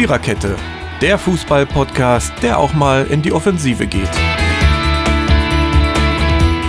[0.00, 0.56] Viererkette,
[1.02, 4.08] der Fußball-Podcast, der auch mal in die Offensive geht.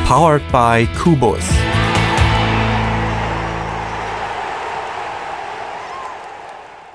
[0.05, 1.39] Powered by Kubus.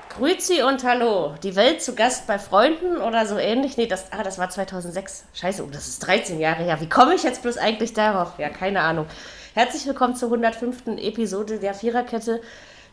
[0.09, 1.33] Grüezi und Hallo.
[1.41, 3.75] Die Welt zu Gast bei Freunden oder so ähnlich?
[3.77, 5.23] Nee, das, ah, das war 2006.
[5.33, 6.79] Scheiße, oh, das ist 13 Jahre her.
[6.79, 8.37] Wie komme ich jetzt bloß eigentlich darauf?
[8.37, 9.07] Ja, keine Ahnung.
[9.55, 10.99] Herzlich willkommen zur 105.
[10.99, 12.41] Episode der Viererkette,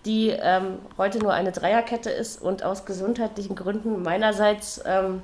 [0.05, 5.23] die ähm, heute nur eine Dreierkette ist und aus gesundheitlichen Gründen meinerseits, ähm,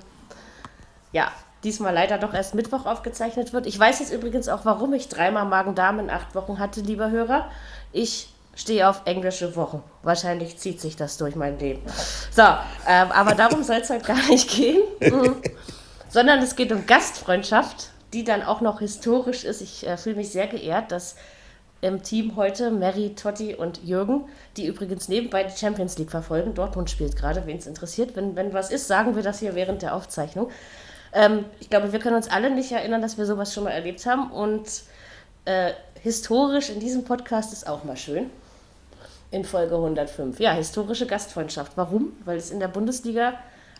[1.12, 1.30] ja,
[1.64, 3.66] diesmal leider doch erst Mittwoch aufgezeichnet wird.
[3.66, 7.50] Ich weiß jetzt übrigens auch, warum ich dreimal Magen-Darm in acht Wochen hatte, lieber Hörer.
[7.92, 9.82] Ich stehe auf englische Wochen.
[10.02, 11.82] Wahrscheinlich zieht sich das durch mein Leben.
[12.30, 12.42] So,
[12.86, 15.36] ähm, aber darum soll es heute gar nicht gehen, mhm.
[16.08, 19.60] sondern es geht um Gastfreundschaft, die dann auch noch historisch ist.
[19.60, 21.16] Ich äh, fühle mich sehr geehrt, dass
[21.80, 24.26] im Team heute Mary, Totti und Jürgen,
[24.56, 26.54] die übrigens nebenbei die Champions League verfolgen.
[26.54, 28.16] Dortmund spielt gerade, wen es interessiert.
[28.16, 30.50] Wenn, wenn was ist, sagen wir das hier während der Aufzeichnung.
[31.12, 34.04] Ähm, ich glaube, wir können uns alle nicht erinnern, dass wir sowas schon mal erlebt
[34.06, 34.30] haben.
[34.30, 34.66] Und
[35.46, 38.30] äh, historisch in diesem Podcast ist auch mal schön
[39.30, 40.38] in Folge 105.
[40.40, 41.72] Ja, historische Gastfreundschaft.
[41.76, 42.12] Warum?
[42.24, 43.34] Weil es in der Bundesliga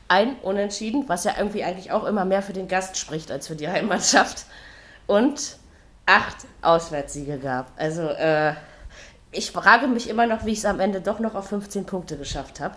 [0.09, 3.57] ein Unentschieden, was ja irgendwie eigentlich auch immer mehr für den Gast spricht als für
[3.57, 4.47] die Heimmannschaft,
[5.11, 5.57] und
[6.07, 7.73] acht Auswärtssiege gab.
[7.77, 8.55] Also äh,
[9.33, 12.17] ich frage mich immer noch, wie ich es am Ende doch noch auf 15 Punkte
[12.17, 12.77] geschafft habe.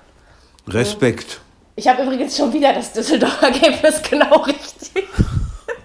[0.67, 1.41] Respekt.
[1.75, 5.05] Ich habe übrigens schon wieder das Düsseldorfer Ergebnis genau richtig.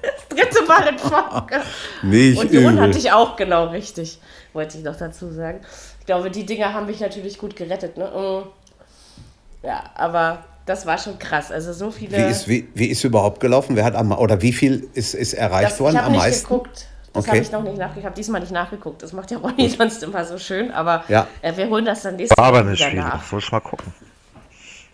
[0.03, 1.62] Das dritte Mal in Folge.
[2.03, 2.81] Nicht Und übel.
[2.81, 4.19] hatte ich auch genau richtig,
[4.53, 5.61] wollte ich noch dazu sagen.
[6.00, 7.97] Ich glaube, die Dinger haben mich natürlich gut gerettet.
[7.97, 8.05] Ne?
[8.05, 9.66] Mm.
[9.66, 11.50] Ja, aber das war schon krass.
[11.50, 12.19] Also so viele.
[12.19, 13.75] Wie ist, wie, wie ist überhaupt gelaufen?
[13.75, 16.48] Wer hat am, oder wie viel ist, ist erreicht das, worden ich habe am meisten?
[16.48, 16.86] geguckt.
[17.12, 17.31] Das Okay.
[17.37, 17.98] habe ich noch nicht nachgeguckt.
[17.98, 19.03] Ich habe diesmal nicht nachgeguckt.
[19.03, 20.70] Das macht ja Ronny sonst immer so schön.
[20.70, 21.27] Aber Ja.
[21.42, 22.98] äh, wir holen das dann nächstes War aber Mal nicht viel.
[22.98, 23.25] nach.
[23.25, 23.92] Soll ich mal gucken?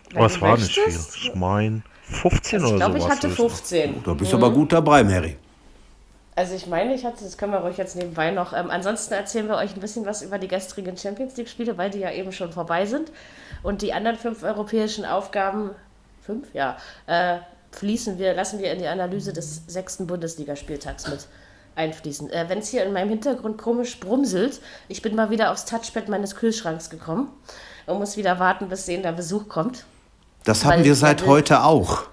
[0.09, 0.87] Wenn Aber es war nicht viel.
[0.87, 3.05] Ich meine 15 Also ich oder glaube, so.
[3.07, 4.03] ich hatte 15.
[4.03, 5.37] Da bist du aber gut dabei, Mary.
[6.37, 8.51] Also ich meine, ich hatte, das können wir ruhig jetzt nebenbei noch.
[8.53, 11.99] Ähm, ansonsten erzählen wir euch ein bisschen was über die gestrigen Champions League-Spiele, weil die
[11.99, 13.09] ja eben schon vorbei sind.
[13.63, 15.71] Und die anderen fünf europäischen Aufgaben,
[16.21, 17.37] fünf, ja, äh,
[17.71, 21.27] fließen wir, lassen wir in die Analyse des sechsten Bundesligaspieltags mit
[21.75, 22.29] einfließen.
[22.31, 26.09] Äh, Wenn es hier in meinem Hintergrund komisch brumselt, ich bin mal wieder aufs Touchpad
[26.09, 27.29] meines Kühlschranks gekommen
[27.85, 29.85] und muss wieder warten, bis sehender Besuch kommt.
[30.43, 32.03] Das haben wir seit heute auch.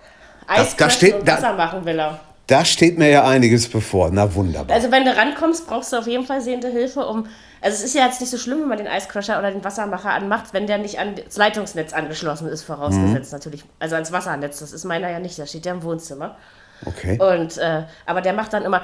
[0.46, 2.20] Eis da steht- und da- Wasser machen will er.
[2.48, 4.10] Da steht mir ja einiges bevor.
[4.12, 4.74] Na wunderbar.
[4.74, 7.26] Also wenn du rankommst, brauchst du auf jeden Fall sehende Hilfe, um.
[7.60, 10.10] Also es ist ja jetzt nicht so schlimm, wenn man den Eiscrusher oder den Wassermacher
[10.10, 13.38] anmacht, wenn der nicht ans Leitungsnetz angeschlossen ist, vorausgesetzt Mhm.
[13.38, 13.64] natürlich.
[13.78, 16.36] Also ans Wassernetz, das ist meiner ja nicht, der steht ja im Wohnzimmer.
[16.84, 17.18] Okay.
[17.18, 18.82] Und äh, aber der macht dann immer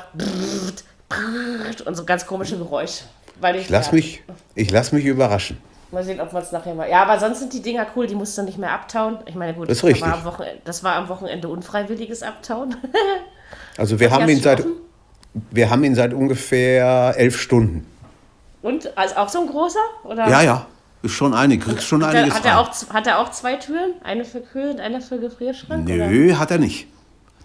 [1.85, 3.05] und so ganz komische Geräusche.
[3.41, 4.23] Weil ich, Ich lass ja, mich,
[4.55, 5.59] ich lass mich überraschen.
[5.91, 6.89] Mal sehen, ob wir es nachher mal.
[6.89, 9.19] Ja, aber sonst sind die Dinger cool, die musst du nicht mehr abtauen.
[9.25, 12.77] Ich meine, gut, Das ist war am Wochenende, das war am Wochenende unfreiwilliges Abtauen.
[13.79, 14.73] Also wir haben ihn seit, offen?
[15.53, 17.87] wir haben ihn seit ungefähr elf Stunden.
[18.61, 19.79] Und also auch so ein großer?
[20.03, 20.29] Oder?
[20.29, 20.67] Ja, ja.
[21.03, 21.63] Ist schon einig.
[21.63, 23.93] Kriegst schon Hat er, einiges hat, er auch, hat er auch zwei Türen?
[24.03, 25.89] Eine für Kühl und eine für Gefrierschrank?
[25.89, 26.09] Oder?
[26.09, 26.89] Nö, hat er nicht.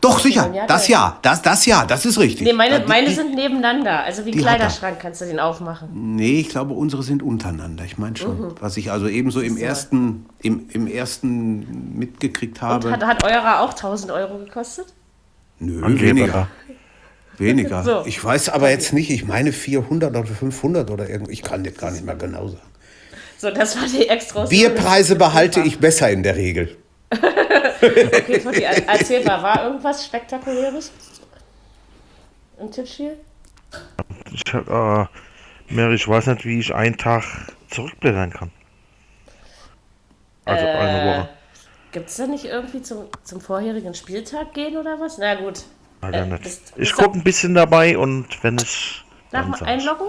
[0.03, 0.52] Doch, sicher.
[0.53, 1.18] ja, Das ja.
[1.22, 1.86] Das, das ja.
[1.86, 2.46] Das ist richtig.
[2.46, 4.03] Nee, meine, meine die- sind nebeneinander.
[4.03, 4.41] Also wie ein er.
[4.44, 5.90] Kleiderschrank kannst du den aufmachen.
[6.16, 7.86] Nee, ich glaube, unsere sind untereinander.
[7.86, 8.40] Ich meine schon.
[8.40, 8.56] Mhm.
[8.59, 12.91] Was ich also ebenso im ersten, im, im ersten mitgekriegt habe.
[12.91, 14.88] Hat, hat eurer auch 1000 Euro gekostet?
[15.59, 16.03] Nö, Angeber.
[16.16, 16.47] weniger.
[17.38, 17.84] Weniger.
[17.84, 18.03] So.
[18.06, 21.30] Ich weiß aber jetzt nicht, ich meine 400 oder 500 oder irgend.
[21.31, 22.62] Ich kann das gar nicht mehr genau sagen.
[23.38, 24.46] So, das war die extra.
[24.46, 26.78] Bierpreise behalte ich besser in der Regel.
[27.81, 30.91] Okay, Totti, er- erzähl mal, war irgendwas Spektakuläres
[32.59, 33.18] im Tippspiel?
[34.31, 35.06] Ich, äh,
[35.69, 37.23] Mary, ich weiß nicht, wie ich einen Tag
[37.72, 38.52] zurückblättern kann.
[40.46, 41.29] Also eine Woche.
[41.91, 45.18] Gibt es da nicht irgendwie zum, zum vorherigen Spieltag gehen oder was?
[45.18, 45.63] Na gut.
[46.02, 46.44] Äh, nicht.
[46.44, 49.03] bist- Ich bist gucke ein bisschen dabei und wenn ich.
[49.31, 49.68] Nach dem.
[49.68, 50.07] Einloggen?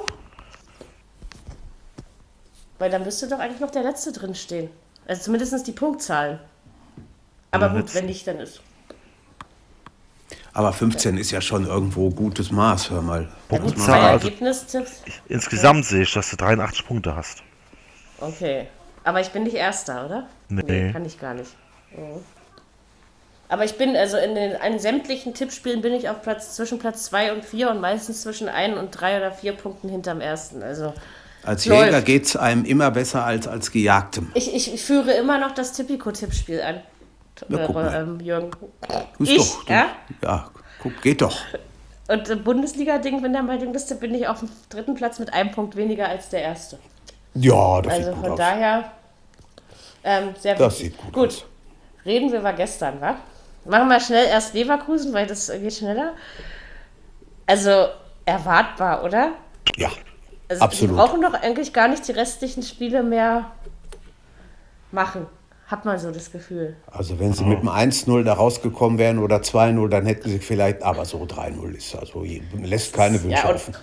[2.78, 4.68] Weil dann müsste doch eigentlich noch der letzte drin stehen.
[5.06, 6.38] Also zumindest die Punktzahlen.
[7.54, 8.60] Aber Ja, gut, wenn nicht, dann ist.
[10.52, 13.22] Aber 15 ist ja schon irgendwo gutes Maß, hör mal.
[13.22, 15.02] Ja, gut, Punktzahl, zwei also- Ergebnistipps.
[15.28, 17.42] Insgesamt sehe ich, dass du 83 Punkte hast.
[18.20, 18.68] Okay.
[19.02, 20.26] Aber ich bin nicht Erster, oder?
[20.48, 20.92] Nee.
[20.92, 21.50] kann ich gar nicht.
[21.96, 22.22] Mhm.
[23.48, 27.04] Aber ich bin, also in den in sämtlichen Tippspielen bin ich auf Platz zwischen Platz
[27.04, 30.62] 2 und 4 und meistens zwischen 1 und 3 oder 4 Punkten hinterm ersten.
[30.62, 30.94] Also
[31.42, 31.64] Als.
[31.66, 34.30] Jäger geht es einem immer besser als als Gejagtem.
[34.34, 36.80] ich, ich, ich führe immer noch das Tipico-Tippspiel an.
[37.48, 37.94] Na, guck äh, mal.
[38.02, 38.50] ähm, Jürgen.
[39.18, 39.86] Ist Ich, doch, ja?
[40.22, 40.50] ja,
[40.82, 41.36] guck, geht doch.
[42.08, 45.50] Und im Bundesliga-Ding, wenn der mal Liste, bin ich auf dem dritten Platz mit einem
[45.50, 46.78] Punkt weniger als der erste.
[47.34, 48.38] Ja, das Also sieht gut von aus.
[48.38, 48.92] daher
[50.04, 50.94] ähm, sehr Das wichtig.
[51.00, 51.44] sieht gut aus.
[52.04, 53.16] reden wir über gestern, wa?
[53.64, 56.12] Machen wir schnell erst Leverkusen, weil das geht schneller.
[57.46, 57.88] Also
[58.26, 59.32] erwartbar, oder?
[59.76, 59.90] Ja,
[60.48, 60.90] Also Absolut.
[60.94, 63.50] Die brauchen doch eigentlich gar nicht die restlichen Spiele mehr
[64.92, 65.26] machen.
[65.66, 66.76] Hat man so das Gefühl.
[66.90, 70.82] also wenn sie mit dem 1-0 da rausgekommen wären oder 2-0, dann hätten sie vielleicht,
[70.82, 72.24] aber so 3-0 ist also,
[72.62, 73.74] lässt keine Wünsche Ja, offen.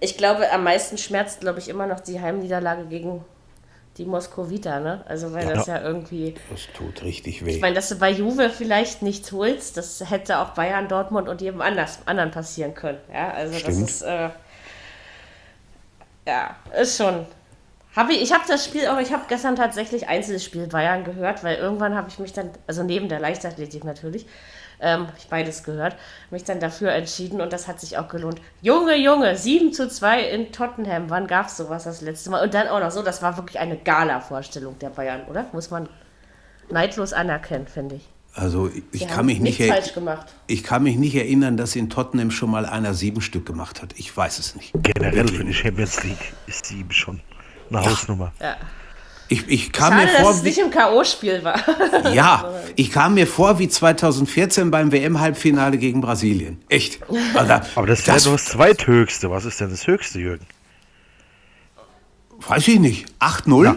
[0.00, 3.24] ich glaube, am meisten schmerzt, glaube ich, immer noch die Heimniederlage gegen
[3.96, 5.02] die Moskowita, ne?
[5.08, 6.34] Also weil das ja irgendwie.
[6.50, 7.50] Das tut richtig weh.
[7.50, 11.40] Ich meine, dass du bei Juve vielleicht nichts holst, das hätte auch Bayern, Dortmund und
[11.40, 12.98] jedem anders, anderen passieren können.
[13.12, 13.82] Ja, also Stimmt.
[13.82, 14.02] das ist.
[14.02, 14.28] Äh,
[16.26, 17.26] ja, ist schon.
[17.96, 21.56] Hab ich ich habe das Spiel auch, ich habe gestern tatsächlich Einzelspiel Bayern gehört, weil
[21.56, 24.26] irgendwann habe ich mich dann, also neben der Leichtathletik natürlich,
[24.80, 25.96] ähm, ich beides gehört,
[26.30, 28.40] mich dann dafür entschieden und das hat sich auch gelohnt.
[28.62, 32.44] Junge, Junge, 7 zu 2 in Tottenham, wann gab es sowas das letzte Mal?
[32.44, 35.46] Und dann auch noch so, das war wirklich eine Gala-Vorstellung der Bayern, oder?
[35.52, 35.88] Muss man
[36.70, 38.08] neidlos anerkennen, finde ich.
[38.32, 40.28] Also ich kann mich nicht nichts falsch gemacht.
[40.46, 43.94] ich kann mich nicht erinnern, dass in Tottenham schon mal einer sieben Stück gemacht hat.
[43.96, 44.72] Ich weiß es nicht.
[44.80, 47.20] Generell für die Champions League ist sieben schon
[47.70, 48.32] eine Hausnummer.
[48.40, 48.56] Ja.
[49.28, 51.60] Ich, ich kam Schade, mir dass vor, es wie, nicht im K.O.-Spiel war.
[52.12, 56.60] ja, ich kam mir vor wie 2014 beim WM-Halbfinale gegen Brasilien.
[56.68, 56.98] Echt.
[57.34, 59.30] Also, Aber das wäre nur das zweithöchste.
[59.30, 60.46] Was ist denn das höchste, Jürgen?
[62.46, 63.06] weiß ich nicht.
[63.20, 63.76] 8-0?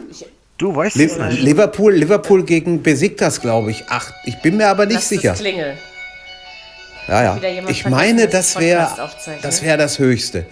[0.58, 1.42] Du weißt Li es nicht.
[1.42, 3.90] Liverpool, Liverpool gegen Besiktas, glaube ich.
[3.90, 4.14] Acht.
[4.26, 5.32] Ich bin mir aber nicht Lass sicher.
[5.32, 5.78] Das Klingel.
[7.08, 7.40] Ja, ja.
[7.68, 9.10] Ich meine, dass das wäre
[9.42, 10.46] das, wär das Höchste,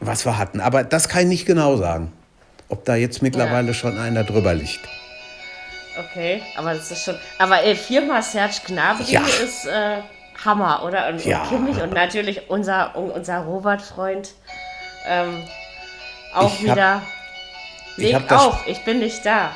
[0.00, 0.60] was wir hatten.
[0.60, 2.12] Aber das kann ich nicht genau sagen.
[2.68, 4.80] Ob da jetzt mittlerweile schon einer drüber liegt.
[5.98, 7.14] Okay, aber das ist schon.
[7.38, 9.22] Aber ey, viermal Serge Gnabry Ja.
[9.22, 9.98] ist äh,
[10.44, 11.08] Hammer, oder?
[11.08, 11.42] Und, Ja.
[11.42, 14.30] und Kimmich und natürlich unser, un- unser Robert-Freund
[15.06, 15.44] ähm,
[16.34, 17.02] auch Ich hab- wieder.
[17.96, 19.52] ich Leg hab das- auf, ich bin nicht da.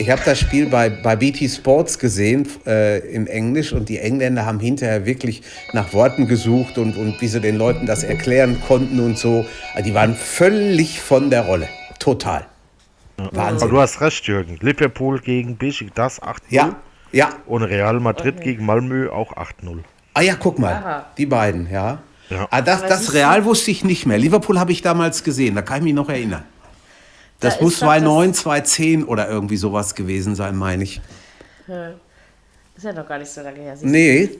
[0.00, 4.46] Ich habe das Spiel bei, bei BT Sports gesehen äh, in Englisch und die Engländer
[4.46, 9.00] haben hinterher wirklich nach Worten gesucht und, und wie sie den Leuten das erklären konnten
[9.00, 9.44] und so.
[9.74, 11.68] Also die waren völlig von der Rolle.
[11.98, 12.46] Total.
[13.16, 13.68] Aber Wahnsinn.
[13.70, 14.58] du hast recht, Jürgen.
[14.60, 16.34] Liverpool gegen Besiktas 8-0.
[16.50, 16.76] Ja,
[17.12, 17.30] ja.
[17.46, 19.80] Und Real Madrid gegen Malmö auch 8-0.
[20.14, 20.74] Ah ja, guck mal.
[20.74, 21.06] Aha.
[21.16, 21.98] Die beiden, ja.
[22.30, 22.46] Ja.
[22.50, 24.18] Ah, das, Aber das Real wusste ich nicht mehr.
[24.18, 26.44] Liverpool habe ich damals gesehen, da kann ich mich noch erinnern.
[27.40, 31.00] Das Da muss ist doch das- 2009, 2010 oder irgendwie sowas gewesen sein, meine ich.
[32.76, 33.76] Ist ja noch gar nicht so lange her.
[33.82, 34.30] Nee,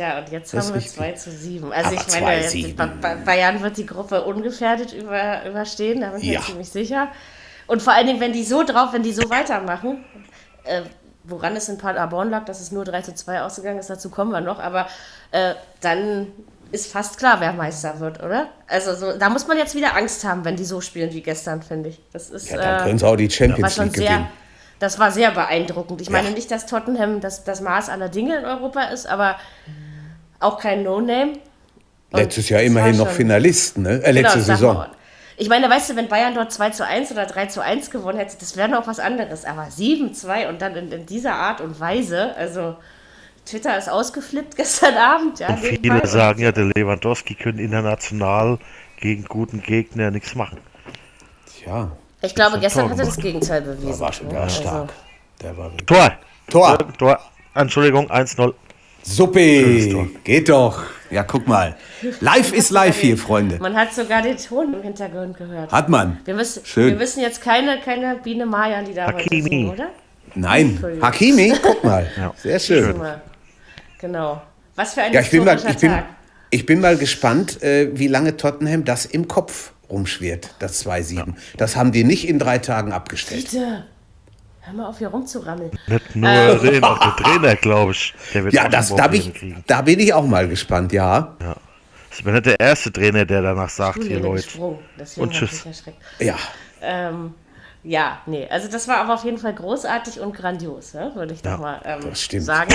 [0.00, 1.72] Tja, und jetzt Das haben wir ist 2 zu 7.
[1.72, 2.74] Also Aber ich meine, 2-7.
[2.76, 6.40] Ba- Ba- Bayern wird die Gruppe ungefährdet über, überstehen, da bin ich Ja.
[6.40, 7.08] mir ziemlich sicher.
[7.66, 10.02] Und vor allen Dingen, wenn die so drauf, wenn die so weitermachen,
[10.64, 10.82] äh,
[11.24, 14.30] woran es in Paderborn lag, dass es nur 3 zu 2 ausgegangen ist, dazu kommen
[14.32, 14.88] wir noch, aber
[15.32, 15.52] äh,
[15.82, 16.28] dann
[16.72, 18.46] ist fast klar, wer Meister wird, oder?
[18.68, 21.62] Also so, da muss man jetzt wieder Angst haben, wenn die so spielen wie gestern,
[21.62, 22.00] finde ich.
[22.12, 24.26] Das ist ja, dann äh, können sie auch die Champions League sehr, gewinnen.
[24.78, 26.00] das war sehr beeindruckend.
[26.00, 26.12] Ich Ja.
[26.14, 29.36] meine nicht, dass Tottenham das, das Maß aller Dinge in Europa ist, aber
[30.40, 31.34] auch kein No-Name.
[32.12, 33.90] Letztes Jahr immerhin noch Finalisten, ne?
[34.02, 34.86] Äh, Genau, letzte sag Saison.
[35.36, 38.18] Ich meine, weißt du, wenn Bayern dort 2 zu 1 oder 3 zu 1 gewonnen
[38.18, 39.44] hätte, das wäre noch was anderes.
[39.44, 42.76] Aber 7 2 und dann in, in dieser Art und Weise, also
[43.46, 45.38] Twitter ist ausgeflippt gestern Abend.
[45.38, 48.58] Ja, Und viele sagen ja, der Lewandowski könnte international
[49.00, 50.58] gegen guten Gegner nichts machen.
[51.46, 51.90] Tja,
[52.20, 53.86] Ich glaube, Tor gestern hat er das Gegenteil bewiesen.
[53.88, 54.88] der war schon Ja, ganz also- stark.
[55.42, 56.12] Der war Tor!
[56.50, 56.78] Tor!
[56.98, 57.18] Tor!
[57.54, 58.52] Entschuldigung, 1-0.
[59.02, 60.08] Suppe!
[60.24, 60.82] Geht doch.
[61.10, 61.76] Ja, guck mal.
[62.20, 63.58] Live ist live hier, Freunde.
[63.58, 65.72] Man hat sogar den Ton im Hintergrund gehört.
[65.72, 66.18] Hat man.
[66.24, 66.90] Wir müssen, Schön.
[66.92, 69.42] wir müssen jetzt keine, keine Biene Maya-Lieder heute Hakimi.
[69.42, 69.90] singen, oder?
[70.36, 70.78] Nein.
[71.02, 72.08] Hakimi, guck mal.
[72.36, 72.94] Sehr schön.
[74.00, 74.40] Genau.
[74.76, 76.04] Was für ein Ja, ich bin mal, ich bin, Tag.
[76.50, 81.34] ich bin mal gespannt, äh, wie lange Tottenham das im Kopf rumschwirrt, das 2-7.
[81.56, 83.50] Das haben die nicht in drei Tagen abgestellt.
[83.50, 83.84] Bitte.
[84.62, 85.70] Hör mal auf, hier rumzurammeln.
[85.86, 88.14] Nicht nur den, auch der Trainer, glaube ich.
[88.34, 89.64] Der wird Ja, das, da, bin ich, kriegen.
[89.66, 91.34] da bin ich auch mal gespannt, ja.
[91.40, 91.56] Ja.
[92.12, 94.46] Ich bin nicht der erste Trainer, der danach sagt, hier Leute.
[95.16, 95.64] Und tschüss.
[95.64, 95.98] erschreckt.
[96.18, 96.36] Ja.
[96.82, 97.34] Ähm,
[97.82, 101.12] ja, nee, also das war aber auf jeden Fall großartig und grandios, ne?
[101.14, 102.44] würde ich Ja, doch mal ähm, das stimmt.
[102.44, 102.74] sagen.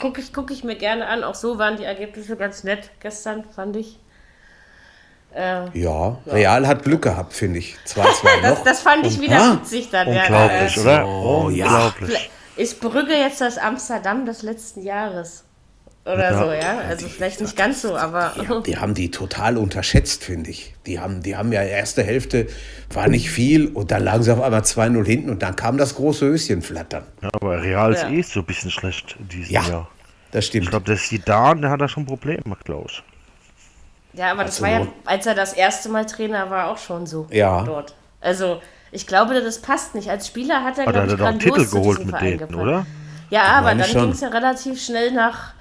[0.00, 1.22] Gucke ich, guck ich mir gerne an.
[1.22, 3.98] Auch so waren die Ergebnisse ganz nett gestern, fand ich.
[5.34, 7.76] Äh, Ja, Real hat Glück gehabt, finde ich.
[7.86, 8.02] 2-2
[8.42, 8.64] das, noch.
[8.64, 10.12] das fand ich wieder Ah, witzig dann.
[10.12, 11.06] ja, Unglaublich, äh, oder?
[11.08, 11.64] Oh, ja.
[11.66, 12.30] Unglaublich.
[12.56, 15.44] Ist Brügge jetzt das Amsterdam des letzten Jahres?
[16.04, 16.38] Oder Ja.
[16.44, 16.78] so, ja?
[16.88, 18.32] Also vielleicht nicht ganz so, aber.
[18.36, 20.74] Ja, die haben die total unterschätzt, finde ich.
[20.84, 22.48] Die haben, die haben ja erste Hälfte,
[22.92, 25.94] war nicht viel und dann lagen sie auf einmal 2-0 hinten und dann kam das
[25.94, 27.04] große Höschen flattern.
[27.22, 28.10] Ja, aber Real ist Ja.
[28.10, 29.88] eh so ein bisschen schlecht in diesem Ja, Jahr.
[30.32, 30.70] das Ich stimmt.
[30.70, 33.02] glaube, der Zidane, der hat da schon Probleme, glaube ich.
[34.14, 36.78] Ja, aber das Also war ja, nur- als er das erste Mal Trainer war, auch
[36.78, 37.62] schon so Ja.
[37.64, 37.94] dort.
[38.20, 40.10] Also, ich glaube, das passt nicht.
[40.10, 42.58] Als Spieler hat er, glaube hat ich, er grandios Titel geholt mit Verein denen, gepasst.
[42.58, 42.86] oder?
[43.30, 45.54] Ja, aber dann ging es ja relativ schnell nach.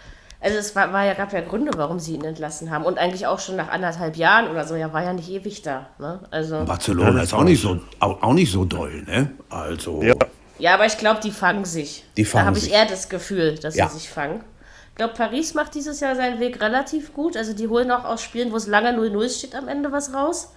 [0.44, 2.84] Also es war, war ja, gab ja Gründe, warum sie ihn entlassen haben.
[2.84, 4.74] Und eigentlich auch schon nach anderthalb Jahren oder so.
[4.74, 5.86] Er war ja nicht ewig da.
[6.00, 6.20] Ne?
[6.32, 9.30] Also, Barcelona ist auch nicht so, auch, auch nicht so doll, ne?
[9.52, 10.16] Also, Ja.
[10.58, 12.04] ja, aber ich glaube, die fangen sich.
[12.18, 12.74] Die da fangen habe ich sich.
[12.74, 13.88] eher das Gefühl, dass Ja.
[13.88, 14.44] sie sich fangen.
[14.92, 17.36] Ich glaube, Paris macht dieses Jahr seinen Weg relativ gut.
[17.38, 20.52] Also die holen auch aus Spielen, wo es lange 0-0 steht, am Ende was raus.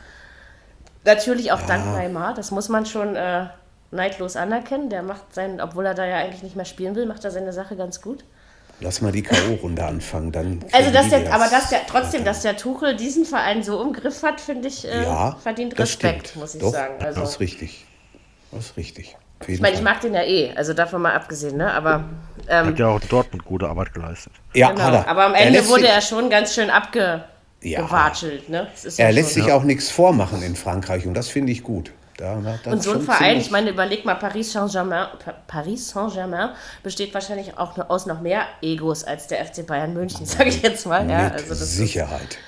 [1.05, 2.35] Natürlich auch dank Neymar.
[2.35, 3.47] Das muss man schon äh,
[3.91, 4.91] neidlos anerkennen.
[4.91, 7.53] Der macht seinen, obwohl er da ja eigentlich nicht mehr spielen will, macht er seine
[7.53, 8.25] Sache ganz gut.
[8.81, 10.61] lass mal die K.O.-Runde anfangen, dann.
[10.73, 11.31] Also, dass der, das.
[11.33, 14.87] aber dass der, trotzdem, dass der Tuchel diesen Verein so im Griff hat, finde ich,
[14.87, 16.41] äh, ja, verdient Respekt, stimmt.
[16.41, 17.03] muss ich Doch, sagen.
[17.03, 17.87] Also, Das ist richtig.
[18.51, 19.17] Das ist richtig.
[19.49, 21.73] Ich meine, ich mag den ja eh, also davon mal abgesehen, ne?
[21.73, 22.05] Aber,
[22.49, 24.33] ähm, Hat ja auch in Dortmund gute Arbeit geleistet.
[24.55, 24.83] ja, genau.
[24.85, 25.09] hat er.
[25.09, 26.75] aber am Er Ende lässt wurde er schon ganz schön Ja.
[27.81, 28.69] abgewatschelt, ne?
[28.83, 31.91] Ja Er lässt schon, sich auch nichts vormachen in Frankreich und das finde ich gut.
[32.17, 36.51] Da, das Und so ein Verein, ich meine, überleg mal, Paris Saint-Germain Pa- Paris Saint-Germain
[36.85, 40.87] besteht wahrscheinlich auch aus noch mehr Egos als der FC Bayern München, sage ich jetzt
[40.87, 41.11] mal.
[41.11, 42.39] Ja, mit also das ist, Sicherheit.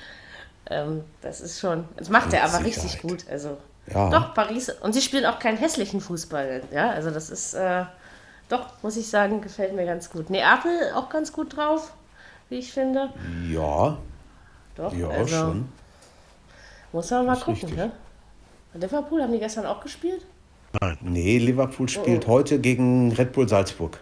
[0.69, 3.01] ähm, das ist schon, das macht er aber richtig Sicherheit.
[3.01, 3.25] gut.
[3.29, 3.57] Also
[3.93, 4.09] Ja.
[4.09, 6.63] doch, Paris, und sie spielen auch keinen hässlichen Fußball.
[6.71, 7.85] Ja, also das ist, äh,
[8.49, 10.29] doch, muss ich sagen, gefällt mir ganz gut.
[10.29, 11.93] Neapel auch ganz gut drauf,
[12.49, 13.09] wie ich finde.
[13.49, 13.97] Ja,
[14.75, 15.69] Doch, ja, also schon.
[16.91, 17.53] muss man mal ist gucken.
[17.63, 17.77] richtig.
[17.77, 17.91] Ne?
[18.73, 20.25] Liverpool, haben die gestern auch gespielt?
[21.01, 22.31] Nee, Liverpool spielt Oh.
[22.33, 23.99] heute gegen Red Bull Salzburg.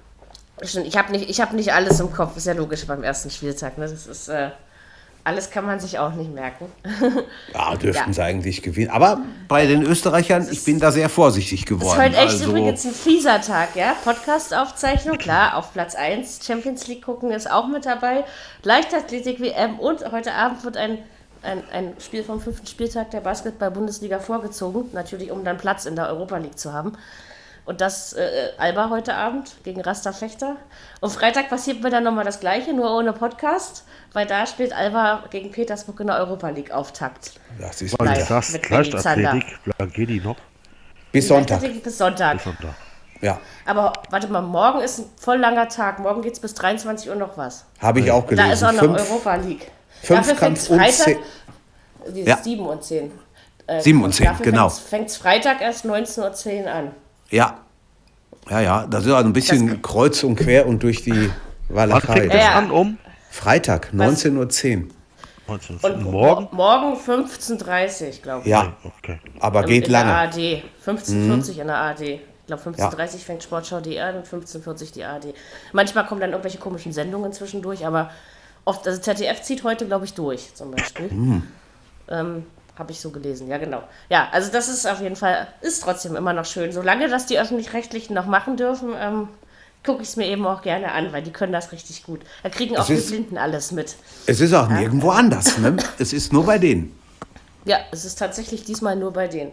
[0.62, 3.78] Ich habe nicht, ich hab nicht alles im Kopf, ist ja logisch beim ersten Spieltag.
[3.78, 3.88] Ne?
[3.88, 4.50] Das ist, äh,
[5.26, 6.72] alles kann man sich auch nicht merken.
[7.54, 8.14] Ja, dürften Ja.
[8.14, 8.92] sie eigentlich gewinnen.
[8.92, 11.98] Aber bei den Österreichern, ich bin da sehr vorsichtig ist geworden.
[12.00, 13.96] heute echt also, übrigens ein fieser Tag, ja?
[14.04, 16.42] Podcast-Aufzeichnung, klar, auf Platz 1.
[16.46, 18.24] Champions League gucken ist auch mit dabei.
[18.64, 21.00] Leichtathletik WM und heute Abend wird ein,
[21.42, 24.90] ein, ein Spiel vom fünften Spieltag der Basketball-Bundesliga vorgezogen.
[24.94, 26.94] Natürlich, um dann Platz in der Europa League zu haben.
[27.66, 30.56] Und das äh, Alba heute Abend gegen Rasta Fechter.
[31.02, 35.24] Und Freitag passiert mir dann nochmal das Gleiche, nur ohne Podcast, weil da spielt Alba
[35.32, 37.32] gegen Petersburg in der Europa League Auftakt.
[37.60, 38.52] das ist Live.
[38.54, 40.36] mit Benny Leichtathletik, lange geht die noch?
[41.12, 41.62] bis Sonntag.
[41.84, 42.34] Bis Sonntag.
[42.36, 42.76] Bis Sonntag.
[43.22, 46.00] Ja, Aber warte mal, morgen ist ein voll langer Tag.
[46.00, 47.66] Morgen geht es bis 23 Uhr noch was.
[47.82, 48.48] habe ich auch gelesen.
[48.48, 49.72] Da ist auch noch Fünf- Europa League.
[50.04, 51.18] Fünfkampf fängt's und Freitag.
[52.14, 52.38] Ja.
[52.38, 53.12] 7 und 10.
[53.66, 54.70] Äh, 7 und 10, genau.
[54.70, 56.92] Fängt es Freitag erst 19.10 Uhr an.
[57.30, 57.60] Ja.
[58.50, 61.32] Ja, ja, das ist also ein bisschen Das- kreuz und quer und durch die
[61.70, 62.14] Wann Walachei.
[62.22, 62.52] fängt das Ja.
[62.60, 62.70] an?
[62.72, 62.98] Um
[63.32, 64.88] Freitag, 19.10 Uhr.
[65.48, 65.78] 19.
[65.82, 66.44] Und Morgen?
[66.44, 68.48] mo- Morgen 15.30 Uhr, glaube ich.
[68.48, 69.20] Ja, Okay.
[69.40, 70.10] aber In- geht in lange.
[70.10, 70.64] der ARD.
[70.80, 72.02] 15.40 in der ARD.
[72.02, 75.34] Ich glaube, 15.30 Uhr fängt Sportschau.de an und 15.40 die ARD.
[75.74, 78.12] Manchmal kommen dann irgendwelche komischen Sendungen zwischendurch, aber
[78.66, 81.10] oft, also ZDF zieht heute, glaube ich, durch, zum Beispiel.
[82.10, 82.46] Ähm,
[82.78, 83.84] Habe ich so gelesen, ja, genau.
[84.10, 86.74] Ja, also das ist auf jeden Fall, ist trotzdem immer noch schön.
[86.74, 89.30] Solange das die Öffentlich-Rechtlichen noch machen dürfen, ähm,
[89.86, 92.22] gucke ich es mir eben auch gerne an, weil die können das richtig gut.
[92.44, 93.96] Da kriegen auch die ist- Blinden alles mit.
[94.26, 95.58] Es ist auch nirgendwo anders.
[95.58, 95.78] Ne?
[96.00, 96.98] Es ist nur bei denen.
[97.64, 99.52] Ja, es ist tatsächlich diesmal nur bei denen.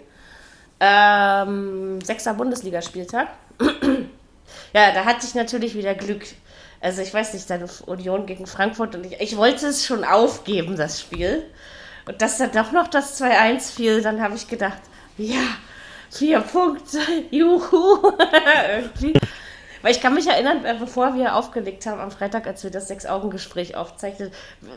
[0.80, 3.28] Ähm, sechster Bundesligaspieltag.
[4.72, 6.24] ja, da hatte ich natürlich wieder Glück.
[6.80, 10.76] Also ich weiß nicht, dann Union gegen Frankfurt und ich, ich wollte es schon aufgeben,
[10.76, 11.44] das Spiel.
[12.06, 14.78] Und dass dann doch noch das 2-1 fiel, dann habe ich gedacht,
[15.16, 15.42] ja,
[16.10, 16.98] vier Punkte,
[17.30, 17.98] juhu.
[18.68, 19.14] Irgendwie.
[19.82, 22.86] Weil ich kann mich erinnern, äh, bevor wir aufgelegt haben am Freitag, als wir das
[22.86, 24.32] Sechs-Augen-Gespräch aufzeichnet,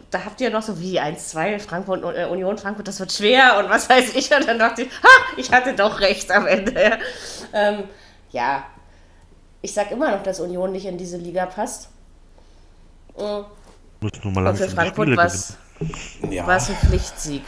[0.09, 3.69] da habt ihr noch so wie 1-2 Frankfurt, äh, Union Frankfurt, das wird schwer und
[3.69, 4.33] was weiß ich.
[4.35, 6.97] Und dann dachte ich, ha, ich hatte doch recht am Ende.
[7.53, 7.83] Ähm,
[8.31, 8.65] ja,
[9.61, 11.89] ich sag immer noch, dass Union nicht in diese Liga passt.
[13.17, 13.45] Mhm.
[14.01, 15.57] Muss nur mal Und für langsam Frankfurt es
[16.29, 17.43] Ja, war es ein Pflichtsieg.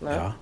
[0.00, 0.10] Ne?
[0.10, 0.34] ja.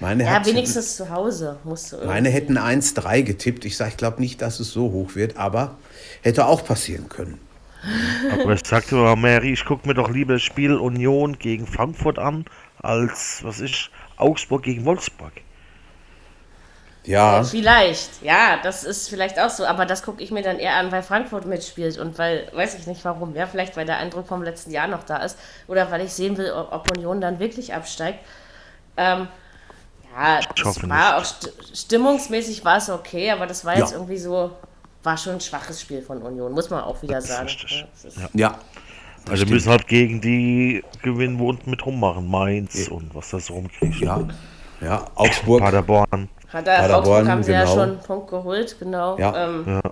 [0.00, 3.64] Meine, Ja, hat- wenigstens zu Hause musst du meine hätten 1-3 getippt.
[3.64, 5.76] Ich sage, ich glaube nicht, dass es so hoch wird, aber
[6.22, 7.40] hätte auch passieren können.
[8.32, 12.18] Aber ich sagte mal, Mary, ich gucke mir doch lieber das Spiel Union gegen Frankfurt
[12.18, 12.44] an,
[12.80, 15.32] als, was ist, Augsburg gegen Wolfsburg.
[17.08, 20.76] Ja, Vielleicht, ja, das ist vielleicht auch so, aber das gucke ich mir dann eher
[20.76, 24.26] an, weil Frankfurt mitspielt und weil, weiß ich nicht warum, ja, vielleicht weil der Eindruck
[24.26, 25.38] vom letzten Jahr noch da ist
[25.68, 28.18] oder weil ich sehen will, ob Union dann wirklich absteigt.
[28.96, 29.28] Ähm,
[30.14, 33.80] ja, Ich das war auch sti stimmungsmäßig war es okay, aber das war Ja.
[33.80, 34.50] jetzt irgendwie so,
[35.02, 37.46] war schon ein schwaches Spiel von Union, muss man auch wieder sagen.
[37.46, 37.86] richtig.
[38.16, 38.58] Ja, ja.
[39.30, 42.28] Also wir müssen halt gegen die gewinnen, wo unten mit rummachen.
[42.28, 44.00] Mainz und was das so rumkriegt.
[44.00, 44.20] Ja,
[44.80, 45.04] ja.
[45.14, 45.60] Augsburg.
[45.60, 46.28] Paderborn.
[46.52, 47.72] Hat er, Paderborn, Augsburg haben sie ja genau.
[47.74, 49.18] schon einen Punkt geholt, genau.
[49.18, 49.46] Ja.
[49.46, 49.90] Ähm, Ja.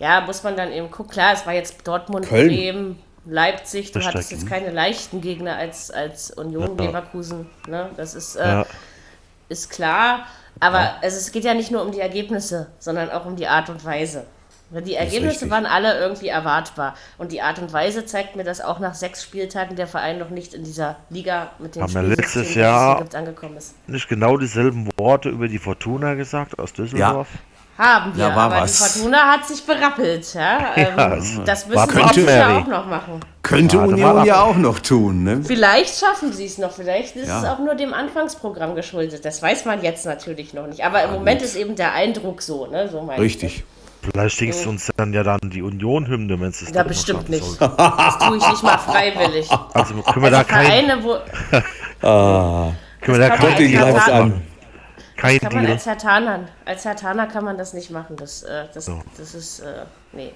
[0.00, 1.12] Ja, muss man dann eben gucken.
[1.12, 2.48] Klar, es war jetzt Dortmund, Köln.
[2.48, 3.92] Bremen, Leipzig.
[3.92, 6.86] Du hattest jetzt keine leichten Gegner als, als Union, Ja.
[6.86, 7.46] Leverkusen.
[7.68, 7.88] Ne?
[7.96, 8.66] Das ist, äh, Ja.
[9.48, 10.26] ist klar.
[10.60, 13.70] Aber also, es geht ja nicht nur um die Ergebnisse, sondern auch um die Art
[13.70, 14.24] und Weise.
[14.80, 16.94] Die Ergebnisse waren alle irgendwie erwartbar.
[17.18, 20.30] Und die Art und Weise zeigt mir, dass auch nach sechs Spieltagen der Verein noch
[20.30, 23.74] nicht in dieser Liga mit den Haben wir letztes Jahr- gibt, angekommen ist.
[23.88, 27.28] Nicht genau dieselben Worte über die Fortuna gesagt aus Düsseldorf?
[27.76, 28.78] Haben wir, Ja, war aber was.
[28.94, 30.32] die Fortuna hat sich berappelt.
[30.34, 30.76] Ja?
[30.76, 32.62] Ähm, es das müssen sie könnte- Jahr Mary.
[32.62, 33.20] auch noch machen.
[33.42, 35.40] Könnte Warte Union ja auch noch tun, ne?
[35.44, 37.40] Vielleicht schaffen sie es noch, vielleicht ist Ja.
[37.40, 39.24] es auch nur dem Anfangsprogramm geschuldet.
[39.24, 40.84] Das weiß man jetzt natürlich noch nicht.
[40.84, 42.88] Aber im Moment ist eben der Eindruck so, ne?
[42.88, 43.64] So mein Richtig.
[44.12, 47.44] Vielleicht singst du uns dann ja dann die Union-Hymne, wenn es das Ja, bestimmt nicht.
[47.44, 47.74] sollte.
[47.76, 49.50] Das tue ich nicht mal freiwillig.
[49.50, 51.14] Also können wir da Also kein, Vereine, wo
[53.00, 54.42] können wir da kann man kein, als greift Hertaner- an.
[55.16, 58.16] kein kann man als Hertaner, als Hertaner kann man das nicht machen.
[58.16, 59.00] Das, äh, das, So.
[59.16, 60.32] das ist, äh, nee.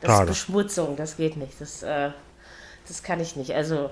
[0.00, 0.24] Das Schade.
[0.24, 1.60] ist Beschmutzung, das geht nicht.
[1.60, 2.10] Das, äh,
[2.86, 3.52] das kann ich nicht.
[3.52, 3.90] Also,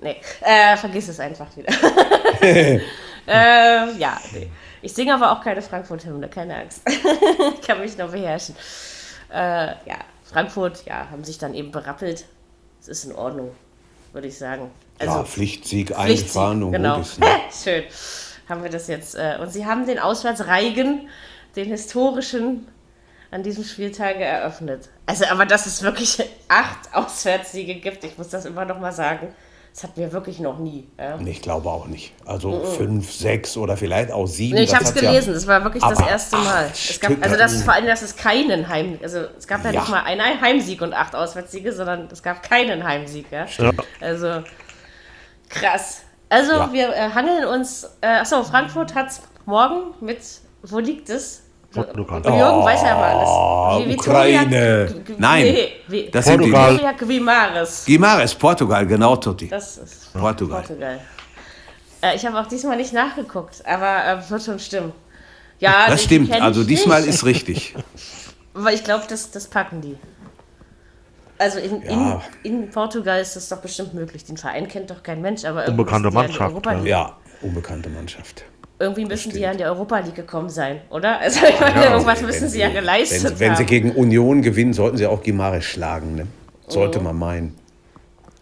[0.00, 0.16] nee.
[0.40, 1.72] Äh, vergiss es einfach wieder.
[3.28, 4.50] äh, ja, nee.
[4.86, 6.80] Ich singe aber auch keine Frankfurt-Hymne, keine Angst.
[6.88, 8.54] ich kann mich noch beherrschen.
[9.34, 12.24] Äh, ja, Frankfurt, ja, haben sich dann eben berappelt.
[12.80, 13.50] Es ist in Ordnung,
[14.12, 14.70] würde ich sagen.
[15.00, 16.98] Also, ja, Pflichtsieg Pflichtsieg, eingefahren und genau.
[16.98, 17.18] gut ist.
[17.18, 17.26] Ne?
[17.64, 17.84] Schön.
[18.48, 19.16] Haben wir das jetzt.
[19.16, 21.08] Äh, und sie haben den Auswärtsreigen,
[21.56, 22.68] den historischen,
[23.32, 24.88] an diesem Spieltage eröffnet.
[25.06, 29.34] Also, aber dass es wirklich acht Auswärtssiege gibt, ich muss das immer noch mal sagen,
[29.76, 30.88] das hatten wir wirklich noch nie.
[30.98, 31.18] Ja.
[31.18, 32.14] Nee, Ich glaube auch nicht.
[32.24, 34.54] Also fünf, sechs oder vielleicht auch sieben.
[34.54, 36.70] Nee, ich habe es hat's ja- gelesen, das war wirklich das erste Mal.
[36.72, 39.72] Es gab, also das ist vor allem, dass es keinen Heim, also es gab ja,
[39.72, 39.80] Ja.
[39.80, 43.26] nicht mal einen Heimsieg und acht Auswärtssiege, sondern es gab keinen Heimsieg.
[43.30, 43.44] Ja?
[44.00, 44.42] Also
[45.50, 46.04] krass.
[46.30, 47.84] Also wir äh, hangeln uns.
[48.00, 49.08] Äh, achso, Frankfurt hat
[49.44, 50.20] morgen mit.
[50.62, 51.42] Wo liegt es?
[51.72, 52.22] Portugal.
[52.24, 53.28] Jürgen weiß ja mal alles.
[53.28, 54.94] Oh, Wie- Ukraine.
[55.18, 55.56] Nein,
[55.88, 57.84] nee, Das sind die Guimares.
[57.84, 59.48] Gimares, Portugal, genau, Totti.
[59.48, 60.60] Das ist Portugal.
[60.62, 61.00] Portugal.
[62.02, 64.92] Äh, ich habe auch diesmal nicht nachgeguckt, aber äh, wird schon stimmen.
[65.58, 67.10] Ja, Das die stimmt, also diesmal nicht.
[67.10, 67.74] ist richtig.
[68.54, 69.96] Aber ich glaube, das, das packen die.
[71.38, 72.22] Also in, Ja.
[72.42, 74.24] in, in Portugal ist das doch bestimmt möglich.
[74.24, 76.72] Den Verein kennt doch kein Mensch, aber irgendwie Unbekannte Mannschaft, ja.
[76.72, 78.44] League- Ja, unbekannte Mannschaft.
[78.78, 81.18] Irgendwie müssen die ja in die Europa League gekommen sein, oder?
[81.20, 83.66] Also ich meine, irgendwas müssen sie ja geleistet wenn, wenn sie haben.
[83.66, 86.14] gegen Union gewinnen, sollten sie auch Gimares schlagen.
[86.14, 86.26] Ne?
[86.68, 87.56] Sollte man meinen.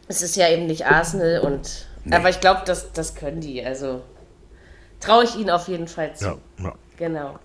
[0.09, 1.87] es ist ja eben nicht Arsenal und.
[2.11, 3.65] Aber ich glaube, das, das können die.
[3.65, 4.03] Also
[5.01, 6.25] traue ich ihnen auf jeden Fall zu.
[6.25, 6.73] Ja, ja.
[6.97, 7.39] Genau.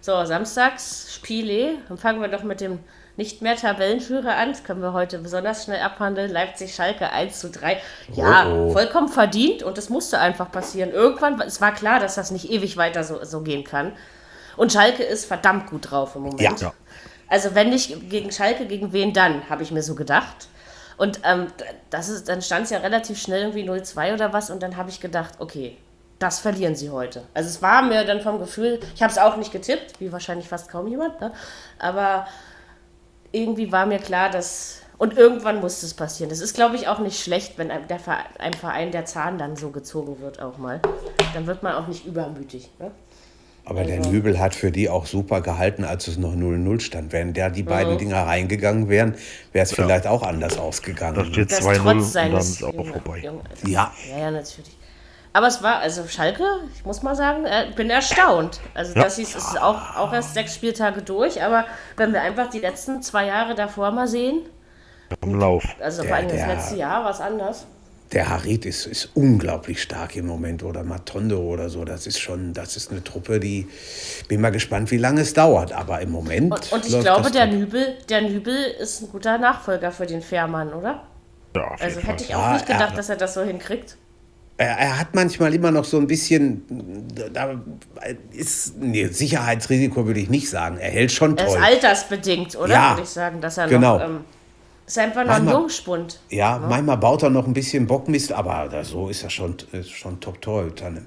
[0.00, 1.76] So, samstags Spiele.
[1.88, 2.80] Dann fangen wir doch mit dem
[3.16, 4.50] nicht mehr Tabellenführer an.
[4.50, 6.30] Das können wir heute besonders schnell abhandeln.
[6.30, 7.80] Leipzig-Schalke 1 zu 3.
[8.14, 8.72] Ja, Oh, oh.
[8.72, 10.90] vollkommen verdient und das musste einfach passieren.
[10.90, 13.92] Irgendwann, es war klar, dass das nicht ewig weiter so, so gehen kann.
[14.56, 16.40] Und Schalke ist verdammt gut drauf im Moment.
[16.60, 16.68] Ja.
[16.68, 16.74] Ja.
[17.28, 20.48] Also wenn nicht gegen Schalke, gegen wen dann, habe ich mir so gedacht.
[20.96, 21.48] Und ähm,
[21.90, 24.90] das ist, dann stand es ja relativ schnell irgendwie 0-2 oder was und dann habe
[24.90, 25.76] ich gedacht, okay,
[26.20, 27.24] das verlieren sie heute.
[27.34, 30.48] Also es war mir dann vom Gefühl, ich habe es auch nicht getippt, wie wahrscheinlich
[30.48, 31.32] fast kaum jemand, ne?
[31.78, 32.26] aber
[33.34, 36.30] irgendwie war mir klar, dass und irgendwann musste es passieren.
[36.30, 39.38] Das ist, glaube ich, auch nicht schlecht, wenn einem, der Verein, einem Verein der Zahn
[39.38, 40.80] dann so gezogen wird auch mal.
[41.34, 42.70] Dann wird man auch nicht übermütig.
[42.78, 42.92] Ne?
[43.66, 47.12] Aber der Nübel hat für die auch super gehalten, als es noch 0-0 stand.
[47.12, 49.14] Wenn da die beiden Dinger reingegangen wären,
[49.52, 51.24] wäre es vielleicht auch anders ausgegangen.
[51.32, 53.22] steht Das 2-0 trotz und dann ist es auch vorbei.
[53.66, 54.76] Ja, Ja, ja, natürlich.
[55.36, 56.44] Aber es war, also Schalke,
[56.74, 58.60] ich muss mal sagen, äh, bin erstaunt.
[58.72, 59.02] Also Ja.
[59.02, 61.66] das ist, ist auch, auch erst sechs Spieltage durch, aber
[61.96, 64.42] wenn wir einfach die letzten zwei Jahre davor mal sehen,
[65.20, 65.64] Am Lauf.
[65.80, 67.66] also Der- vor allem das der- letzte Jahr war es anders.
[68.12, 70.62] der Harit ist, ist unglaublich stark im Moment.
[70.62, 71.84] Oder Matondo oder so.
[71.84, 73.66] Das ist schon, das ist eine Truppe, die.
[74.28, 75.72] Bin mal gespannt, wie lange es dauert.
[75.72, 76.52] Aber im Moment.
[76.52, 77.46] Und, und ich läuft glaube, das der.
[77.48, 81.02] Nübel, der Nübel ist ein guter Nachfolger für den Fährmann, oder?
[81.56, 83.96] Ja, auf Also hätte ich auch Ja, nicht gedacht, er- dass er das so hinkriegt.
[84.56, 86.62] Er, hat manchmal immer noch so ein bisschen,
[87.32, 87.60] da
[88.30, 90.76] ist, nee, Sicherheitsrisiko würde ich nicht sagen.
[90.78, 91.62] Er hält schon Er ist toll.
[91.64, 92.68] altersbedingt, oder?
[92.72, 93.98] Ja, Würde ich sagen, dass er genau.
[93.98, 94.04] noch.
[94.04, 94.20] Ähm,
[94.86, 96.20] ist einfach noch ein Manchmal- Jungspund.
[96.30, 99.90] Ja, manchmal baut er noch ein bisschen Bockmist, aber da, so ist er schon, ist
[99.90, 100.90] schon top Torhüter.
[100.90, 101.04] Ne?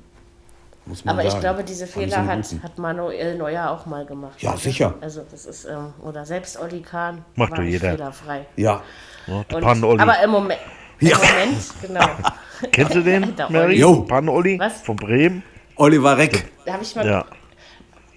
[0.86, 1.42] Muss man Aber ich sagen.
[1.42, 4.42] glaube, diese Fehler hat, hat Manuel Neuer auch mal gemacht.
[4.42, 4.94] Ja, sicher.
[5.00, 7.92] Also das ist, ähm, oder selbst Olli Kahn Macht war jeder.
[7.92, 8.46] fehlerfrei.
[8.58, 8.82] Ja,
[9.28, 9.64] Ja, Und,
[10.02, 10.60] aber im Moment,
[11.00, 11.18] Ja.
[11.18, 12.06] Moment, genau.
[12.72, 13.66] Kennst du den, Der Mary?
[13.66, 13.80] Olli.
[13.80, 14.02] Jo.
[14.04, 14.82] Pan-Olli Was?
[14.82, 15.44] von Bremen?
[15.76, 16.46] Oliver Reck.
[16.66, 17.26] Da habe ich mal, Ja,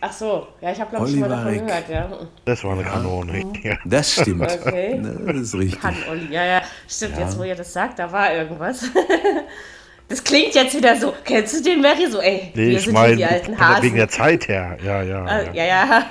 [0.00, 1.86] ach so, ja, ich habe glaube ich schon mal Oliver davon Reck.
[1.86, 2.26] gehört, ja.
[2.46, 3.44] das war eine Kanone.
[3.62, 3.76] Ja.
[3.84, 4.50] Das stimmt.
[4.50, 5.00] Okay.
[5.26, 5.80] Das ist richtig.
[5.80, 8.84] Kann Olli, ja, ja, stimmt, jetzt wo ihr das sagt, da war irgendwas.
[10.08, 12.10] Das klingt jetzt wieder so, kennst du den Mary?
[12.10, 14.76] So, ey, Nee, wir ich sind meine, hier die alten wegen der Zeit her.
[14.84, 15.24] Ja, ja.
[15.24, 15.52] Ah, ja.
[15.52, 16.04] ja, ja.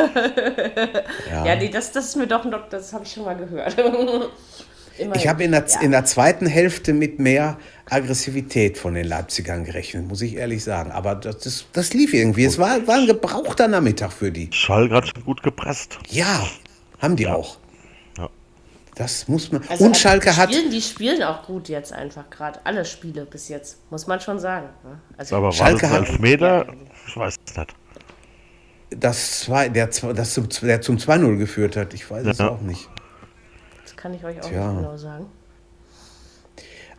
[1.29, 1.45] Ja.
[1.47, 3.75] Ja, nee, das, das ist mir doch noch, das habe ich schon mal gehört.
[4.99, 5.19] Immerhin.
[5.21, 5.81] Ich habe in, der- Ja.
[5.81, 7.57] in der zweiten Hälfte mit mehr
[7.89, 10.91] Aggressivität von den Leipzigern gerechnet, muss ich ehrlich sagen.
[10.91, 12.45] Aber das, das, das lief irgendwie.
[12.45, 14.49] Es war, war ein gebrauchter Nachmittag für die.
[14.51, 15.97] Schalke hat schon gut gepresst.
[16.09, 16.47] Ja,
[16.99, 17.57] Haben die auch.
[18.17, 18.29] Ja.
[18.95, 19.63] Das muss man.
[19.69, 20.51] Also und die Schalke hat.
[20.53, 22.59] Spielen, die spielen auch gut jetzt einfach gerade.
[22.65, 24.67] Alle Spiele bis jetzt, muss man schon sagen.
[24.83, 24.99] ne?
[25.17, 26.67] Also, Aber war Schalke das ein hat-?
[27.07, 27.75] Ich weiß es nicht.
[28.91, 31.93] Das, zwei, der, zwei- das zum, der zum 2-0 geführt hat.
[31.93, 32.49] Ich weiß es Ja.
[32.49, 32.89] auch nicht.
[33.99, 34.67] Kann ich euch auch Tja.
[34.71, 35.25] nicht genau sagen.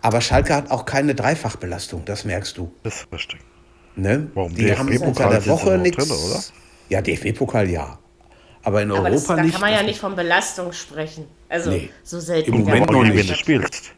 [0.03, 2.73] Aber Schalke hat auch keine Dreifachbelastung, das merkst du.
[2.83, 3.41] Das ist richtig.
[3.97, 4.31] Ne?
[4.35, 4.55] Warum?
[4.55, 6.53] Die haben DFB-Pokal unter der Woche nichts.
[6.89, 7.99] Ja, DFB-Pokal ja.
[8.63, 9.53] Aber in Aber Europa das, da nicht.
[9.53, 11.27] kann man ja nicht von Belastung sprechen.
[11.49, 11.91] Also Nee.
[12.05, 12.53] so selten.
[12.53, 12.91] Im Moment nicht.
[12.93, 13.31] noch Wenn nicht.
[13.31, 13.93] du spielst.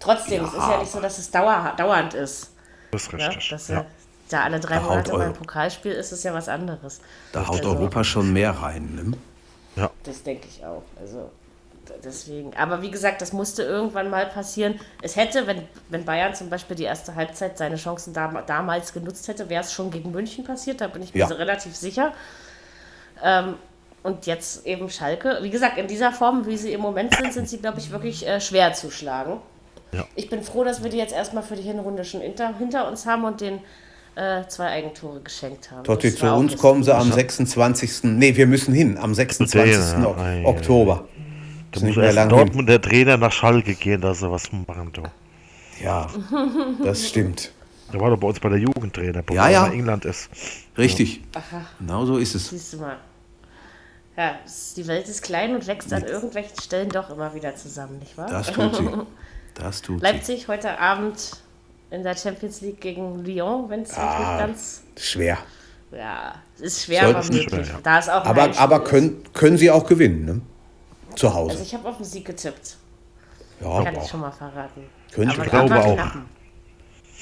[0.00, 2.50] Trotzdem, es ist ja nicht so, dass es dauer, dauernd ist.
[2.90, 3.26] Das ist Ne?
[3.26, 3.48] richtig.
[3.48, 3.86] Dass ja.
[4.28, 5.32] da alle drei Da Monate beim Euro.
[5.32, 7.00] Pokalspiel ist es ja was anderes.
[7.32, 8.94] Da haut Also- Europa schon mehr rein.
[8.94, 9.16] Ne?
[9.76, 9.90] Ja.
[10.04, 10.82] Das denke ich auch.
[11.00, 11.30] Also
[12.04, 12.54] deswegen.
[12.56, 14.80] Aber wie gesagt, das musste irgendwann mal passieren.
[15.02, 19.28] Es hätte, wenn, wenn Bayern zum Beispiel die erste Halbzeit seine Chancen dam damals genutzt
[19.28, 20.80] hätte, wäre es schon gegen München passiert.
[20.80, 22.12] Da bin ich mir so relativ sicher.
[23.22, 23.56] Ähm,
[24.02, 25.38] und jetzt eben Schalke.
[25.40, 28.26] Wie gesagt, in dieser Form, wie sie im Moment sind, sind sie, glaube ich, wirklich
[28.26, 29.40] äh, schwer zu schlagen.
[29.92, 30.04] Ja.
[30.14, 33.06] Ich bin froh, dass wir die jetzt erstmal für die Hinrunde schon hinter, hinter uns
[33.06, 33.60] haben und den
[34.16, 35.84] äh, zwei Eigentore geschenkt haben.
[35.84, 38.04] Totti, zu uns kommen sie am 26.
[38.04, 39.74] Nee, wir müssen hin, am 26.
[39.74, 41.04] Ja, ei, Oktober.
[41.72, 42.36] Da Ist muss nicht mehr erst lang hin.
[42.38, 45.02] Dortmund der Trainer nach Schalke gehen, dass er was machen du.
[45.82, 46.08] Ja,
[46.84, 47.50] das stimmt.
[47.92, 49.64] Der war doch bei uns bei der Jugendtrainer, bevor Ja, ja.
[49.66, 50.28] er in England ist.
[50.78, 51.20] Richtig.
[51.78, 52.50] Genau so ist es.
[52.50, 52.96] Siehst du mal.
[54.16, 54.36] Ja,
[54.76, 58.28] die Welt ist klein und wächst an irgendwelchen Stellen doch immer wieder zusammen, nicht wahr?
[58.30, 58.88] Das tut sie.
[59.54, 60.04] Das tut sie.
[60.04, 61.30] Leipzig heute Abend
[61.94, 64.18] in der Champions League gegen Lyon, wenn es Ah.
[64.18, 64.82] nicht ganz.
[64.98, 65.38] Schwer.
[65.92, 67.48] Ja, es ist schwer, Sollte aber möglich.
[67.50, 67.80] schwer, ja.
[67.82, 70.40] Da ist auch ein Aber, aber können, können sie auch gewinnen, ne?
[71.16, 71.62] Zu Also Hause.
[71.62, 72.76] ich habe auf den Sieg getippt.
[73.60, 74.82] Ja, Kann ich schon mal verraten.
[75.12, 75.50] Können aber sie.
[75.50, 75.94] glaube auch.
[75.94, 76.12] knapp.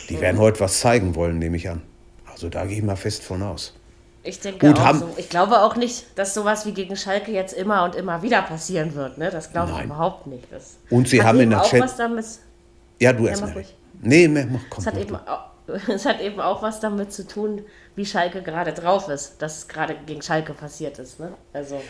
[0.08, 1.82] Die werden heute was zeigen wollen, nehme ich an.
[2.30, 3.74] Also da gehe ich mal fest von aus.
[4.24, 5.08] Ich denke Gut, auch haben- so.
[5.16, 8.94] Ich glaube auch nicht, dass sowas wie gegen Schalke jetzt immer und immer wieder passieren
[8.94, 9.18] wird.
[9.18, 9.30] Ne?
[9.30, 10.44] Das glaube ich überhaupt nicht.
[10.50, 11.84] Das Und sie haben in der Chat-
[13.00, 13.54] Ja, du erst mach mal.
[13.54, 13.74] ruhig.
[14.02, 14.80] Nee, mach, mach, komm.
[14.80, 15.50] Es hat, eben auch,
[15.88, 17.62] es hat eben auch was damit zu tun,
[17.94, 21.20] wie Schalke gerade drauf ist, dass es gerade gegen Schalke passiert ist.
[21.20, 21.32] Ne?
[21.52, 21.80] Also,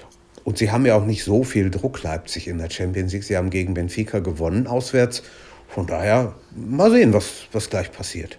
[0.44, 3.24] Und sie haben ja auch nicht so viel Druck, Leipzig, in der Champions League.
[3.24, 5.22] Sie haben gegen Benfica gewonnen, auswärts.
[5.68, 8.36] Von daher, mal sehen, was, was gleich passiert.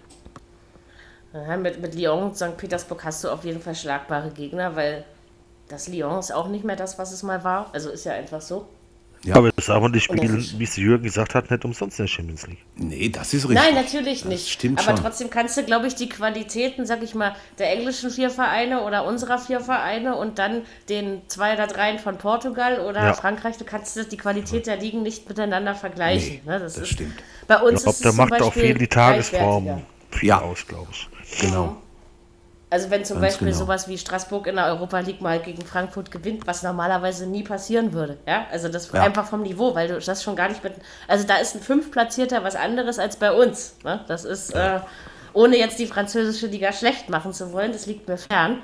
[1.32, 2.56] ja, mit, mit Lyon und St.
[2.56, 5.04] Petersburg hast du auf jeden Fall schlagbare Gegner, weil
[5.66, 7.70] das Lyon ist auch nicht mehr das, was es mal war.
[7.72, 8.68] Also ist ja einfach so.
[9.24, 9.36] Ja.
[9.36, 12.46] Aber das aber die spielen, wie es Jürgen gesagt hat, nicht umsonst in der Champions
[12.46, 12.58] League.
[12.76, 13.64] Nee, das ist richtig.
[13.64, 14.48] Nein, natürlich Das nicht.
[14.50, 15.04] stimmt Aber schon.
[15.04, 19.06] trotzdem kannst du, glaube ich, die Qualitäten, sag ich mal, der englischen vier Vereine oder
[19.06, 23.14] unserer vier Vereine und dann den zwei oder dreien von Portugal oder Ja.
[23.14, 26.40] Frankreich, du kannst die Qualität der Ligen nicht miteinander vergleichen.
[26.44, 26.60] Nee, ne?
[26.60, 27.14] das, das ist, stimmt.
[27.46, 30.40] Bei uns Ich glaube, ist da macht auch viel die Tagesform viel Ja.
[30.42, 31.08] aus, glaube ich.
[31.40, 31.76] Genau.
[32.74, 33.58] Also wenn zum Ganz Beispiel genau.
[33.60, 37.92] sowas wie Straßburg in der Europa League mal gegen Frankfurt gewinnt, was normalerweise nie passieren
[37.92, 38.16] würde.
[38.26, 39.00] Ja, also das Ja.
[39.04, 40.72] einfach vom Niveau, weil du das schon gar nicht mit.
[41.06, 43.76] Also da ist ein Fünftplatzierter was anderes als bei uns.
[43.84, 44.00] Ne?
[44.08, 44.80] Das ist äh,
[45.34, 47.70] ohne jetzt die französische Liga schlecht machen zu wollen.
[47.70, 48.58] Das liegt mir fern.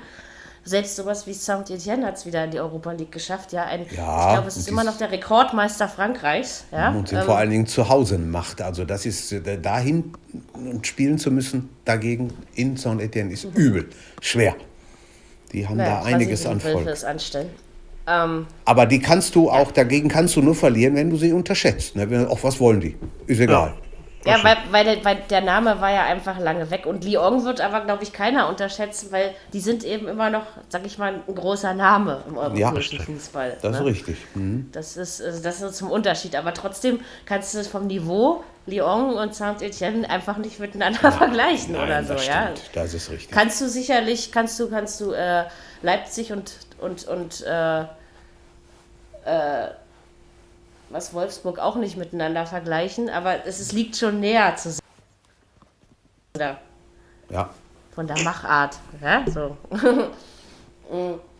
[0.65, 3.53] Selbst sowas wie Saint-Etienne hat es wieder in die Europa League geschafft.
[3.53, 6.65] Ja, ein, Ja, ich glaube, es ist immer noch der Rekordmeister Frankreichs.
[6.73, 8.61] Ja, Und ähm, vor allen Dingen zu Hause Macht.
[8.61, 10.11] Also das ist äh, dahin
[10.67, 13.87] und spielen zu müssen dagegen in Saint-Etienne ist übel.
[14.21, 14.55] Schwer.
[15.53, 16.87] Die haben naja, da einiges an Volk.
[18.07, 21.95] Ähm, Aber die kannst du auch, dagegen kannst du nur verlieren, wenn du sie unterschätzt.
[21.95, 22.27] Ne?
[22.29, 22.95] Auch was wollen die?
[23.27, 23.73] Ist egal.
[23.75, 23.90] Ja,
[24.23, 26.85] weil, weil, der, weil der Name war ja einfach lange weg.
[26.85, 30.85] Und Lyon wird aber, glaube ich, keiner unterschätzen, weil die sind eben immer noch, sag
[30.85, 33.19] ich mal, ein großer Name im europäischen stimmt.
[33.19, 33.57] Fußball.
[33.61, 33.85] Das ist ne?
[33.85, 34.17] richtig.
[34.35, 34.69] Mhm.
[34.71, 36.35] Das ist, also das ist zum Unterschied.
[36.35, 41.87] Aber trotzdem kannst du es vom Niveau Lyon und Saint-Etienne einfach nicht miteinander vergleichen oder
[41.87, 42.43] Nein, so, das ja.
[42.43, 42.61] stimmt.
[42.73, 43.31] Das ist richtig.
[43.31, 45.45] Kannst du sicherlich, kannst du, kannst du äh,
[45.81, 47.81] Leipzig und, und, und äh,
[49.25, 49.69] äh,
[50.91, 54.79] was Wolfsburg auch nicht miteinander vergleichen, aber es, es liegt schon näher zusammen.
[56.33, 56.57] Da,
[57.29, 57.49] Ja.
[57.93, 58.77] von der Machart.
[59.01, 59.57] Ja, so.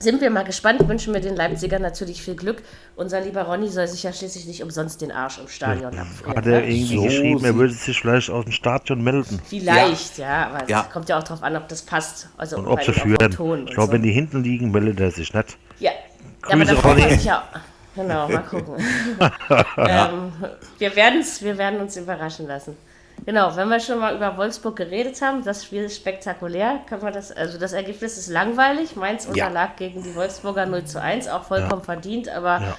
[0.00, 2.62] Sind wir mal gespannt, wünschen wir den Leipzigern natürlich viel Glück.
[2.94, 6.36] Unser lieber Ronny soll sich ja schließlich nicht umsonst den Arsch im Stadion abfrieren.
[6.36, 6.70] Hat er ne?
[6.70, 9.40] irgendwie So geschrieben, er würde sich vielleicht aus dem Stadion melden.
[9.44, 10.82] Vielleicht, ja, aber es Ja.
[10.84, 12.28] kommt ja auch darauf an, ob das passt.
[12.36, 13.32] Also Und ob sie führen.
[13.32, 13.92] Ton Ich und glaube, so.
[13.94, 15.58] wenn die hinten liegen, meldet er sich nicht.
[15.80, 15.96] Ja, ja
[16.42, 17.14] aber Grüße, dann freut man Ronny.
[17.16, 17.48] sich ja.
[17.98, 18.74] Genau, mal gucken.
[19.76, 20.32] ähm,
[20.78, 22.76] wir, werden's, wir werden uns überraschen lassen.
[23.26, 27.12] Genau, wenn wir schon mal über Wolfsburg geredet haben, das Spiel ist spektakulär, kann man
[27.12, 28.94] das, also das Ergebnis ist langweilig.
[28.94, 29.30] Mainz Ja.
[29.30, 32.76] unterlag gegen die Wolfsburger 0 zu 1, auch vollkommen verdient, aber Ja.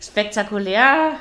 [0.00, 1.12] spektakulär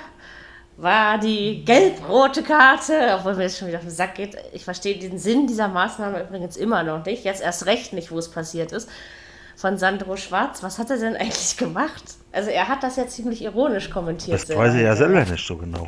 [0.78, 4.36] war die gelb-rote Karte, obwohl mir das schon wieder auf den Sack geht.
[4.52, 7.24] Ich verstehe den Sinn dieser Maßnahme übrigens immer noch nicht.
[7.24, 8.90] Jetzt erst recht nicht, wo es passiert ist.
[9.58, 10.64] von Sandro Schwarz.
[10.64, 12.04] Was hat er denn eigentlich gemacht?
[12.36, 14.50] Also er hat das ja ziemlich ironisch kommentiert.
[14.50, 15.88] Das weiß ich ja selber nicht so genau.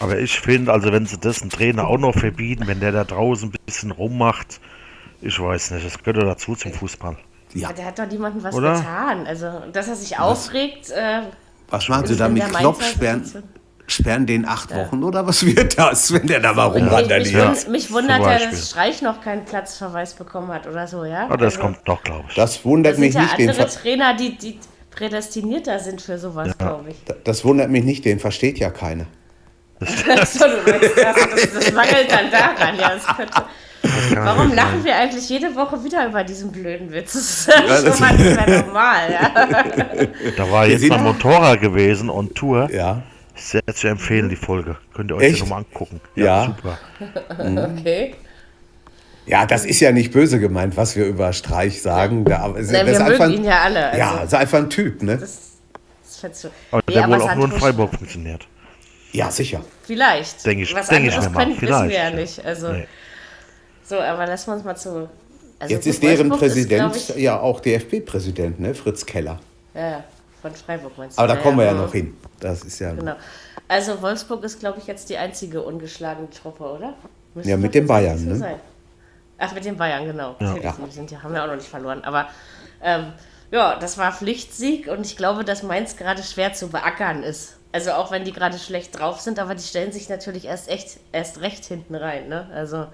[0.00, 3.04] Aber ich finde, also wenn sie das einen Trainer auch noch verbieten, wenn der da
[3.04, 4.60] draußen ein bisschen rummacht,
[5.20, 7.16] ich weiß nicht, das gehört dazu zum Fußball.
[7.52, 7.72] Ja.
[7.74, 8.74] Der hat doch niemandem was Oder?
[8.74, 9.26] getan.
[9.26, 10.90] Also, dass er sich aufregt.
[10.90, 11.22] Äh,
[11.68, 12.80] Was machen Sie da mit Klopp?
[13.86, 17.50] Sperren, den acht Wochen oder was wird das, wenn der da mal mich, rumrandaliert?
[17.50, 21.24] mich, wund- mich wundert ja, dass Streich noch keinen Platzverweis bekommen hat oder so, ja?
[21.24, 22.34] Aber das Also, kommt doch, glaube ich.
[22.34, 23.38] Das Das wundert sind mich ja nicht.
[23.38, 24.58] Den andere ver Trainer, die, die
[24.90, 26.96] prädestinierter sind für sowas, glaube ich.
[27.24, 29.06] das wundert mich nicht, den versteht ja keiner.
[29.80, 32.92] so, du meinst, das, das, das mangelt dann daran, ja.
[32.94, 33.42] Das könnte,
[34.24, 37.12] warum lachen wir eigentlich jede Woche wieder über diesen blöden Witz?
[37.12, 40.06] Das ist ja das- schon mal nicht mehr normal, ja.
[40.36, 42.70] Da war jetzt mal Motorrad gewesen und Tour.
[42.72, 43.02] Ja.
[43.44, 44.78] Sehr zu empfehlen, die Folge.
[44.94, 45.36] Könnt ihr euch Echt?
[45.36, 46.00] die nochmal angucken.
[46.14, 46.46] Ja.
[46.46, 46.78] Super.
[47.78, 48.14] Okay.
[49.26, 52.24] Ja, das ist ja nicht böse gemeint, was wir über Streich sagen.
[52.24, 53.86] Da, Nein, das wir ist einfach, mögen ihn ja alle.
[53.86, 55.16] Also, ja, ist einfach ein Typ, ne?
[55.18, 55.52] Das,
[56.22, 58.46] das Aber Nee, der wohl aber auch nur in Freiburg funktioniert.
[59.12, 59.62] Ja, sicher.
[59.82, 60.44] Vielleicht.
[60.44, 61.44] Denk ich- Was denk ich mir mal.
[61.44, 62.44] können, wissen wir ja Vielleicht, nicht.
[62.46, 62.86] Also, Nee.
[63.84, 65.08] So, aber lassen wir uns mal zu.
[65.58, 68.74] Also Jetzt ist deren Präsident Ist, glaub ja auch DFB-Präsident, ne?
[68.74, 69.38] Fritz Keller.
[69.74, 70.04] ich, ja,
[70.44, 71.22] von Freiburg meinst du?
[71.22, 71.80] Aber da kommen wir ja mhm.
[71.80, 72.16] noch hin.
[72.40, 72.92] Das ist ja.
[72.92, 73.16] Genau.
[73.66, 76.94] Also Wolfsburg ist, glaube ich, jetzt die einzige ungeschlagene Truppe, oder?
[77.34, 78.36] Müsste Ja, mit den Bayern, eigentlich ne?
[78.36, 78.60] sein.
[79.38, 80.36] Ach, mit den Bayern, genau.
[80.40, 80.56] Ja.
[80.58, 80.76] Ja.
[80.86, 82.04] Die sind ja, haben ja auch noch nicht verloren.
[82.04, 82.28] Aber
[82.82, 83.14] ähm,
[83.50, 87.56] ja, das war Pflichtsieg und ich glaube, dass Mainz gerade schwer zu beackern ist.
[87.72, 90.98] Also auch wenn die gerade schlecht drauf sind, aber die stellen sich natürlich erst echt
[91.10, 92.48] erst recht hinten rein, ne?
[92.54, 92.86] Also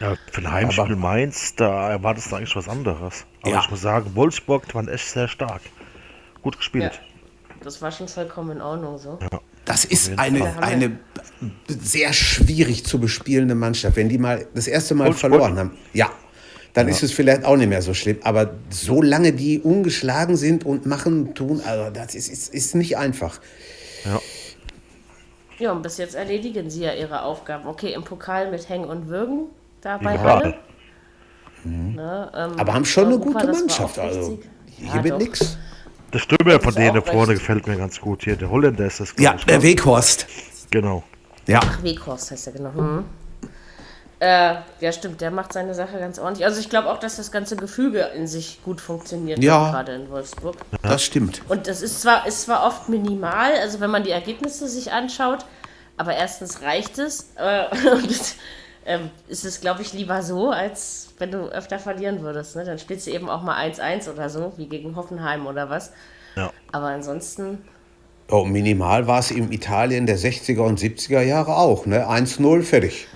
[0.00, 3.26] Ja, für ein Heimspiel Aber- Mainz, da erwartest du eigentlich was anderes.
[3.42, 3.60] Aber Ja.
[3.60, 5.60] ich muss sagen, Wolfsburg waren echt sehr stark.
[6.44, 7.00] Gut ja, gespielt.
[7.62, 9.18] das war schon vollkommen in Ordnung so.
[9.64, 10.98] Das ist eine, eine
[11.68, 13.96] sehr schwierig zu bespielende Mannschaft.
[13.96, 15.32] Wenn die mal das erste Mal Wolfsburg?
[15.32, 16.10] verloren haben, ja,
[16.74, 18.18] dann ist es vielleicht auch nicht mehr so schlimm.
[18.22, 22.98] Aber solange die ungeschlagen sind und machen, und tun, also das ist, ist, ist nicht
[22.98, 23.40] einfach.
[24.04, 24.20] Ja.
[25.58, 27.66] Ja, und bis jetzt erledigen sie ja ihre Aufgaben.
[27.66, 29.46] Okay, im Pokal mit Hängen und Würgen,
[29.80, 30.22] da bei Ja.
[30.22, 30.54] Halle.
[31.64, 33.98] Ne, ähm, Aber haben schon eine gute Mannschaft.
[33.98, 34.38] Also
[34.76, 35.56] hier Ja, wird nichts.
[36.14, 37.40] Der Stürmer von denen auch vorne recht.
[37.40, 38.22] gefällt mir ganz gut.
[38.24, 39.62] Hier, der Holländer ist das, Ja, ich, der ne?
[39.64, 40.26] Weghorst.
[40.70, 41.02] Genau.
[41.46, 41.60] Ja.
[41.82, 42.70] Weghorst heißt er genau.
[42.70, 43.04] Mhm.
[44.20, 46.46] Äh, ja, stimmt, der macht seine Sache ganz ordentlich.
[46.46, 49.70] Also ich glaube auch, dass das ganze Gefüge in sich gut funktioniert, Ja.
[49.72, 50.56] gerade in Wolfsburg.
[50.82, 51.42] Das stimmt.
[51.48, 55.44] Und das ist zwar, ist zwar oft minimal, also wenn man die Ergebnisse sich anschaut,
[55.96, 58.34] aber erstens reicht es äh, und
[58.86, 62.56] ähm, ist es, glaube ich, lieber so, als wenn du öfter verlieren würdest.
[62.56, 62.64] Ne?
[62.64, 65.92] Dann spielst du eben auch mal 1-1 oder so, wie gegen Hoffenheim oder was.
[66.36, 66.50] Ja.
[66.72, 67.58] Aber ansonsten,
[68.30, 71.84] Oh, minimal war es im Italien der 60er und 70er Jahre auch.
[71.84, 72.08] Ne?
[72.08, 73.06] 1-0, fertig.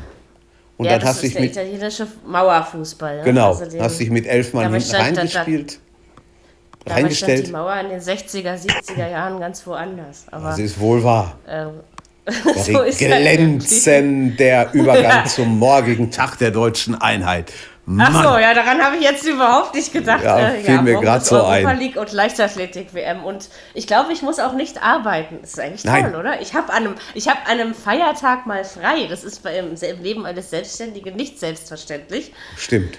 [0.76, 3.16] Und ja, dann das hast du ist der mit, italienische Mauerfußball.
[3.18, 3.24] Ne?
[3.24, 7.52] genau, Also den- hast dich mit elf Mann hinten reingespielt, dabei stand die reingestellt.
[7.52, 10.26] Mauer in den 60er, 70er Jahren ganz woanders.
[10.30, 11.38] Aber Das ist wohl wahr.
[11.48, 11.80] ähm,
[12.56, 17.52] so ist halt Glänzen der Übergang zum morgigen Tag der deutschen Einheit.
[18.00, 20.22] Ach so, Mann, ja, daran habe ich jetzt überhaupt nicht gedacht.
[20.22, 21.78] Ja, Äh, fiel mir morgen grad ist so Europa ein.
[21.78, 23.24] League und Leichtathletik-WM.
[23.24, 25.38] Und ich glaube, ich muss auch nicht arbeiten.
[25.40, 26.14] Das ist eigentlich toll, Nein.
[26.14, 26.38] oder?
[26.42, 29.06] Ich habe an, einem- ich hab an einem Feiertag mal frei.
[29.08, 32.34] Das ist bei im, im Leben eines Selbstständigen nicht selbstverständlich.
[32.58, 32.98] stimmt.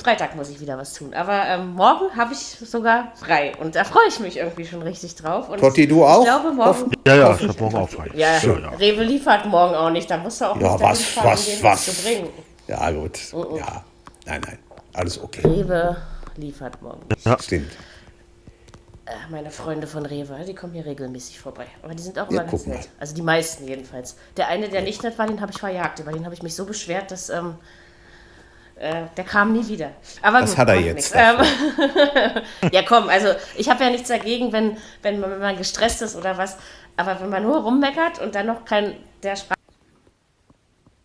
[0.00, 1.12] Freitag muss ich wieder was tun.
[1.14, 3.52] Aber ähm, morgen habe ich sogar frei.
[3.60, 5.48] Und da freue ich mich irgendwie schon richtig drauf.
[5.48, 6.20] Und Totti, du auch?
[6.20, 6.92] Ich glaube, morgen.
[7.06, 8.08] Ja, ja, ich hab morgen auch frei.
[8.14, 8.68] Ja, ja, ja.
[8.70, 10.10] Rewe liefert morgen auch nicht.
[10.10, 11.84] Da musst du auch Ja, nicht was, fahren, um was, denen was?
[11.84, 12.28] zu bringen.
[12.68, 13.18] Ja, gut.
[13.32, 13.84] Oh, Ja,
[14.26, 14.58] nein, nein.
[14.94, 15.42] Alles okay.
[15.46, 15.96] Rewe
[16.36, 17.02] liefert morgen.
[17.40, 17.72] Stimmt.
[19.04, 21.66] Äh, meine Freunde von Rewe, die kommen hier regelmäßig vorbei.
[21.82, 22.76] Aber die sind auch Ja, immer ganz guck mal.
[22.76, 22.88] nett.
[22.98, 24.16] Also die meisten jedenfalls.
[24.36, 25.98] Der eine, der nicht nett war, den habe ich verjagt.
[25.98, 27.56] Über den habe ich mich so beschwert, dass ähm,
[28.82, 29.92] äh, der kam nie wieder.
[30.22, 31.14] Aber Das gut, hat er jetzt.
[31.14, 31.36] Ähm,
[32.72, 36.16] ja, komm, also ich habe ja nichts dagegen, wenn, wenn, man, wenn man gestresst ist
[36.16, 36.56] oder was.
[36.96, 39.58] Aber wenn man nur rummeckert und dann noch kein, der Sprache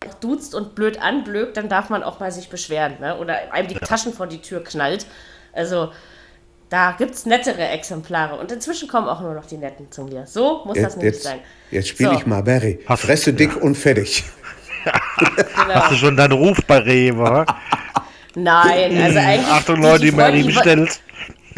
[0.04, 2.96] noch duzt und blöd anblökt, dann darf man auch mal sich beschweren.
[3.00, 3.16] Ne?
[3.16, 5.06] Oder einem die Taschen vor die Tür knallt.
[5.52, 5.92] Also
[6.70, 8.38] da gibt es nettere Exemplare.
[8.38, 10.26] Und inzwischen kommen auch nur noch die Netten zu mir.
[10.26, 11.40] So muss das Jetzt, nämlich jetzt, sein.
[11.70, 12.16] jetzt spiele So.
[12.16, 12.80] ich mal Barry.
[12.96, 14.24] Fresse dick und fertig.
[15.74, 17.44] Hast du schon deinen Ruf bei Rewe?
[18.34, 19.46] Nein, also eigentlich.
[19.50, 20.54] Achtung Leute, die Marie die wollen-
[20.86, 21.00] bestellt.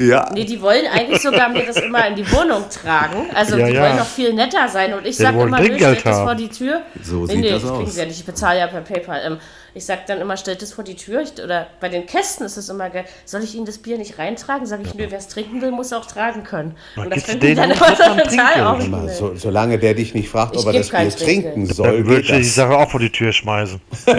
[0.00, 0.30] Ja.
[0.32, 3.28] Nee, die wollen eigentlich sogar mir das immer in die Wohnung tragen.
[3.34, 3.82] Also Ja, die ja.
[3.82, 4.94] wollen noch viel netter sein.
[4.94, 6.80] Und ich Ja, die sag wollen immer, nö, stellt das vor die Tür.
[7.02, 7.92] So nee, sieht nee, das ich kriegen aus.
[7.94, 8.18] sie ja nicht.
[8.20, 9.20] Ich bezahle ja per PayPal.
[9.26, 9.38] Ähm,
[9.72, 11.20] ich sag dann immer, stellt das vor die Tür.
[11.20, 13.04] Ich, oder bei den Kästen ist es immer geil.
[13.24, 14.66] Soll ich Ihnen das Bier nicht reintragen?
[14.66, 16.74] Sag ich, nö, wer es trinken will, muss auch tragen können.
[16.96, 18.88] Dann Und das finden die denen dann auch immer total.
[18.88, 22.06] Mal, so, solange der dich nicht fragt, Ich ob er das Bier trinken soll, Dann
[22.06, 22.42] würde ich die.
[22.42, 23.80] Sache auch vor die Tür schmeißen.
[24.06, 24.14] Ja,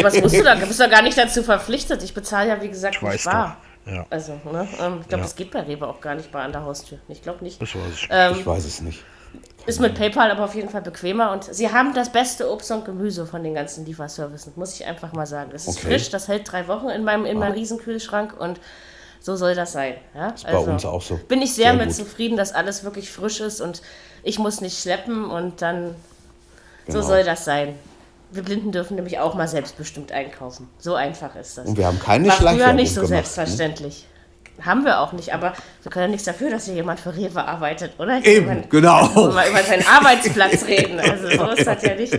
[0.00, 2.02] aber das musst du doch, du bist doch gar nicht dazu verpflichtet.
[2.02, 3.56] Ich bezahle ja, wie gesagt, Ich nicht wahr.
[3.60, 3.67] doch.
[3.90, 4.06] Ja.
[4.10, 4.68] Also, ne?
[4.80, 5.16] Ähm, ich glaube, Ja.
[5.18, 6.98] das geht bei Rewe auch gar nicht bei an der Haustür.
[7.08, 7.60] Ich glaube nicht.
[7.60, 8.08] Das weiß ich.
[8.10, 9.02] Ähm, Ich weiß es nicht.
[9.66, 12.86] Ist mit PayPal aber auf jeden Fall bequemer und sie haben das beste Obst und
[12.86, 15.50] Gemüse von den ganzen Lieferservices, muss ich einfach mal sagen.
[15.54, 15.88] Es ist Okay.
[15.88, 18.58] frisch, das hält drei Wochen in meinem, in meinem Riesenkühlschrank und
[19.20, 19.96] so soll das sein.
[20.14, 20.30] Ja?
[20.30, 21.16] Ist bei uns auch so.
[21.28, 21.96] Bin ich sehr, Sehr mit gut.
[21.96, 23.82] zufrieden, dass alles wirklich frisch ist und
[24.22, 25.94] ich muss nicht schleppen und dann
[26.86, 27.06] so Genau.
[27.06, 27.74] soll das sein.
[28.30, 30.68] Wir Blinden dürfen nämlich auch mal selbstbestimmt einkaufen.
[30.78, 31.66] So einfach ist das.
[31.66, 33.16] Und wir haben keine War früher nicht so gemacht, ne?
[33.16, 34.06] selbstverständlich.
[34.60, 35.52] Haben wir auch nicht, aber
[35.84, 38.24] wir können ja nichts dafür, dass hier jemand für Rewe arbeitet, oder?
[38.26, 39.08] Eben, Man- genau.
[39.14, 40.98] Wir mal über seinen Arbeitsplatz reden.
[40.98, 42.18] Also so ist das ja nicht.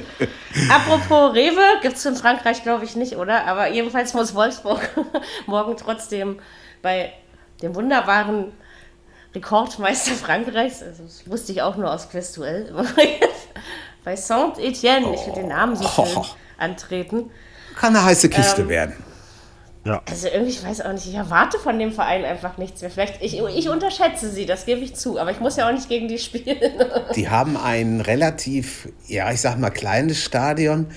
[0.70, 3.46] Apropos Rewe, gibt es in Frankreich, glaube ich, nicht, oder?
[3.46, 4.80] Aber jedenfalls muss Wolfsburg
[5.48, 6.40] morgen trotzdem
[6.82, 7.12] bei
[7.62, 8.54] dem wunderbaren
[9.36, 12.74] Rekordmeister Frankreichs, also das wusste ich auch nur aus Questuell,
[14.10, 16.26] bei Saint-Etienne, ich finde den Namen so schön, Oh.
[16.58, 17.30] antreten.
[17.80, 18.96] Kann eine heiße Ähm, Kiste werden.
[19.86, 20.02] Ja.
[20.10, 22.90] Also irgendwie, ich weiß auch nicht, ich erwarte von dem Verein einfach nichts mehr.
[22.90, 25.88] Vielleicht, ich, ich unterschätze sie, das gebe ich zu, aber ich muss ja auch nicht
[25.90, 26.58] gegen die spielen.
[27.16, 30.88] Die haben ein relativ, ja, ich sag mal, kleines Stadion,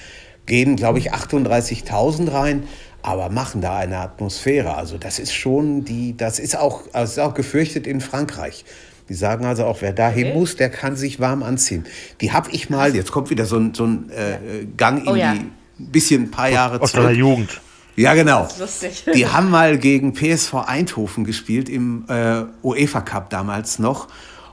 [0.46, 2.66] gehen, glaube ich, 38.000 rein,
[3.02, 4.74] aber machen da eine Atmosphäre.
[4.74, 8.64] Also das ist schon die, das ist auch, das ist auch gefürchtet in Frankreich.
[9.08, 10.38] Die sagen also auch, wer dahin Okay.
[10.38, 11.84] muss, der kann sich warm anziehen.
[12.20, 15.14] Die habe ich mal, jetzt kommt wieder so ein, so ein äh, Gang in Oh
[15.16, 15.34] ja.
[15.34, 17.18] die, bisschen ein paar Jahre Aus deiner zurück.
[17.18, 17.60] Jugend.
[17.96, 18.48] Ja, genau.
[18.58, 19.04] Lustig.
[19.14, 24.08] Die haben mal gegen PSV Eindhoven gespielt im äh, UEFA Cup damals noch.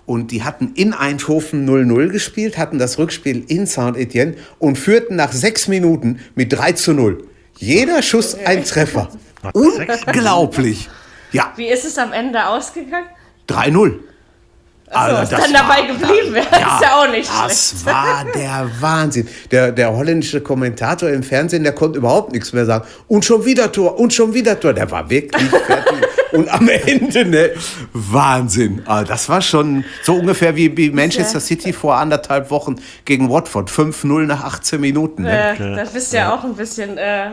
[0.05, 5.31] Und die hatten in Eindhoven 0-0 gespielt, hatten das Rückspiel in Saint-Etienne und führten nach
[5.31, 7.23] sechs Minuten mit 3 zu 0.
[7.57, 9.09] Jeder Schuss ein Treffer.
[9.53, 10.89] Unglaublich.
[11.31, 13.05] Ja, Wie ist es am Ende ausgegangen?
[13.47, 13.93] 3-0.
[14.91, 16.35] Achso, Also, das dann dabei war- geblieben.
[16.35, 17.45] ist ja auch nicht schlecht.
[17.49, 19.27] Das war der Wahnsinn.
[19.51, 22.85] Der, der holländische Kommentator im Fernsehen, der konnte überhaupt nichts mehr sagen.
[23.07, 24.73] Und schon wieder Tor, und schon wieder Tor.
[24.73, 25.93] Der war wirklich fertig.
[26.31, 27.51] und am Ende, ne,
[27.93, 28.81] Wahnsinn.
[28.85, 32.75] Ah, das war schon so ungefähr wie, wie Manchester City vor anderthalb Wochen
[33.05, 33.69] gegen Watford.
[33.69, 35.23] 5-0 nach 18 Minuten.
[35.23, 35.55] Ne?
[35.57, 37.31] Äh, das bist ja auch ein bisschen äh,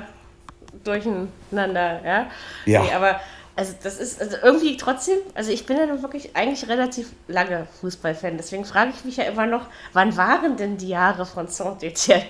[0.85, 2.27] durcheinander, ja?
[2.67, 2.83] Ja.
[2.83, 3.21] Nee, aber
[3.57, 7.67] also das ist also irgendwie trotzdem, also ich bin ja nun wirklich eigentlich relativ lange
[7.81, 12.23] Fußballfan, deswegen frage ich mich ja immer noch, wann waren denn die Jahre von Saint-Etienne?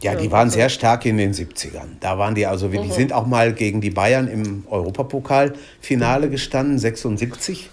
[0.00, 1.96] Ja, die waren sehr stark in den 70ern.
[1.98, 7.68] Da waren die also, die sind auch mal gegen die Bayern im Europapokalfinale gestanden, 76.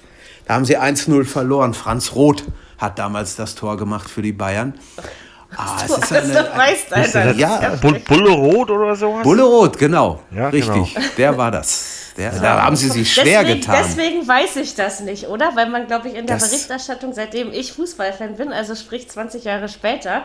[0.47, 1.75] Da haben sie 1-0 verloren.
[1.75, 2.43] Franz Roth
[2.79, 4.73] hat damals das Tor gemacht für die Bayern.
[5.57, 7.31] Ah, es ist eine, doch weißt, Alter.
[7.35, 9.23] Ja, Bull Bulle Rot oder sowas?
[9.23, 10.19] Bulle Roth, genau.
[10.35, 12.01] Ja, Richtig, der war das.
[12.17, 13.75] Der, da haben sie sich schwer deswegen, getan.
[13.85, 15.55] Deswegen weiß ich das nicht, oder?
[15.55, 19.43] Weil man, glaube ich, in der Das- Berichterstattung, seitdem ich Fußballfan bin, also sprich 20
[19.43, 20.23] Jahre später,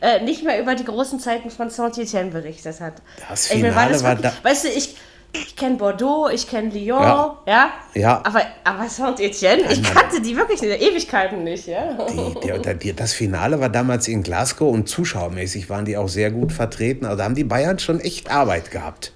[0.00, 2.94] äh, nicht mehr über die großen Zeiten von Saint-Etienne berichtet hat.
[3.28, 4.96] Das Finale war wirklich- Weißt du, ich,
[5.32, 7.38] ich kenne Bordeaux, ich kenne Lyon, Ja.
[7.46, 7.70] ja.
[7.94, 8.22] Ja.
[8.24, 11.96] Aber, aber Saint-Etienne, ich kannte die wirklich in der Ewigkeiten nicht, ja.
[12.10, 16.30] Die, der, die, das Finale war damals in Glasgow und zuschauermäßig waren die auch sehr
[16.30, 17.04] gut vertreten.
[17.04, 19.12] Also da haben die Bayern schon echt Arbeit gehabt.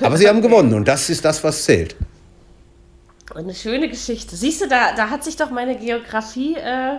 [0.00, 1.96] Aber sie haben gewonnen und das ist das, was zählt.
[3.34, 4.36] Eine schöne Geschichte.
[4.36, 6.98] Siehst du, da, da hat sich doch meine Geografie äh,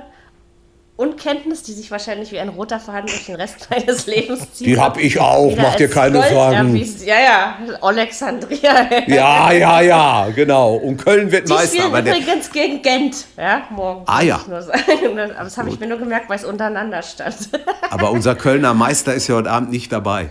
[0.97, 4.67] und Kenntnis, die sich wahrscheinlich wie ein roter Faden durch den Rest meines Lebens zieht.
[4.67, 6.75] Die hab ich auch, mach dir keine Gold Sorgen.
[7.05, 8.89] Ja, ja, Alexandria.
[9.07, 10.75] Ja, ja, ja, genau.
[10.75, 11.83] Und Köln wird Die Meister.
[11.83, 14.03] spielen übrigens gegen Gent, ja, morgen.
[14.07, 14.41] Ah, ja.
[14.45, 17.49] Aber das habe ich mir nur gemerkt, weil es untereinander stand.
[17.89, 20.29] aber unser Kölner Meister ist ja heute Abend nicht dabei.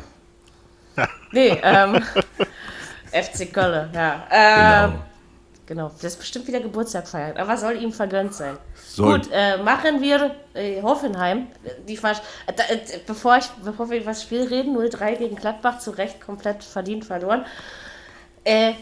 [1.33, 2.03] Nee, ähm,
[3.13, 4.27] FC Köln, ja.
[4.31, 5.03] Ähm, Genau.
[5.67, 8.57] Genau, das ist bestimmt wieder Geburtstag feiern, aber soll ihm vergönnt sein.
[8.77, 9.19] Soll.
[9.19, 11.49] Gut, äh, machen wir äh, Hoffenheim.
[11.89, 15.81] Die Versch äh, äh, bevor, ich, bevor wir über das Spiel reden, 0-3 gegen Gladbach,
[15.81, 17.45] zu Recht komplett verdient verloren.
[18.45, 18.75] Äh,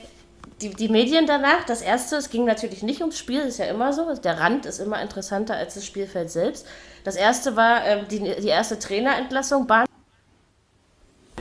[0.61, 3.95] die, die Medien danach, das erste, es ging natürlich nicht ums Spiel, ist ja immer
[3.95, 4.15] so.
[4.17, 6.67] Der Rand ist immer interessanter als das Spielfeld selbst.
[7.03, 9.87] Das erste war äh, die, die erste Trainerentlassung, Bahn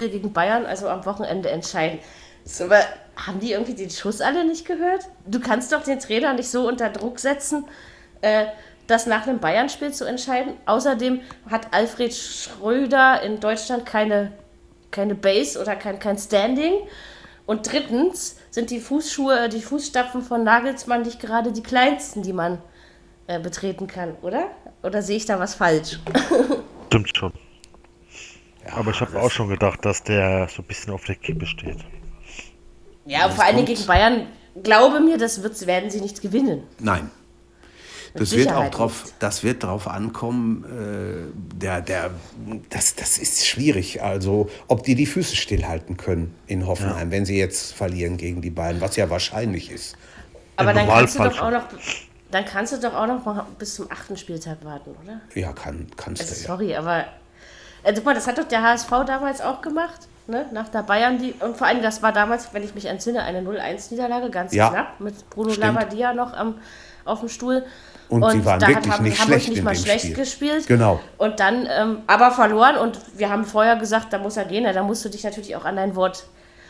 [0.10, 2.00] gegen Bayern, also am Wochenende entscheiden.
[2.46, 2.80] So, aber
[3.16, 5.08] haben die irgendwie den Schuss alle nicht gehört?
[5.26, 7.66] Du kannst doch den Trainer nicht so unter Druck setzen,
[8.22, 8.46] äh,
[8.88, 10.54] das nach einem Bayern-Spiel zu entscheiden.
[10.66, 14.34] Außerdem hat Alfred Schröder in Deutschland keine,
[14.92, 16.74] keine Base oder kein, kein Standing.
[17.46, 22.62] Und drittens sind die Fußschuhe, die Fußstapfen von Nagelsmann nicht gerade die kleinsten, die man
[23.28, 24.48] äh, betreten kann, oder?
[24.82, 26.00] Oder sehe ich da was falsch?
[26.88, 27.34] Stimmt schon.
[28.72, 31.78] Aber ich habe auch schon gedacht, dass der so ein bisschen auf der Kippe steht.
[33.06, 34.28] Ja, vor kommt- gegen Bayern,
[34.62, 36.64] glaube mir, das wird, werden sie nicht gewinnen.
[36.80, 37.10] Nein.
[38.14, 40.64] das wird auch drauf, das wird drauf ankommen.
[40.64, 42.12] Äh, der, der,
[42.70, 44.02] das, das ist schwierig.
[44.02, 47.12] Also, ob die die Füße stillhalten können in Hoffenheim, ja.
[47.12, 49.98] wenn sie jetzt verlieren gegen die beiden, was ja wahrscheinlich ist.
[50.56, 51.64] Aber dann kannst du doch auch noch,
[52.32, 55.22] dann kannst du doch auch noch mal bis zum achten Spieltag warten, oder?
[55.34, 56.42] Ja, kann, kannst also, du.
[56.42, 56.48] Ja.
[56.48, 57.06] Sorry, aber
[57.84, 60.08] also, das hat doch der HSV damals auch gemacht.
[60.26, 63.24] Ne, nach der Bayern, die, und vor allem, das war damals, wenn ich mich entsinne,
[63.24, 65.76] eine 0-1-Niederlage, ganz ja, knapp, mit Bruno stimmt.
[65.76, 66.56] Labbadia noch am,
[67.04, 67.66] auf dem Stuhl.
[68.08, 70.16] Und, und sie waren wirklich haben, nicht haben schlecht nicht mal schlecht Spiel.
[70.16, 70.68] gespielt.
[70.68, 71.02] Genau.
[71.18, 74.84] Und dann ähm, aber verloren und wir haben vorher gesagt, da muss er gehen, da
[74.84, 76.28] musst du dich natürlich auch an dein Wort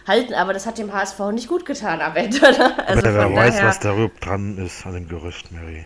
[0.08, 2.40] halten, aber das hat dem HSV nicht gut getan am Ende.
[2.40, 2.88] Ne?
[2.88, 5.86] Also aber wer weiß, was da dran ist an dem Gerücht, Mary.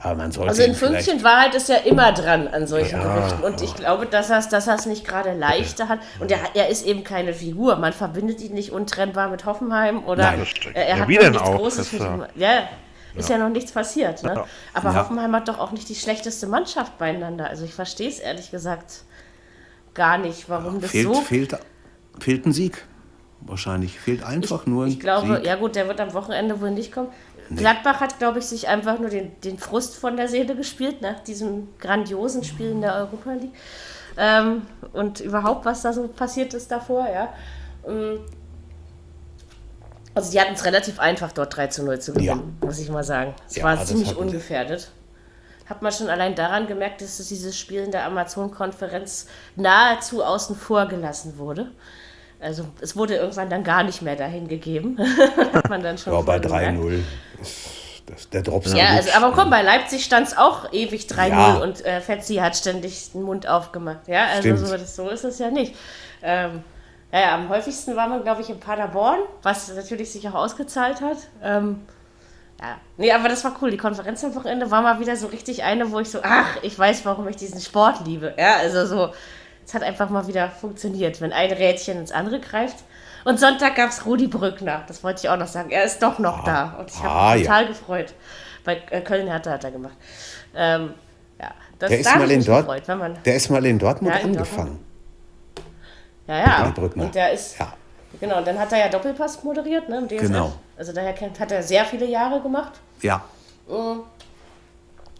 [0.00, 3.42] Aber man sollte also in Fünkchen Wahrheit ist ja immer dran an solchen ja, Gerüchten.
[3.42, 5.98] Und ich glaube, dass er es dass nicht gerade leichter hat.
[6.20, 7.76] Und er, er ist eben keine Figur.
[7.76, 11.38] Man verbindet ihn nicht untrennbar mit Hoffenheim oder Nein, er, er ja, hat wie nichts
[11.38, 11.56] auch?
[11.56, 12.68] Großes für ja,
[13.14, 13.38] ist ja.
[13.38, 14.22] noch nichts passiert.
[14.22, 14.44] Ne?
[14.72, 17.48] Aber Hoffenheim hat doch auch nicht die schlechteste Mannschaft beieinander.
[17.48, 19.02] Also ich verstehe es ehrlich gesagt
[19.94, 21.14] gar nicht, warum das fehlt, so.
[21.22, 21.58] Fehlt,
[22.20, 22.84] fehlt ein Sieg.
[23.40, 25.46] Wahrscheinlich fehlt einfach ich, nur ein Ich glaube, Sieg.
[25.46, 27.08] ja gut, der wird am Wochenende wohl nicht kommen.
[27.50, 27.60] Nee.
[27.60, 31.20] Gladbach hat, glaube ich, sich einfach nur den, den Frust von der Seele gespielt nach
[31.20, 33.54] diesem grandiosen Spiel in der Europa League.
[34.16, 37.32] Ähm, und überhaupt, was da so passiert ist davor, ja.
[37.86, 38.20] Ähm,
[40.14, 42.66] also die hatten es relativ einfach, dort 3 zu 0 zu gewinnen, ja.
[42.66, 43.34] muss ich mal sagen.
[43.48, 44.90] Es ja, war ziemlich ungefährdet.
[45.66, 50.86] Hat man schon allein daran gemerkt, dass dieses Spiel in der Amazon-Konferenz nahezu außen vor
[50.86, 51.70] gelassen wurde.
[52.40, 54.98] Also es wurde irgendwann dann gar nicht mehr dahin gegeben.
[55.52, 57.00] Hat man dann schon ja, bei 3-0
[58.32, 58.72] der Drops.
[58.72, 61.54] Ja, also, aber komm, bei Leipzig stand es auch ewig 3-0 ja.
[61.58, 64.08] und äh, Fetzi hat ständig den Mund aufgemacht.
[64.08, 65.74] Ja, also so, das, so, ist es ja nicht.
[66.22, 66.62] Ähm,
[67.12, 71.18] ja, am häufigsten war man, glaube ich, in Paderborn, was natürlich sich auch ausgezahlt hat.
[71.42, 71.80] Ähm,
[72.60, 73.70] ja, nee, aber das war cool.
[73.70, 76.78] Die Konferenz am Wochenende war mal wieder so richtig eine, wo ich so, ach, ich
[76.78, 78.34] weiß, warum ich diesen Sport liebe.
[78.36, 79.12] Ja, also so,
[79.68, 82.84] es hat einfach mal wieder funktioniert, wenn ein Rädchen ins andere greift.
[83.26, 84.82] Und Sonntag gab es Rudi Brückner.
[84.88, 85.68] Das wollte ich auch noch sagen.
[85.70, 86.80] Er ist doch noch ah, da.
[86.80, 87.68] Und ich habe ah, mich total ja.
[87.68, 88.14] gefreut.
[88.64, 89.92] Bei äh, Köln hat er, gemacht.
[90.56, 90.94] Ähm,
[91.38, 94.20] ja, das, der, ist mal in Dort gefreut, man, der ist mal in Dortmund ja,
[94.20, 94.78] in angefangen.
[96.26, 96.46] Dortmund.
[96.46, 96.70] Ja, ja.
[96.70, 97.04] Brückner.
[97.04, 97.58] Und der ist.
[97.58, 97.74] Ja.
[98.18, 99.98] Genau, und dann hat er ja Doppelpass moderiert, ne?
[99.98, 100.20] Im DSF.
[100.22, 100.52] Genau.
[100.78, 102.72] Also daher hat er sehr viele Jahre gemacht.
[103.02, 103.22] Ja.
[103.68, 104.00] Mhm.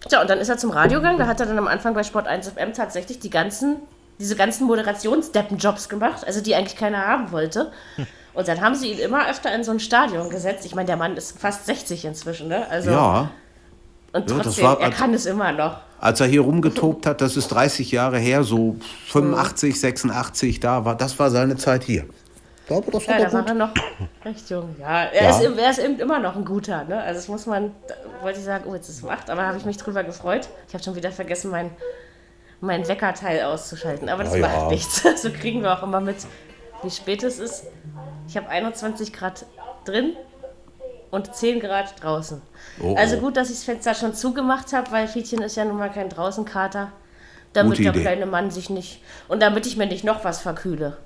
[0.08, 1.18] Tja, und dann ist er zum Radio gegangen.
[1.18, 3.76] Da hat er dann am Anfang bei Sport 1 FM tatsächlich die ganzen
[4.18, 7.72] diese ganzen Moderationsdeppenjobs gemacht, also die eigentlich keiner haben wollte.
[8.34, 10.64] Und dann haben sie ihn immer öfter in so ein Stadion gesetzt.
[10.64, 12.68] Ich meine, der Mann ist fast 60 inzwischen, ne?
[12.68, 13.30] Also, ja.
[14.12, 15.78] Und trotzdem, ja, war, er kann es immer noch.
[16.00, 18.76] Als er hier rumgetobt hat, das ist 30 Jahre her, so
[19.08, 22.06] 85, 86, da war, das war seine Zeit hier.
[22.60, 23.70] Ich glaube, das war ja, da war er noch
[24.24, 24.76] recht jung.
[24.78, 25.30] Ja, er, ja.
[25.30, 26.84] Ist, er ist eben immer noch ein guter.
[26.84, 27.00] Ne?
[27.00, 27.72] Also das muss man,
[28.22, 30.48] wollte ich sagen, oh, jetzt ist es 8, aber da habe ich mich drüber gefreut.
[30.68, 31.70] Ich habe schon wieder vergessen, mein
[32.60, 34.08] mein Weckerteil auszuschalten.
[34.08, 34.68] Aber das oh, macht ja.
[34.68, 35.04] nichts.
[35.16, 36.16] So kriegen wir auch immer mit,
[36.82, 37.64] wie spät es ist.
[38.28, 39.46] Ich habe 21 Grad
[39.84, 40.16] drin
[41.10, 42.42] und 10 Grad draußen.
[42.82, 43.20] Oh, also oh.
[43.20, 46.08] gut, dass ich das Fenster schon zugemacht habe, weil Fietchen ist ja nun mal kein
[46.08, 46.92] Draußenkater.
[47.54, 49.02] Damit der kleine Mann sich nicht.
[49.26, 50.98] Und damit ich mir nicht noch was verkühle.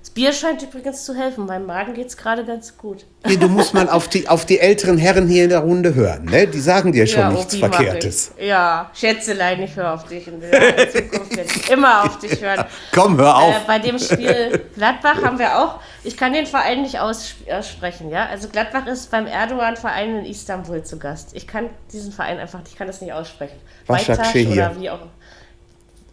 [0.00, 1.46] Das Bier scheint übrigens zu helfen.
[1.46, 3.04] Meinem Magen geht es gerade ganz gut.
[3.26, 6.24] Nee, du musst mal auf die, auf die älteren Herren hier in der Runde hören.
[6.26, 6.46] Ne?
[6.46, 8.32] Die sagen dir schon ja, nichts Verkehrtes.
[8.38, 10.28] Ja, Schätzelein, ich höre auf dich.
[10.28, 10.40] In
[10.92, 12.64] Zukunft werde ich immer auf dich hören.
[12.94, 13.54] Komm, hör auf.
[13.54, 18.08] Äh, bei dem Spiel Gladbach haben wir auch, ich kann den Verein nicht aussprechen.
[18.10, 18.26] Ja?
[18.26, 21.30] Also Gladbach ist beim Erdogan-Verein in Istanbul zu Gast.
[21.34, 23.58] Ich kann diesen Verein einfach, ich kann das nicht aussprechen.
[23.88, 25.00] Weiter oder wie auch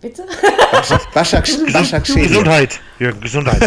[0.05, 0.23] Bitte?
[0.73, 1.15] Başak,
[1.73, 2.79] Başak Gesundheit.
[2.99, 3.61] Ja, Gesundheit.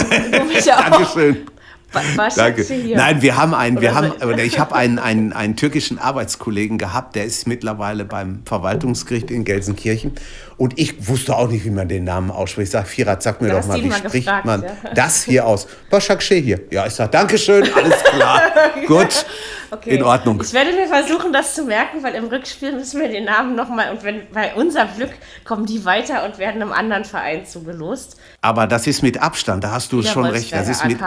[0.66, 1.46] Dankeschön.
[1.92, 2.66] Danke.
[2.94, 7.16] Nein, wir haben einen, wir haben, oder ich habe einen, einen, einen türkischen Arbeitskollegen gehabt,
[7.16, 10.12] der ist mittlerweile beim Verwaltungsgericht in Gelsenkirchen.
[10.56, 12.66] Und ich wusste auch nicht, wie man den Namen ausspricht.
[12.66, 14.70] Ich sage, Firat, sag mir du doch mal, wie spricht gefragt, man ja.
[14.94, 15.66] das hier aus?
[15.90, 16.60] Başak hier.
[16.70, 18.42] Ja, ich sage, Dankeschön, alles klar.
[18.86, 19.26] Gut.
[19.70, 19.96] Okay.
[19.96, 20.40] In Ordnung.
[20.42, 23.90] Ich werde mir versuchen, das zu merken, weil im Rückspiel müssen wir den Namen nochmal
[23.90, 25.10] und wenn bei unser Glück
[25.44, 28.16] kommen die weiter und werden einem anderen Verein zugelost.
[28.40, 30.54] Aber das ist mit Abstand, da hast du Wieder schon recht.
[30.54, 30.98] Das ist mit,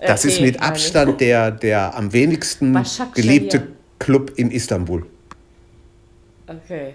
[0.00, 2.78] das ist mit Abstand der, der am wenigsten
[3.14, 3.68] geliebte
[3.98, 5.04] Club in Istanbul.
[6.46, 6.94] Okay.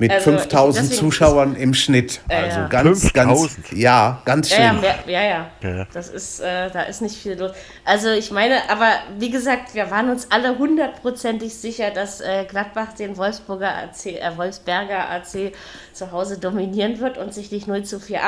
[0.00, 2.22] Mit also 5000 Zuschauern im Schnitt.
[2.26, 2.68] Also ja.
[2.68, 3.14] ganz, 5000.
[3.14, 4.80] ganz, ja, ganz schön.
[4.82, 5.50] Ja, ja, ja.
[5.62, 5.86] ja.
[5.92, 7.52] Das ist, äh, da ist nicht viel los.
[7.84, 12.94] Also ich meine, aber wie gesagt, wir waren uns alle hundertprozentig sicher, dass äh, Gladbach
[12.94, 15.52] den Wolfsburger AC, äh, Wolfsberger AC
[15.92, 18.20] zu Hause dominieren wird und sich nicht 0 zu 4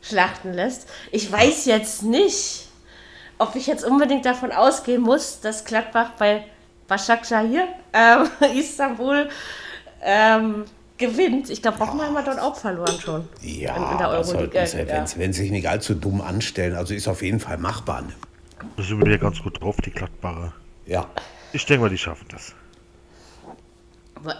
[0.00, 0.88] abschlachten lässt.
[1.12, 2.65] Ich weiß jetzt nicht,
[3.38, 6.44] ob ich jetzt unbedingt davon ausgehen muss, dass Gladbach bei
[6.88, 9.28] Başakşehir, äh, Istanbul
[10.02, 10.64] ähm,
[10.98, 11.50] gewinnt.
[11.50, 13.28] Ich glaube, Hoffenheim hat dort auch verloren schon.
[13.42, 14.54] Ja, in, in der Euroleague.
[14.54, 14.86] ja.
[14.88, 16.76] wenn, wenn sie sich nicht allzu dumm anstellen.
[16.76, 18.02] Also ist auf jeden Fall machbar.
[18.02, 18.12] Ne?
[18.76, 20.52] Da sind wir ganz gut drauf, die Gladbacher.
[20.86, 21.06] Ja.
[21.52, 22.54] Ich denke mal, die schaffen das.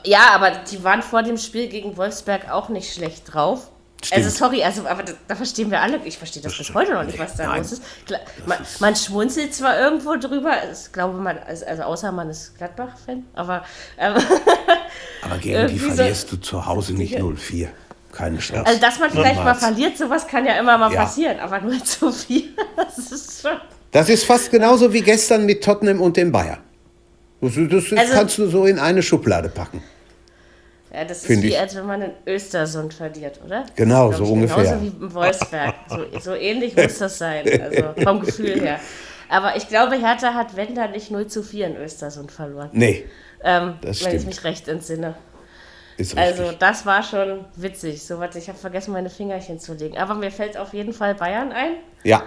[0.04, 3.70] Ja, aber die waren vor dem Spiel gegen Wolfsberg auch nicht schlecht drauf.
[4.04, 4.24] Stimmt.
[4.24, 6.92] Also sorry, also aber da, da verstehen wir alle, ich verstehe das, Das bis heute
[6.92, 7.62] noch nicht, was da Nein.
[7.62, 7.82] los ist.
[8.06, 13.24] Klar, man, man schmunzelt zwar irgendwo drüber, ich glaube man, also außer man ist Gladbach-Fan,
[13.34, 13.64] aber
[13.98, 14.14] ähm,
[15.22, 17.68] Aber gegen die Irgendwie so- verlierst du zu Hause nicht 0-4.
[18.12, 18.64] Keine Chance.
[18.66, 19.58] also dass man vielleicht mal Niemals.
[19.58, 21.02] verliert, sowas kann ja immer mal Ja.
[21.02, 23.56] passieren, aber nur zu viel, das ist schon...
[23.92, 26.58] Das ist fast genauso wie gestern mit Tottenham und dem Bayern.
[27.40, 29.82] Das, das Also- kannst du so in eine Schublade packen.
[30.96, 31.58] Ja, das ist wie, ich.
[31.58, 33.66] als wenn man in Östersund verliert, oder?
[33.74, 34.64] Genau, so ich, ungefähr.
[34.64, 35.74] Genauso wie im Wolfsberg.
[35.90, 38.80] So, so ähnlich muss das sein, also vom Gefühl her.
[39.28, 42.70] Aber ich glaube, Hertha hat, wenn da nicht 0 zu 4 in Östersund verloren.
[42.72, 43.04] Nee,
[43.44, 45.14] Ähm, Das wenn ich mich recht entsinne.
[46.16, 48.02] Also, das war schon witzig.
[48.02, 49.98] So was, ich habe vergessen, meine Fingerchen zu legen.
[49.98, 51.72] Aber mir fällt auf jeden Fall Bayern ein.
[52.04, 52.22] ja,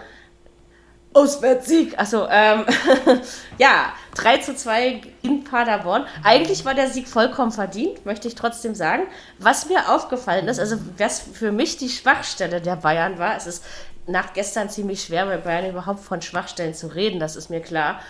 [1.13, 1.97] Auswärtssieg.
[1.97, 2.65] Achso, ähm,
[3.57, 6.05] ja, 3 zu 2 in Paderborn.
[6.23, 9.03] Eigentlich war der Sieg vollkommen verdient, möchte ich trotzdem sagen.
[9.39, 13.63] Was mir aufgefallen ist, also was für mich die Schwachstelle der Bayern war, es ist
[14.07, 18.01] nach gestern ziemlich schwer bei Bayern überhaupt von Schwachstellen zu reden, das ist mir klar.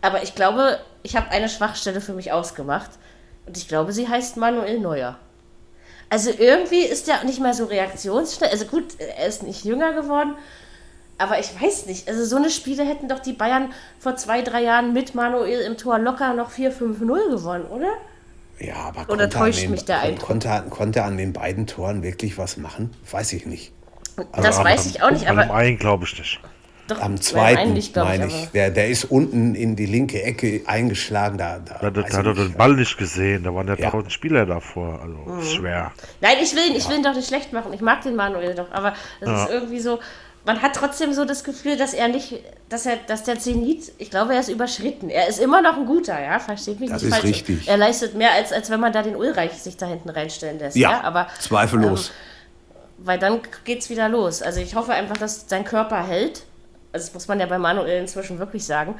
[0.00, 2.90] Aber ich glaube, ich habe eine Schwachstelle für mich ausgemacht.
[3.46, 5.18] Und ich glaube, sie heißt Manuel Neuer.
[6.10, 8.50] Also irgendwie ist er nicht mehr so reaktionsschnell.
[8.50, 10.34] Also gut, er ist nicht jünger geworden,
[11.22, 12.08] aber ich weiß nicht.
[12.08, 15.76] Also so eine Spiele hätten doch die Bayern vor zwei, drei Jahren mit Manuel im
[15.76, 17.92] Tor locker noch 4-5-0 gewonnen, oder?
[18.58, 20.26] ja, aber Oder konnte, täuscht den, mich der Eindruck?
[20.26, 22.90] konnte, konnte an den beiden Toren wirklich was machen?
[23.10, 23.72] Weiß ich nicht.
[24.16, 24.26] das
[24.58, 26.38] Also weiß am- ich auch nicht, Am aber einen glaube ich nicht.
[26.86, 28.50] doch, Am zweiten, glaub meine aber- ich.
[28.50, 31.38] Der, der ist unten in die linke Ecke eingeschlagen.
[31.38, 32.52] Da, da, Da, hat ich er den.
[32.54, 33.42] Ball nicht gesehen.
[33.42, 33.90] Da waren ja Ja.
[33.90, 35.00] tausend Spieler davor.
[35.00, 35.42] Also Mhm.
[35.42, 35.90] schwer.
[36.20, 37.72] Nein, ich will, ihn- ich will ihn doch nicht schlecht machen.
[37.72, 39.44] Ich mag den Manuel doch, aber das Ja.
[39.44, 39.98] ist irgendwie so.
[40.44, 42.34] Man hat trotzdem so das Gefühl, dass er nicht,
[42.68, 45.08] dass er, dass der Zenit, ich glaube, er ist überschritten.
[45.08, 47.30] Er ist immer noch ein guter, ja, versteht mich Das nicht ist falsch.
[47.32, 47.68] richtig.
[47.68, 50.76] Er leistet mehr, als, als wenn man da den Ulreich sich da hinten reinstellen lässt.
[50.76, 52.10] Ja, Ja, aber zweifellos.
[52.98, 54.42] weil dann geht's wieder los.
[54.42, 56.42] Also ich hoffe einfach, dass sein Körper hält.
[56.92, 58.96] Also das muss man ja bei Manuel inzwischen wirklich sagen.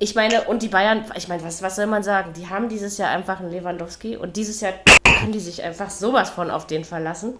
[0.00, 2.32] Ich meine, und die Bayern, ich meine, was, was soll man sagen?
[2.36, 4.72] Die haben dieses Jahr einfach einen Lewandowski und dieses Jahr
[5.20, 7.34] können die sich einfach sowas von auf den verlassen.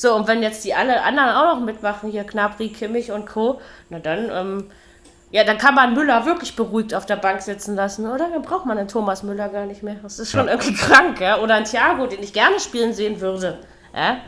[0.00, 3.60] So, und wenn jetzt die alle anderen auch noch mitmachen, hier Knabri, Kimmich und Co.,
[3.90, 4.70] na dann, ähm,
[5.30, 8.30] ja, dann kann man Müller wirklich beruhigt auf der Bank sitzen lassen, oder?
[8.30, 9.96] Dann braucht man den Thomas Müller gar nicht mehr.
[10.02, 11.38] Das ist schon irgendwie krank, ja?
[11.40, 13.58] Oder ein Thiago, den ich gerne spielen sehen würde.
[13.94, 14.22] Ja?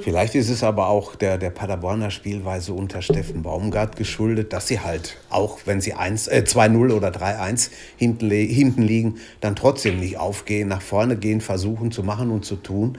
[0.00, 4.80] Vielleicht ist es aber auch der, der Paderborner Spielweise unter Steffen Baumgart geschuldet, dass sie
[4.80, 10.16] halt, auch wenn sie 1, äh, 2-0 oder 3-1 hinten, hinten liegen, dann trotzdem nicht
[10.16, 12.96] aufgehen, nach vorne gehen, versuchen zu machen und zu tun.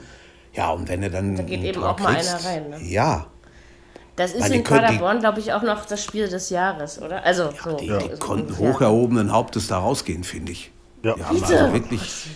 [0.54, 1.36] Ja, und wenn er dann.
[1.36, 2.78] Da geht eben auch mal kriegst, einer rein, ne?
[2.82, 3.26] Ja,
[4.16, 7.24] Das ist Weil in Paderborn, glaube ich, auch noch das Spiel des Jahres, oder?
[7.24, 7.76] Also, so.
[7.76, 8.72] die, so die konnten ungefähr.
[8.72, 10.70] hoch erhobenen Hauptes da rausgehen, finde ich.
[11.02, 11.14] Ja.
[11.14, 11.58] Die haben Bitte?
[11.58, 12.26] also wirklich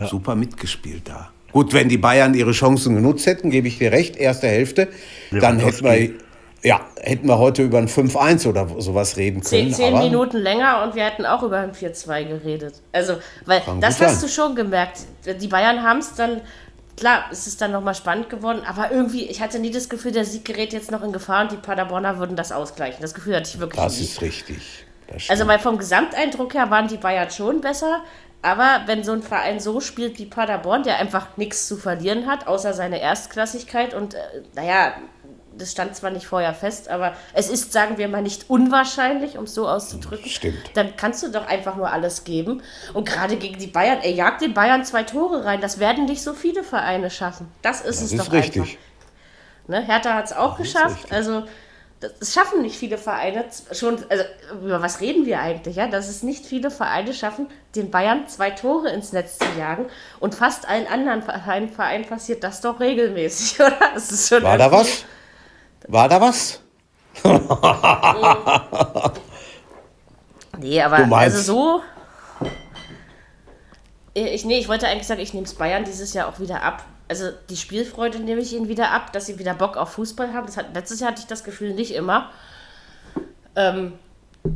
[0.00, 1.30] super mitgespielt da.
[1.52, 4.88] Gut, wenn die Bayern ihre Chancen genutzt hätten, gebe ich dir recht, erste Hälfte,
[5.30, 6.10] dann hätten wir,
[6.64, 9.72] ja, hätten wir heute über ein 5-1 oder sowas reden können.
[9.72, 12.80] Zehn, zehn aber Minuten länger und wir hätten auch über ein 4-2 geredet.
[12.92, 15.00] Also, weil das hast du schon gemerkt.
[15.40, 16.40] Die Bayern haben es dann,
[16.96, 20.24] klar, es ist dann nochmal spannend geworden, aber irgendwie, ich hatte nie das Gefühl, der
[20.24, 23.00] Sieg gerät jetzt noch in Gefahr und die Paderborner würden das ausgleichen.
[23.02, 24.04] Das Gefühl hatte ich wirklich Das nie.
[24.04, 24.86] ist richtig.
[25.08, 28.02] Das Also, weil vom Gesamteindruck her waren die Bayern schon besser.
[28.42, 32.46] Aber wenn so ein Verein so spielt wie Paderborn, der einfach nichts zu verlieren hat,
[32.46, 34.18] außer seine Erstklassigkeit und, äh,
[34.54, 34.92] naja,
[35.58, 39.44] das stand zwar nicht vorher fest, aber es ist, sagen wir mal, nicht unwahrscheinlich, um
[39.44, 40.28] es so auszudrücken.
[40.28, 40.58] Stimmt.
[40.74, 42.62] Dann kannst du doch einfach nur alles geben.
[42.92, 45.60] Und gerade gegen die Bayern, ey, jagt den Bayern zwei Tore rein.
[45.60, 47.48] Das werden nicht so viele Vereine schaffen.
[47.62, 48.62] Das ist das es ist doch richtig.
[48.62, 48.76] einfach.
[49.68, 49.82] Ne?
[49.82, 51.10] Hertha hat es auch geschafft.
[51.12, 51.44] Also,
[52.00, 53.44] das, das schaffen nicht viele Vereine.
[53.72, 54.24] Schon, also,
[54.62, 55.76] über was reden wir eigentlich?
[55.76, 55.86] Ja?
[55.86, 57.46] Dass es nicht viele Vereine schaffen,
[57.76, 59.86] den Bayern zwei Tore ins Netz zu jagen.
[60.20, 63.78] Und fast allen anderen Vereinen, Vereinen passiert das doch regelmäßig, oder?
[63.94, 65.04] Das ist schon War da was?
[65.88, 66.60] War da was?
[70.58, 71.82] Nee, aber also so.
[74.14, 76.84] Ich, nee, ich wollte eigentlich sagen, ich nehme es Bayern dieses Jahr auch wieder ab.
[77.08, 80.46] Also die Spielfreude nehme ich ihnen wieder ab, dass sie wieder Bock auf Fußball haben.
[80.46, 82.30] Das hat, letztes Jahr hatte ich das Gefühl nicht immer.
[83.56, 83.94] Ähm,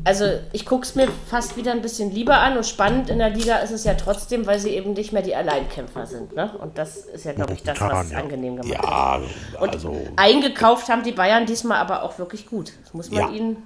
[0.05, 3.30] also ich gucke es mir fast wieder ein bisschen lieber an und spannend in der
[3.30, 6.34] Liga ist es ja trotzdem, weil sie eben nicht mehr die Alleinkämpfer sind.
[6.34, 6.51] Ne?
[6.61, 8.18] Und das ist ja, glaube ich, das, was ja.
[8.18, 8.84] angenehm gemacht hat.
[8.84, 9.97] Ja, Und also.
[10.16, 12.72] eingekauft haben die Bayern diesmal aber auch wirklich gut.
[12.82, 13.30] Das muss man Ja.
[13.30, 13.62] ihnen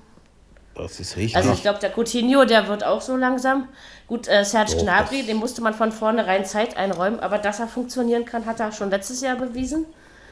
[0.74, 1.36] Das ist richtig.
[1.36, 3.68] Also ich glaube, der Coutinho, der wird auch so langsam.
[4.06, 7.66] Gut, äh, Serge Doch, Gnabry, dem musste man von vornherein Zeit einräumen, aber dass er
[7.66, 9.86] funktionieren kann, hat er schon letztes Jahr bewiesen.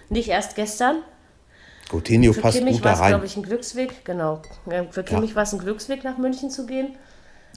[0.09, 0.97] Nicht erst gestern.
[1.91, 3.09] Coutinho Für passt Kimmich gut war da es, rein.
[3.11, 4.05] glaube ich, ein Glücksweg.
[4.05, 4.41] Genau.
[4.71, 6.97] Ja, Für Kimmich war es ein Glücksweg, nach München zu gehen.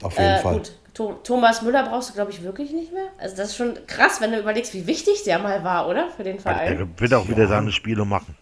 [0.02, 0.54] Auf jeden Äh, Fall.
[0.54, 3.06] gut, Tho- Thomas Müller brauchst du, glaube ich, wirklich nicht mehr.
[3.18, 6.08] Also das ist schon krass, wenn du überlegst, wie wichtig der mal war, oder?
[6.16, 6.78] Für den Verein.
[6.78, 8.36] Er wird auch wieder seine Spiele machen.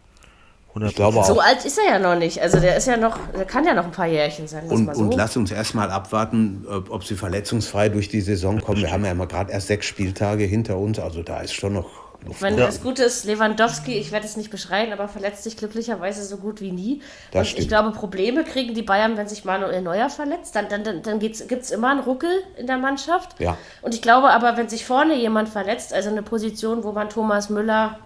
[0.68, 1.44] 100 Ich glaube So auch.
[1.44, 2.40] alt ist er ja noch nicht.
[2.40, 4.64] Also der ist ja noch, der kann ja noch ein paar Jährchen sein.
[4.68, 5.02] Und, mal so.
[5.02, 8.80] und lass uns erstmal abwarten, ob, ob sie verletzungsfrei durch die Saison kommen.
[8.80, 11.90] Wir haben ja mal gerade erst sechs Spieltage hinter uns, also da ist schon noch
[12.24, 12.42] Luft.
[12.42, 12.66] Wenn Ja.
[12.66, 16.60] das Gute ist, Lewandowski, ich werde es nicht beschreien, aber verletzt sich glücklicherweise so gut
[16.60, 17.02] wie nie.
[17.32, 17.62] Das und stimmt.
[17.62, 20.54] ich glaube, Probleme kriegen die Bayern, wenn sich Manuel Neuer verletzt.
[20.54, 23.40] Dann, dann, dann, dann gibt es immer einen Ruckel in der Mannschaft.
[23.40, 23.56] Ja.
[23.82, 27.50] Und ich glaube aber, wenn sich vorne jemand verletzt, also eine Position, wo man Thomas
[27.50, 27.98] Müller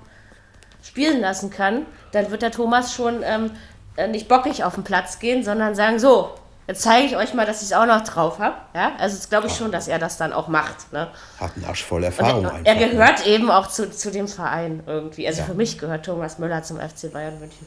[0.83, 3.51] spielen lassen kann, dann wird der Thomas schon ähm,
[3.97, 6.31] äh, nicht bockig auf den Platz gehen, sondern sagen, so,
[6.67, 8.57] jetzt zeige ich euch mal, dass ich es auch noch drauf habe.
[8.75, 8.93] Ja?
[8.99, 10.93] Also das glaube ich schon, dass er das dann auch macht.
[10.93, 11.09] Ne?
[11.39, 12.75] Hat einen Arsch voll Erfahrung er, einfach.
[12.75, 15.27] er gehört eben auch zu, zu dem Verein irgendwie.
[15.27, 17.67] Also für mich gehört Thomas Müller zum FC Bayern München.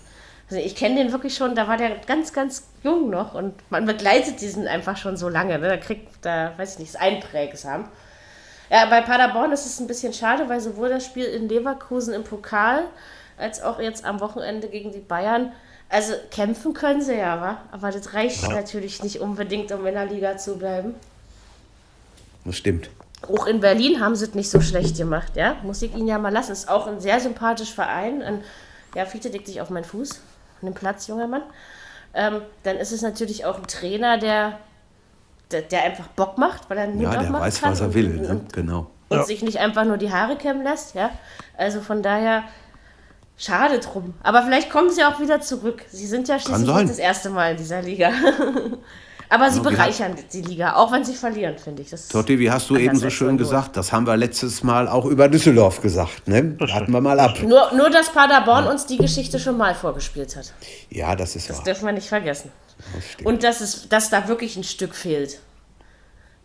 [0.50, 3.86] Also ich kenne den wirklich schon, da war der ganz, ganz jung noch und man
[3.86, 5.60] begleitet diesen einfach schon so lange.
[5.60, 5.68] Ne?
[5.68, 7.88] Da kriegt, da weiß ich nicht, ist einprägsam.
[8.72, 12.24] Ja, bei Paderborn ist es ein bisschen schade, weil sowohl das Spiel in Leverkusen im
[12.24, 12.84] Pokal
[13.38, 15.54] als auch jetzt am Wochenende gegen die Bayern,
[15.90, 17.58] also kämpfen können sie ja, wa?
[17.72, 20.94] aber das reicht natürlich nicht unbedingt, um in der Liga zu bleiben.
[22.46, 22.90] Das stimmt.
[23.28, 25.58] Auch in Berlin haben sie es nicht so schlecht gemacht, ja.
[25.64, 26.52] Muss ich ihnen ja mal lassen.
[26.54, 28.22] Ist auch ein sehr sympathischer Verein.
[28.22, 28.44] Ein,
[28.96, 30.22] ja, Fiete deckt dich auf meinen Fuß.
[30.62, 31.44] Nimm Platz, junger Mann.
[32.14, 34.58] Ähm, dann ist es natürlich auch ein Trainer, der,
[35.52, 37.82] der, der einfach Bock macht, weil er den Mund Ja, der aufmachen weiß, kann was
[37.82, 38.18] er will.
[38.20, 38.42] Und, Ne?
[38.54, 38.88] Genau.
[39.10, 41.12] und sich nicht einfach nur die Haare kämmen lässt, ja.
[41.58, 42.44] Also von daher,
[43.40, 44.14] schade drum.
[44.22, 45.84] Aber vielleicht kommen sie auch wieder zurück.
[45.92, 48.12] Sie sind ja schließlich nicht das erste Mal in dieser Liga.
[49.32, 51.92] Aber sie wie bereichern die Liga, auch wenn sie verlieren, finde ich.
[51.92, 54.88] Das ist Totti, wie hast du eben so schön gesagt, das haben wir letztes Mal
[54.88, 56.28] auch über Düsseldorf gesagt.
[56.28, 56.56] Ne?
[56.60, 57.38] Warten wir mal ab.
[57.44, 60.52] Nur, nur, dass Paderborn uns die Geschichte schon mal vorgespielt hat.
[60.90, 61.64] Ja, das ist Das wahr.
[61.64, 62.52] dürfen wir nicht vergessen.
[62.96, 63.26] Das.
[63.26, 65.40] Und dass, es, dass da wirklich ein Stück fehlt.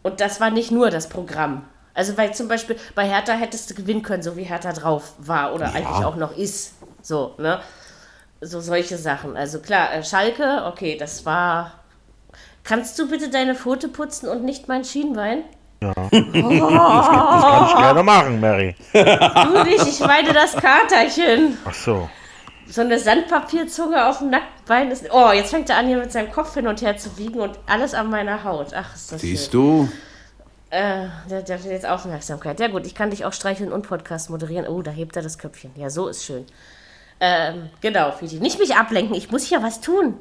[0.02, 1.64] Und das war nicht nur das Programm.
[1.94, 5.54] Also, weil zum Beispiel bei Hertha hättest du gewinnen können, so wie Hertha drauf war
[5.54, 6.74] oder eigentlich auch noch ist.
[7.02, 7.60] So, ne?
[8.40, 9.36] So solche Sachen.
[9.36, 11.72] Also klar, äh, Schalke, okay, das war.
[12.64, 15.44] Kannst du bitte deine Pfote putzen und nicht mein Schienbein?
[15.84, 18.74] Das kann ich gerne machen, Mary.
[18.92, 21.58] Du nicht, ich meine das Katerchen.
[21.64, 22.08] Ach so.
[22.66, 25.04] So eine Sandpapierzunge auf dem nackten Bein ist.
[25.12, 27.58] Oh, jetzt fängt er an, hier mit seinem Kopf hin und her zu wiegen und
[27.66, 28.68] alles an meiner Haut.
[28.74, 29.60] Ach, ist das Siehst schön.
[29.60, 29.88] du?
[30.74, 32.58] Äh, der, der will jetzt Aufmerksamkeit.
[32.58, 34.66] Ja, gut, ich kann dich auch streicheln und Podcast moderieren.
[34.66, 35.70] Oh, da hebt er das Köpfchen.
[35.76, 36.44] Ja, so ist schön.
[37.20, 38.40] Ähm, genau, Fiti.
[38.40, 40.14] Nicht mich ablenken, ich muss hier was tun.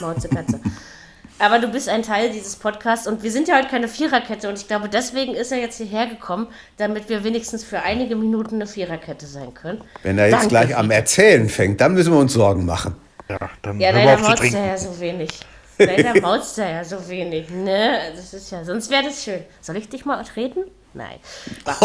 [0.00, 0.60] Mauzekatze.
[1.40, 4.58] Aber du bist ein Teil dieses Podcasts und wir sind ja heute keine Viererkette und
[4.58, 6.46] ich glaube, deswegen ist er jetzt hierher gekommen,
[6.76, 9.82] damit wir wenigstens für einige Minuten eine Viererkette sein können.
[10.04, 10.90] Wenn er jetzt Danke, gleich am.
[10.90, 12.94] Erzählen fängt, dann müssen wir uns Sorgen machen.
[13.28, 14.64] Ja, dann Ja, leider auf zu er trinken.
[14.64, 15.40] ja so wenig.
[15.78, 17.50] Leider mautzt er ja so wenig.
[17.50, 17.98] Ne?
[18.14, 19.44] Das ist ja, sonst wäre das schön.
[19.60, 20.60] Soll ich dich mal treten?
[20.94, 21.18] Nein.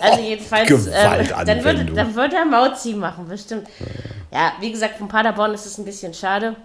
[0.00, 3.68] Also jedenfalls, ähm, dann, würde, dann würde er Mauzi machen, bestimmt.
[4.32, 6.56] Ja, wie gesagt, von Paderborn ist es ein bisschen schade.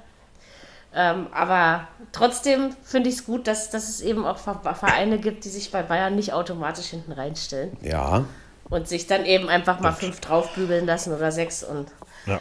[0.96, 5.44] Ähm, aber trotzdem finde ich es gut, dass, dass es eben auch Ver- Vereine gibt,
[5.46, 8.26] die sich bei Bayern nicht automatisch hinten reinstellen Ja,
[8.70, 11.88] und sich dann eben einfach mal fünf draufbügeln lassen oder sechs und
[12.28, 12.40] Ja.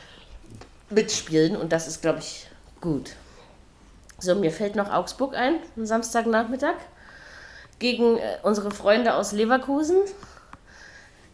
[0.91, 1.57] mitspielen.
[1.57, 2.47] Und das ist, glaube ich,
[2.83, 3.13] gut.
[4.23, 6.75] So, mir fällt noch Augsburg ein, am Samstagnachmittag,
[7.81, 9.97] gegen äh, unsere Freunde aus Leverkusen.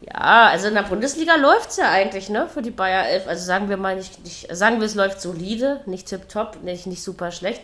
[0.01, 3.27] Ja, also in der Bundesliga läuft es ja eigentlich, ne, für die Bayer 11.
[3.29, 7.03] Also sagen wir mal nicht, nicht sagen wir, es läuft solide, nicht tipptopp, nicht, nicht
[7.03, 7.61] super schlecht.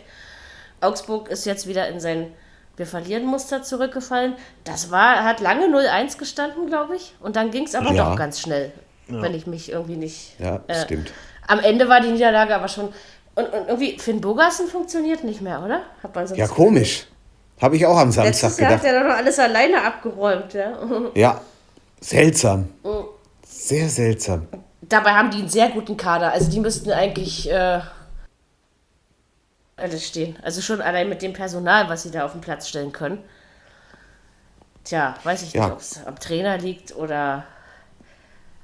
[0.81, 2.31] Augsburg ist jetzt wieder in sein
[2.77, 4.35] Wir verlieren Muster zurückgefallen.
[4.65, 7.15] Das war, hat lange 0-1 gestanden, glaube ich.
[7.21, 8.09] Und dann ging es aber Ja.
[8.09, 8.71] doch ganz schnell,
[9.07, 10.37] wenn ich mich irgendwie nicht.
[10.39, 11.13] ja, äh, stimmt.
[11.47, 12.93] Am Ende war die Niederlage aber schon.
[13.35, 15.81] Und, und irgendwie, Finn Bogassen funktioniert nicht mehr, oder?
[16.01, 17.05] Hat man sonst Ja, komisch.
[17.61, 18.95] Habe ich auch am Samstag Letztes Jahr hat gedacht.
[18.95, 20.77] er doch noch alles alleine abgeräumt, ja.
[21.15, 21.41] Ja,
[22.01, 22.69] seltsam.
[22.83, 23.05] Oh.
[23.45, 24.47] Sehr seltsam.
[24.81, 26.31] Dabei haben die einen sehr guten Kader.
[26.31, 27.79] Also die müssten eigentlich äh,
[29.77, 30.37] alles stehen.
[30.43, 33.23] Also schon allein mit dem Personal, was sie da auf den Platz stellen können.
[34.83, 35.63] Tja, weiß ich Ja.
[35.65, 37.43] nicht, ob es am Trainer liegt oder.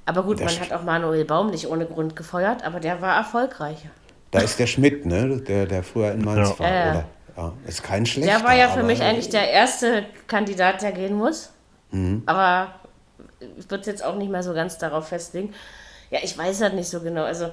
[0.06, 3.16] Aber gut, Das man hat auch Manuel Baum nicht ohne Grund gefeuert, aber der war
[3.16, 3.88] erfolgreicher.
[4.32, 5.36] Da ist der Schmidt, ne?
[5.46, 6.58] Der, der früher in Mainz Ja.
[6.58, 6.68] war.
[6.68, 6.90] Ja, ja.
[6.90, 7.04] Oder?
[7.36, 8.38] Ja, ist kein schlechter.
[8.38, 11.50] Der war ja für mich eigentlich der erste Kandidat, der gehen muss.
[11.92, 12.22] Mhm.
[12.26, 12.74] Aber
[13.58, 15.54] ich würde jetzt auch nicht mehr so ganz darauf festlegen.
[16.10, 17.24] Ja, ich weiß halt nicht so genau.
[17.24, 17.50] Also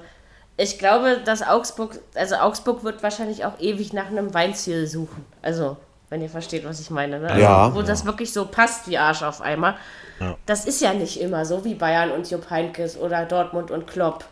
[0.56, 5.24] ich glaube, dass Augsburg, also Augsburg wird wahrscheinlich auch ewig nach einem Weinziel suchen.
[5.40, 5.78] Also,
[6.10, 7.18] wenn ihr versteht, was ich meine.
[7.20, 7.28] Ne?
[7.30, 7.74] Also, Ja.
[7.74, 9.76] Wo das wirklich so passt wie Arsch auf Eimer.
[10.18, 10.36] Ja.
[10.44, 14.24] Das ist ja nicht immer so wie Bayern und Jupp Heynckes oder Dortmund und Klopp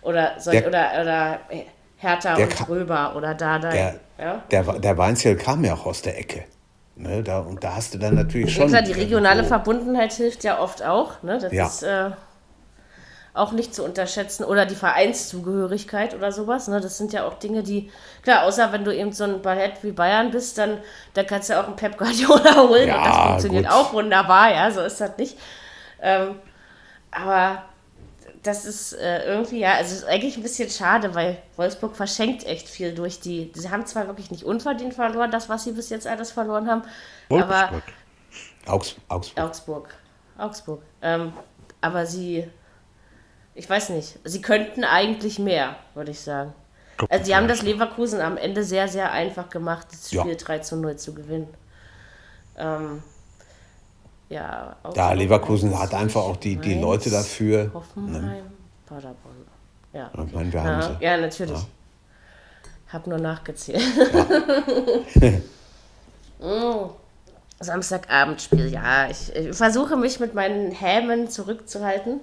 [0.00, 1.40] oder, solch, Der- oder, oder
[1.98, 3.70] Hertha Der und Ka- Röber oder Dardai.
[4.18, 4.42] Der, ja?
[4.50, 6.44] der, der Weinzel kam ja auch aus der Ecke.
[6.98, 8.68] Ne, da, und da hast du dann natürlich Ja, schon.
[8.70, 11.22] klar, die regionale irgendwo- Verbundenheit hilft ja oft auch.
[11.22, 11.38] Ne?
[11.38, 11.66] Das Ja.
[11.66, 12.10] ist äh,
[13.34, 14.44] auch nicht zu unterschätzen.
[14.44, 16.68] Oder die Vereinszugehörigkeit oder sowas.
[16.68, 16.80] Ne?
[16.80, 17.90] Das sind ja auch Dinge, die,
[18.22, 20.78] klar, außer wenn du eben so ein Ballett wie Bayern bist, dann,
[21.12, 22.90] dann kannst du ja auch einen Pep Guardiola holen.
[22.90, 23.74] und das Ja, funktioniert gut.
[23.74, 25.36] auch wunderbar, ja, so ist das nicht.
[26.00, 26.36] Ähm,
[27.10, 27.62] aber
[28.46, 32.44] das ist äh, irgendwie, ja, also es ist eigentlich ein bisschen schade, weil Wolfsburg verschenkt
[32.46, 33.52] echt viel durch die.
[33.54, 36.82] Sie haben zwar wirklich nicht unverdient verloren, das, was sie bis jetzt alles verloren haben,
[37.30, 37.82] aber Wolfsburg.
[38.66, 39.44] Augs, Augsburg.
[39.44, 39.94] Augsburg.
[40.38, 40.82] Augsburg.
[41.02, 41.32] Ähm,
[41.80, 42.48] aber sie,
[43.54, 46.52] ich weiß nicht, sie könnten eigentlich mehr, würde ich sagen.
[46.96, 50.22] Guck Also, mal, haben das Leverkusen am Ende sehr, sehr einfach gemacht, das Ja.
[50.22, 51.48] Spiel 3 zu 0 zu gewinnen.
[52.56, 53.02] Ähm,
[54.28, 57.70] ja, Ja, Augsburg, Leverkusen hat einfach auch die, die Mainz, Leute dafür.
[57.72, 58.44] Hoffenheim,
[58.86, 59.36] Paderborn.
[59.92, 61.04] Ja, Ich meine, wir haben ja, sie.
[61.04, 61.60] ja natürlich.
[62.92, 63.82] Hab nur nachgezählt.
[66.38, 66.90] Mm.
[67.60, 69.08] Samstagabendspiel, ja.
[69.08, 72.20] Ich, ich versuche mich mit meinen Hämen zurückzuhalten.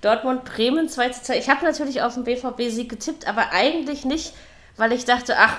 [0.00, 1.38] Dortmund, Bremen 2 zu 2.
[1.38, 4.34] Ich habe natürlich auf den BVB-Sieg getippt, aber eigentlich nicht,
[4.76, 5.56] weil ich dachte, ach,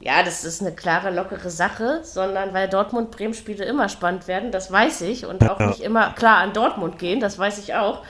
[0.00, 5.02] ja, das ist eine klare, lockere Sache, sondern weil Dortmund-Bremen-Spiele immer spannend werden, das weiß
[5.02, 5.24] ich.
[5.26, 5.66] Und auch Ja.
[5.68, 8.02] nicht immer klar an Dortmund gehen, das weiß ich auch.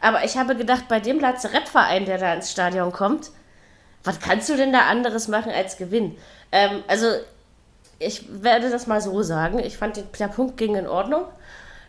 [0.00, 3.30] Aber ich habe gedacht, bei dem Lazarettverein, der da ins Stadion kommt,
[4.04, 6.16] was kannst du denn da anderes machen als gewinnen?
[6.52, 7.06] Ähm, also,
[7.98, 9.58] ich werde das mal so sagen.
[9.58, 11.24] Ich fand, den, der Punkt ging in Ordnung.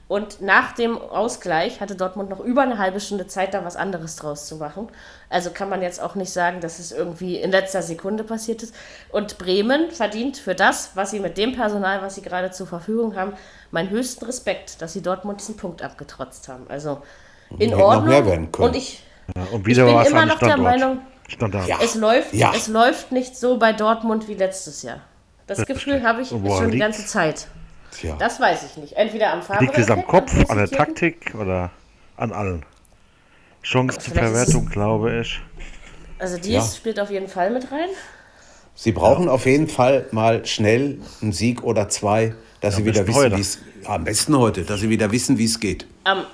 [0.09, 4.15] Und nach dem Ausgleich hatte Dortmund noch über eine halbe Stunde Zeit, da was anderes
[4.15, 4.87] draus zu machen.
[5.29, 8.73] Also kann man jetzt auch nicht sagen, dass es irgendwie in letzter Sekunde passiert ist.
[9.11, 13.15] Und Bremen verdient für das, was sie mit dem Personal, was sie gerade zur Verfügung
[13.15, 13.33] haben,
[13.69, 16.65] meinen höchsten Respekt, dass sie Dortmund diesen Punkt abgetrotzt haben.
[16.69, 17.03] Also
[17.51, 18.07] in Hätte noch Ordnung.
[18.09, 18.67] mehr werden können.
[18.69, 19.03] Und ich,
[19.35, 20.59] Ja, und wieder bin immer noch der Standort.
[20.79, 21.67] Meinung, Standard.
[21.67, 21.77] Ja.
[21.83, 22.51] es läuft, Ja.
[22.55, 25.01] es läuft nicht so bei Dortmund wie letztes Jahr.
[25.45, 27.45] Das Das Gefühl habe ich schon die ganze Zeit.
[27.91, 28.15] Tja.
[28.19, 28.93] Das weiß ich nicht.
[28.93, 29.65] Entweder am Farbe.
[29.65, 31.71] Liegt es am Kopf, an der Taktik oder
[32.17, 32.65] an allen?
[33.61, 35.41] Chancenverwertung, glaube ich.
[36.17, 36.61] Also die Ja.
[36.63, 37.89] spielt auf jeden Fall mit rein.
[38.75, 43.35] Sie brauchen auf jeden Fall mal schnell einen Sieg oder zwei, dass sie wieder wissen,
[43.35, 43.59] wie es.
[43.83, 45.85] Ja, am besten heute, dass sie wieder wissen, wie es geht.
[46.05, 46.25] Am,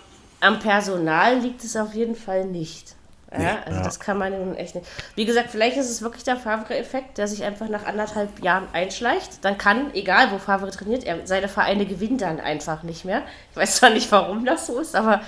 [0.41, 2.95] am Personal liegt es auf jeden Fall nicht.
[3.32, 4.88] Ja, also das kann man nun echt nicht.
[5.15, 9.43] Wie gesagt, vielleicht ist es wirklich der Favre-Effekt, der sich einfach nach anderthalb Jahren einschleicht.
[9.43, 13.23] Dann kann, egal wo Favre trainiert, er, seine Vereine gewinnen dann einfach nicht mehr.
[13.51, 15.21] Ich weiß zwar nicht, warum das so ist, aber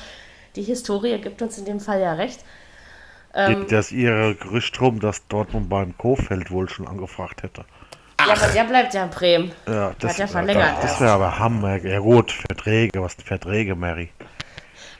[0.55, 2.39] die Historie gibt uns in dem Fall ja recht.
[3.33, 3.61] Ähm.
[3.61, 7.65] Geht das ihre Gerücht rum, dass Dortmund beim Kofeld wohl schon angefragt hätte?
[8.19, 9.51] Ja, aber der bleibt ja in Bremen.
[9.67, 11.77] Ja, Hat er verlängert Das, das wäre aber Hammer.
[11.77, 14.09] Ja gut, Verträge, was Verträge, Mary?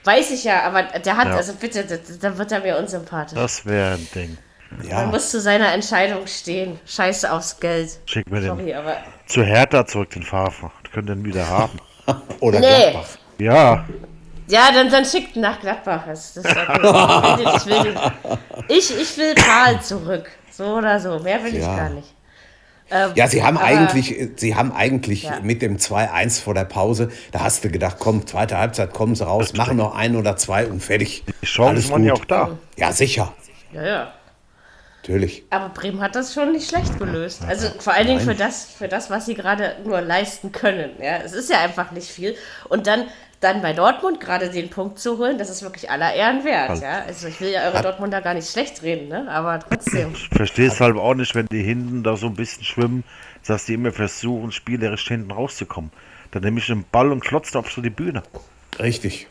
[0.08, 1.36] Weiß ich ja, aber der hat, Ja.
[1.36, 1.96] also bitte, da-
[2.30, 3.38] da wird er mir unsympathisch.
[3.38, 4.38] Das wäre ein Ding.
[4.70, 6.80] Man Ja, muss zu seiner Entscheidung stehen.
[6.86, 7.98] Scheiße aufs Geld.
[8.06, 8.96] Schick mir den Sorry, aber.
[9.26, 10.70] zu Hertha zurück, den Favre.
[10.92, 11.78] Können den wieder haben.
[12.40, 12.90] oder Nee.
[12.90, 13.08] Gladbach.
[13.38, 13.84] Ja,
[14.50, 16.04] Ja, dann, dann schickt ihn nach Gladbach.
[16.06, 17.50] Das, das ist okay.
[17.56, 17.98] ich, will, den-
[18.68, 20.30] ich, ich will Karl zurück.
[20.50, 21.18] So oder so.
[21.18, 21.76] Mehr will ich Ja.
[21.76, 22.14] gar nicht.
[22.90, 25.40] Ähm, Ja, sie haben aber- eigentlich, sie haben eigentlich Ja.
[25.42, 29.24] mit dem 2-1 vor der Pause, da hast du gedacht, komm, zweite Halbzeit, kommen sie
[29.26, 31.22] raus, machen noch ein oder zwei und fertig.
[31.42, 32.58] die Chancen waren ja auch da.
[32.76, 33.32] Ja, sicher,
[33.72, 34.12] Ja, ja.
[35.02, 35.44] natürlich.
[35.50, 37.42] Aber Bremen hat das schon nicht schlecht gelöst.
[37.46, 40.90] Also vor allen Dingen für das, für das, was sie gerade nur leisten können.
[41.00, 42.36] Ja, es ist ja einfach nicht viel.
[42.68, 43.04] Und dann,
[43.40, 46.80] dann bei Dortmund gerade den Punkt zu holen, das ist wirklich aller Ehren wert.
[46.80, 49.30] Ja, also ich will ja eure Dortmunder gar nicht schlecht reden, ne?
[49.30, 50.12] Aber trotzdem.
[50.12, 53.04] Ich verstehe es halt auch nicht, wenn die hinten da so ein bisschen schwimmen,
[53.46, 55.90] dass die immer versuchen, spielerisch hinten rauszukommen.
[56.32, 58.22] Dann nehme ich den Ball und klotzt auf so die Bühne.
[58.78, 59.28] Richtig.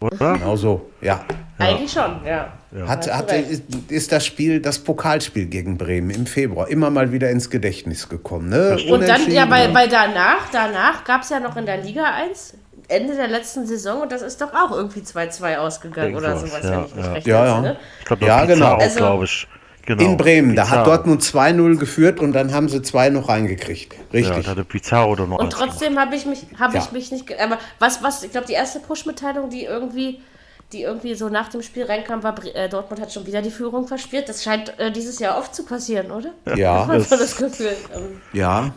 [0.00, 0.34] Oder?
[0.34, 1.24] Genau so, ja.
[1.58, 2.52] Eigentlich schon, ja.
[2.86, 3.62] Hat, hat, recht.
[3.88, 8.50] ist, das Spiel, das Pokalspiel gegen Bremen im Februar immer mal wieder ins Gedächtnis gekommen.
[8.50, 8.76] Ne?
[8.90, 9.72] Und dann, ja, bei, Unentschieden.
[9.72, 12.54] bei danach, danach gab es ja noch in der Liga 1,
[12.88, 16.64] Ende der letzten Saison, und das ist doch auch irgendwie 2-2 ausgegangen oder Irgendwas, sowas,
[16.64, 17.12] ja, wenn ich mich ja.
[17.12, 17.74] recht Ja, entsinne.
[17.74, 17.80] ja.
[18.00, 18.74] Ich glaube, Ja, genau.
[18.76, 19.48] Also- glaube ich.
[19.86, 20.02] Genau.
[20.02, 20.84] In Bremen, da hat Pizarro.
[20.86, 23.92] Dortmund 2-0 geführt und dann haben sie zwei noch reingekriegt.
[23.92, 24.44] Ja, Richtig.
[24.46, 26.82] da hatte Pizarro doch noch Und trotzdem habe ich mich, habe Ja.
[26.82, 30.22] ich mich nicht, ge- aber was, was, ich glaube, die erste Push-Mitteilung, die irgendwie,
[30.72, 33.86] die irgendwie so nach dem Spiel reinkam, war, äh, Dortmund hat schon wieder die Führung
[33.86, 34.26] verspielt.
[34.26, 36.30] Das scheint äh, dieses Jahr oft zu passieren, oder?
[36.56, 37.76] ja, Hat man das Gefühl.
[37.94, 38.72] Ähm, ja.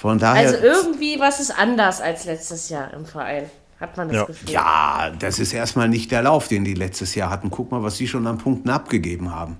[0.00, 0.46] Von daher.
[0.48, 3.50] Also irgendwie was ist anders als letztes Jahr im Verein.
[3.78, 4.24] hat man das Ja.
[4.24, 4.50] Gefühl.
[4.50, 7.50] Ja, das ist erstmal nicht der Lauf, den die letztes Jahr hatten.
[7.50, 9.56] Guck mal, was sie schon an Punkten abgegeben haben.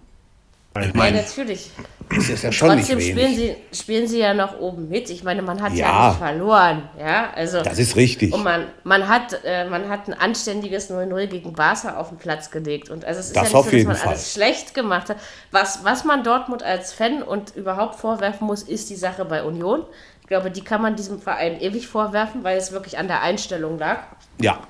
[0.78, 1.70] Ich Ja, meine, natürlich.
[2.14, 3.56] das ist ja schon nicht Trotzdem spielen wenig.
[3.72, 5.08] sie, spielen sie ja noch oben mit.
[5.10, 6.08] Ich meine, man hat ja, Ja.
[6.10, 6.82] nicht verloren.
[6.98, 7.60] Ja, also.
[7.62, 8.32] Das ist richtig.
[8.34, 12.50] Und man, man, hat, äh, man hat ein anständiges 0-0 gegen Barca auf den Platz
[12.50, 12.88] gelegt.
[12.90, 14.08] Und also es ist Das ja nicht so, dass man Fall.
[14.10, 15.16] alles schlecht gemacht hat.
[15.50, 19.82] Was, was man Dortmund als Fan und überhaupt vorwerfen muss, ist die Sache bei Union.
[20.30, 23.80] Ich glaube, die kann man diesem Verein ewig vorwerfen, weil es wirklich an der Einstellung
[23.80, 23.98] lag.
[24.40, 24.60] Ja,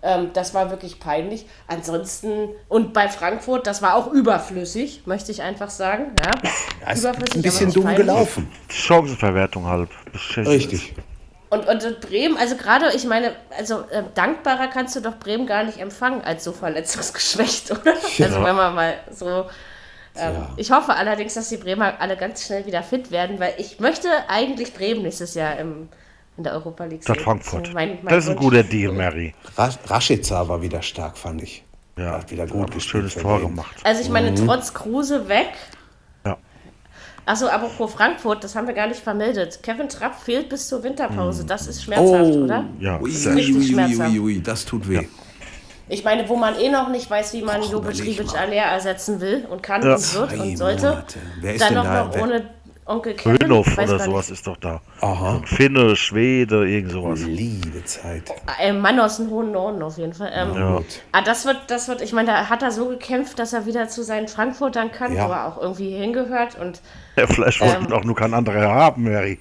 [0.00, 1.44] Ähm, das war wirklich peinlich.
[1.66, 6.12] Ansonsten, und bei Frankfurt, das war auch überflüssig, möchte ich einfach sagen.
[6.24, 6.30] Ja,
[6.86, 8.06] ja ist Überflüssig, ein bisschen dumm peinlich.
[8.06, 8.50] gelaufen.
[8.70, 9.90] Chancenverwertung halt.
[10.10, 10.72] Beschäftigt.
[10.72, 10.94] Richtig.
[11.50, 15.64] Und, und, Bremen, also gerade, ich meine, also äh, dankbarer kannst du doch Bremen gar
[15.64, 17.92] nicht empfangen als so verletzungsgeschwächt, oder?
[17.92, 19.44] Also wenn man mal so.
[20.18, 20.48] Ähm, Ja.
[20.56, 24.08] Ich hoffe allerdings, dass die Bremer alle ganz schnell wieder fit werden, weil ich möchte
[24.28, 25.88] eigentlich Bremen nächstes Jahr im,
[26.36, 27.24] in der Europa League Statt sehen.
[27.24, 27.66] Frankfurt.
[27.68, 29.34] So mein- mein das ist ein guter Deal, Mary.
[29.56, 31.62] Rasch- Rashica war wieder stark, fand ich.
[31.98, 32.82] Ja, Hat wieder gut ein gespielt.
[33.10, 33.50] schönes Tor Bremen.
[33.56, 33.76] gemacht.
[33.84, 34.46] Also ich meine, Mhm.
[34.46, 35.48] trotz Kruse weg.
[36.26, 36.36] Ja.
[37.24, 39.60] Achso, apropos Frankfurt, das haben wir gar nicht vermeldet.
[39.62, 41.44] Kevin Trapp fehlt bis zur Winterpause.
[41.46, 42.64] Das ist schmerzhaft, Oh, oder?
[42.78, 44.10] Ja, ui, sehr ui, richtig ui, ui, schmerzhaft.
[44.10, 45.08] ui, ui, das tut weh.
[45.88, 48.38] Ich meine, wo man eh noch nicht weiß, wie man Jovic mal.
[48.40, 49.94] Aller ersetzen will und kann Ja.
[49.94, 50.88] und wird und sollte.
[50.88, 51.18] Monate.
[51.40, 52.04] Wer ist Dann denn noch, da?
[52.04, 52.50] noch ohne
[52.88, 53.50] Onkel Kevin.
[53.50, 54.38] Weiß oder sowas nicht.
[54.38, 54.80] ist doch da.
[55.00, 55.42] Aha.
[55.44, 57.20] Finne, Schwede, irgend sowas.
[57.22, 58.22] Liebe Zeit.
[58.60, 60.30] Ein Mann aus dem hohen Norden auf jeden Fall.
[60.32, 60.80] Ähm, Ja.
[61.10, 63.88] Ah, das wird, das wird, ich meine, da hat er so gekämpft, dass er wieder
[63.88, 65.28] zu seinen Frankfurtern kann, Ja.
[65.28, 66.80] wo er auch irgendwie hingehört und
[67.16, 67.92] Ja, vielleicht wollten Ähm.
[67.92, 69.40] auch nur kein anderer haben, Mary.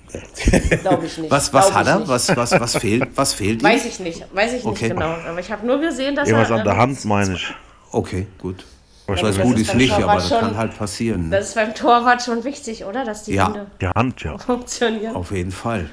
[0.82, 1.30] glaube ich nicht.
[1.30, 2.00] Was, was hat er?
[2.00, 2.08] nicht.
[2.10, 3.10] Was, was, was fehlt?
[3.16, 3.68] Was fehlt ihm?
[3.68, 4.86] Weiß ich nicht, weiß ich Okay.
[4.86, 5.16] nicht genau.
[5.30, 6.58] Aber ich habe nur gesehen, dass Irgendwas er.
[6.58, 7.54] an der ähm, Hand, meine ich.
[7.92, 8.66] Okay, gut.
[9.08, 11.30] Aber ich Was weiß gut ist nicht, schon aber das schon- kann halt passieren.
[11.30, 11.38] Ne?
[11.38, 13.06] Das ist beim Torwart schon wichtig, oder?
[13.06, 13.48] Dass die Ja.
[13.48, 14.38] Hände Die Hand, ja.
[14.38, 15.16] funktionieren.
[15.16, 15.90] Auf jeden Fall.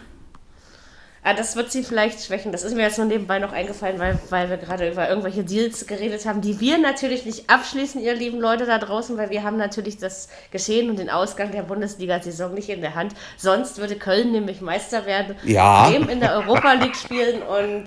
[1.25, 2.51] Ah, das wird sie vielleicht schwächen.
[2.51, 5.87] Das ist mir jetzt nur nebenbei noch eingefallen, weil, weil wir gerade über irgendwelche Deals
[5.87, 9.57] geredet haben, die wir natürlich nicht abschließen, ihr lieben Leute da draußen, weil wir haben
[9.57, 13.15] natürlich das Geschehen und den Ausgang der Bundesliga-Saison nicht in der Hand.
[13.37, 15.89] Sonst würde Köln nämlich Meister werden, Ja.
[15.89, 17.85] Bremen in der Europa League spielen und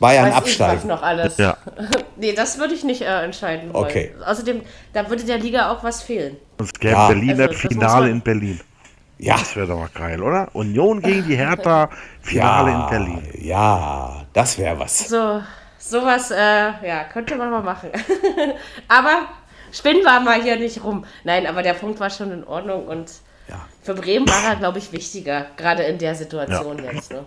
[0.00, 0.88] Bayern weiß ich absteigen.
[0.88, 1.36] noch alles.
[1.38, 1.56] Ja.
[2.16, 3.84] nee, das würde ich nicht äh, entscheiden wollen.
[3.84, 4.14] Okay.
[4.24, 6.36] Außerdem, da würde der Liga auch was fehlen.
[6.58, 7.08] Sonst gäbe Ja.
[7.08, 8.60] Berlin Also, Finale man- in Berlin.
[9.18, 9.36] Ja.
[9.38, 10.48] Das wäre doch mal geil, oder?
[10.54, 11.88] Union gegen die Hertha,
[12.22, 13.22] Finale ja, in Berlin.
[13.40, 15.08] Ja, das wäre was.
[15.08, 15.40] So,
[15.78, 17.90] sowas, äh, ja, könnte man mal machen.
[18.88, 19.28] aber
[19.72, 21.04] spinnen wir mal hier nicht rum.
[21.22, 23.10] Nein, aber der Punkt war schon in Ordnung und
[23.48, 23.64] Ja.
[23.82, 27.12] für Bremen war er, glaube ich, wichtiger, gerade in der Situation jetzt.
[27.12, 27.24] Ne?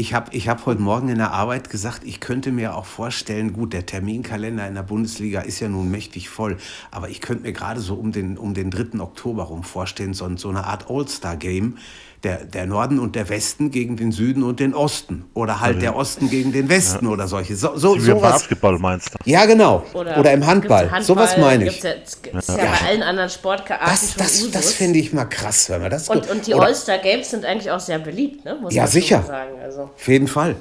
[0.00, 3.52] Ich habe ich hab heute Morgen in der Arbeit gesagt, ich könnte mir auch vorstellen,
[3.52, 6.56] gut, der Terminkalender in der Bundesliga ist ja nun mächtig voll,
[6.90, 8.98] aber ich könnte mir gerade so um den, um den 3.
[8.98, 11.76] Oktober rum vorstellen, so, so eine Art All-Star-Game,
[12.22, 15.24] der, der Norden und der Westen gegen den Süden und den Osten.
[15.32, 17.56] Oder halt der Osten gegen den Westen oder solche.
[17.56, 18.32] So, so, Wie im sowas.
[18.32, 19.18] Basketball meinst du?
[19.24, 19.84] Ja, genau.
[19.94, 20.88] Oder, im Handball.
[20.88, 21.80] gibt's Sowas meine ich.
[21.80, 25.24] Gibt's ja, das gibt's ja, bei allen anderen Sportarten Das, das, das finde ich mal
[25.24, 28.44] krass, wenn man das und, und die oder- All-Star Games sind eigentlich auch sehr beliebt,
[28.44, 28.58] ne?
[28.60, 29.22] muss Ja, sicher.
[29.22, 29.52] sagen.
[29.62, 30.56] Also, Auf jeden Fall.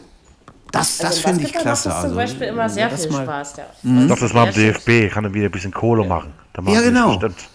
[0.72, 1.90] Das, das also im finde ich Basketball klasse.
[1.90, 3.54] macht das zum also, Beispiel immer wenn sehr das viel mal- Spaß.
[3.58, 4.06] Ja.
[4.08, 4.72] Doch, das mal am schön.
[4.74, 6.32] DFB, kann er wieder ein bisschen Kohle machen.
[6.68, 7.18] Ja, genau.
[7.18, 7.50] Bestimmt.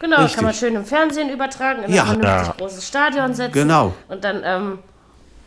[0.00, 0.34] Genau, Richtig.
[0.36, 2.04] kann man schön im Fernsehen übertragen, in Ja.
[2.04, 2.54] ein Ja.
[2.56, 3.52] großes Stadion setzen.
[3.52, 3.92] Genau.
[4.08, 4.78] Und dann, ähm,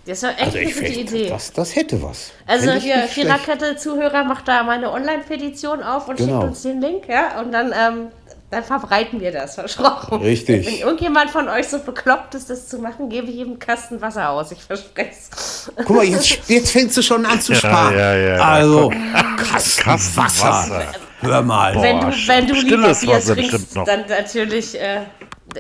[0.05, 1.29] das ist ja echt Also eine gute Idee.
[1.29, 2.31] das, das hätte was.
[2.47, 3.03] also hier.
[3.07, 6.39] Viererkette-Zuhörer, macht da mal eine Online-Petition auf und Genau.
[6.41, 8.07] schickt uns den Link, ja, und dann, ähm,
[8.49, 10.19] dann verbreiten wir das, versprochen.
[10.21, 10.65] Richtig.
[10.67, 14.01] Wenn irgendjemand von euch so bekloppt ist, das zu machen, gebe ich ihm einen Kasten
[14.01, 15.71] Wasser aus, ich verspreche es.
[15.85, 17.93] Guck mal, jetzt, jetzt fängst du schon an zu sparen.
[17.97, 18.41] ja, ja, ja.
[18.43, 18.91] Also,
[19.37, 20.49] Kasten, Kasten Wasser.
[20.49, 20.85] Wasser.
[21.21, 21.81] Hör mal.
[21.81, 23.85] wenn du, wenn du lieber stilles Bier Wasser trinkst, bestimmt noch.
[23.85, 25.01] dann natürlich, äh,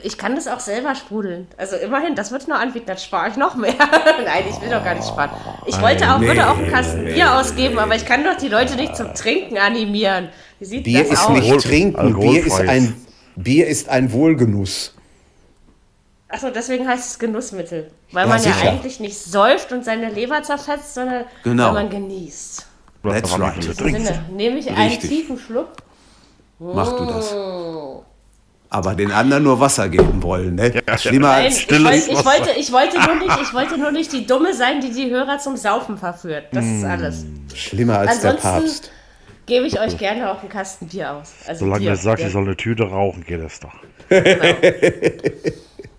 [0.03, 1.47] ich kann das auch selber sprudeln.
[1.57, 3.73] Also immerhin, das wird nur anbieten, dann spare ich noch mehr.
[4.25, 5.29] Nein, ich will doch gar nicht sparen.
[5.65, 8.75] Ich wollte auch, würde auch einen Kasten Bier ausgeben, aber ich kann doch die Leute
[8.75, 10.29] nicht zum Trinken animieren.
[10.59, 11.29] Wie sieht Bier das ist aus?
[11.29, 12.95] nicht Alkohol- trinken, Bier ist, ein,
[13.35, 14.93] Bier ist ein Wohlgenuss.
[16.29, 17.91] Achso, deswegen heißt es Genussmittel.
[18.13, 18.69] Weil Ja, man ja sicher.
[18.71, 21.67] eigentlich nicht säuft und seine Leber zerfetzt, sondern Genau.
[21.67, 22.67] weil man genießt.
[23.03, 23.63] That's right.
[23.63, 25.09] Sinne, nehme ich einen Richtig.
[25.09, 25.69] tiefen Schluck.
[26.59, 27.35] Mach du das.
[28.69, 30.71] Aber den anderen nur Wasser geben wollen, ne?
[30.97, 32.25] Schlimmer Nein, als ich, stilles wollte, ich, Wasser.
[32.25, 35.39] wollte, ich, wollte nur nicht, ich wollte nur nicht die Dumme sein, die die Hörer
[35.39, 36.45] zum Saufen verführt.
[36.53, 36.77] Das Mm.
[36.77, 37.25] ist alles.
[37.53, 38.91] schlimmer als der Ansonsten- Papst.
[39.47, 41.33] Gebe ich euch gerne auch einen Kasten Bier aus.
[41.47, 42.27] Also Solange Bier, sagst, Bier.
[42.27, 43.73] ich soll eine Tüte rauchen, geht das doch.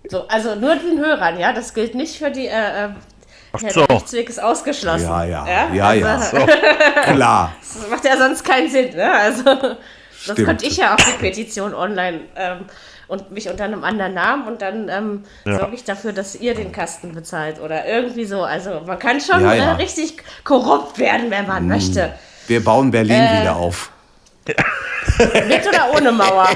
[0.09, 1.53] so, also nur den Hörern, ja.
[1.53, 2.47] Das gilt nicht für die.
[2.47, 2.89] Äh, äh,
[3.55, 3.85] Ach ja, so.
[3.85, 5.05] der Rechtsweg ist ausgeschlossen.
[5.07, 6.15] Ja, ja, ja, ja.
[6.15, 6.37] Also,
[7.13, 7.53] Klar.
[7.61, 8.95] Das macht ja sonst keinen Sinn.
[8.95, 9.11] Ne?
[9.11, 9.77] Also, sonst
[10.23, 10.45] Stimmt.
[10.47, 12.65] könnte ich ja auch die Petition online ähm,
[13.07, 15.59] und mich unter einem anderen Namen und dann ähm, Ja.
[15.59, 18.41] sorge ich dafür, dass ihr den Kasten bezahlt oder irgendwie so.
[18.43, 19.63] Also man kann schon Ja, ja.
[19.73, 22.13] Äh, richtig korrupt werden, wenn man möchte.
[22.47, 23.41] Wir bauen Berlin Äh.
[23.41, 23.91] wieder auf.
[24.45, 26.49] Mit oder ohne Mauer?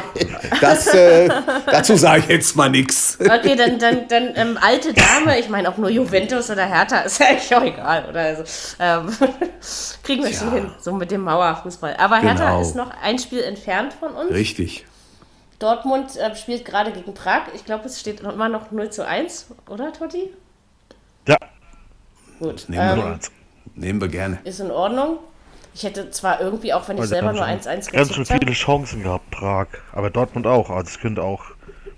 [0.60, 1.30] Das, äh,
[1.68, 3.18] dazu sage ich jetzt mal nichts.
[3.20, 7.20] Okay, dann, dann, dann ähm, alte Dame, ich meine, ob nur Juventus oder Hertha, ist
[7.20, 8.06] ja eigentlich auch egal.
[8.10, 8.44] Oder also,
[8.80, 9.10] ähm,
[10.04, 10.60] kriegen wir schon Tja.
[10.62, 11.96] hin, so mit dem Mauerfußball.
[11.98, 12.62] Aber Hertha Genau.
[12.62, 14.32] ist noch ein Spiel entfernt von uns.
[14.32, 14.86] Richtig.
[15.60, 17.44] Dortmund äh, spielt gerade gegen Prag.
[17.56, 20.34] Ich glaube, es steht immer noch 0 zu 1, oder Totti?
[21.28, 21.38] Ja,
[22.40, 22.66] Gut.
[22.68, 23.20] Nehmen, Ähm, wir,
[23.76, 24.40] nehmen wir gerne.
[24.44, 25.18] ist in Ordnung.
[25.78, 28.52] Ich hätte zwar irgendwie, auch wenn ich also selber nur schön- 1-1 Ganz habe, viele
[28.54, 29.68] Chancen gehabt, Prag.
[29.94, 30.72] Aber Dortmund auch.
[30.72, 31.44] Also es könnte auch,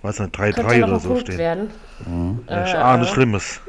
[0.01, 1.38] weiß nicht, 3-3 könnte noch oder ein so Punkt stehen.
[1.38, 1.71] werden.
[2.45, 3.61] Ich ahne Schlimmes.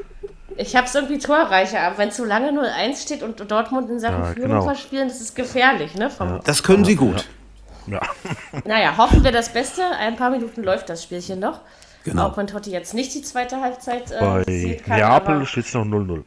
[0.57, 4.01] Ich habe es irgendwie torreicher, aber wenn es so lange 0-1 steht und Dortmund in
[4.01, 4.63] Sachen Ja, Führung genau.
[4.63, 6.09] verspielen, das ist gefährlich, ne?
[6.09, 7.25] Vom, Das können Sie gut.
[7.87, 8.01] Ja.
[8.65, 9.81] Naja, hoffen wir das Beste.
[9.97, 11.61] Ein paar Minuten läuft das Spielchen noch.
[12.03, 12.27] Genau.
[12.27, 14.97] Auch wenn Totti jetzt nicht die zweite Halbzeit äh, Bei kann.
[14.99, 16.23] Neapel steht es noch 0-0.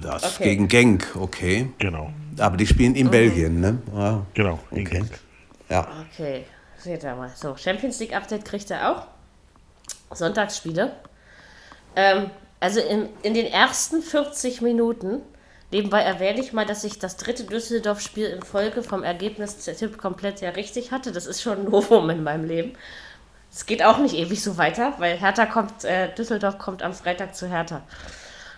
[0.00, 0.44] Das Okay.
[0.44, 1.70] gegen Genk, okay.
[1.78, 2.98] Genau, Aber die spielen Mhm.
[2.98, 3.78] in Belgien, ne?
[3.94, 4.58] Ah, genau.
[4.70, 4.98] in okay.
[4.98, 5.18] Genk.
[5.68, 5.86] Ja.
[6.10, 6.44] Okay,
[6.78, 7.30] seht ihr mal.
[7.34, 9.06] So, Champions League Update kriegt er auch.
[10.14, 10.92] Sonntagsspiele.
[11.96, 12.30] Ähm,
[12.60, 15.20] also in, in den ersten 40 Minuten,
[15.70, 20.50] nebenbei erwähne ich mal, dass ich das dritte Düsseldorf-Spiel in Folge vom Ergebnistipp komplett ja
[20.50, 21.12] richtig hatte.
[21.12, 22.72] Das ist schon ein Novum in meinem Leben.
[23.50, 27.34] Es geht auch nicht ewig so weiter, weil Hertha kommt, äh, Düsseldorf kommt am Freitag
[27.34, 27.82] zu Hertha.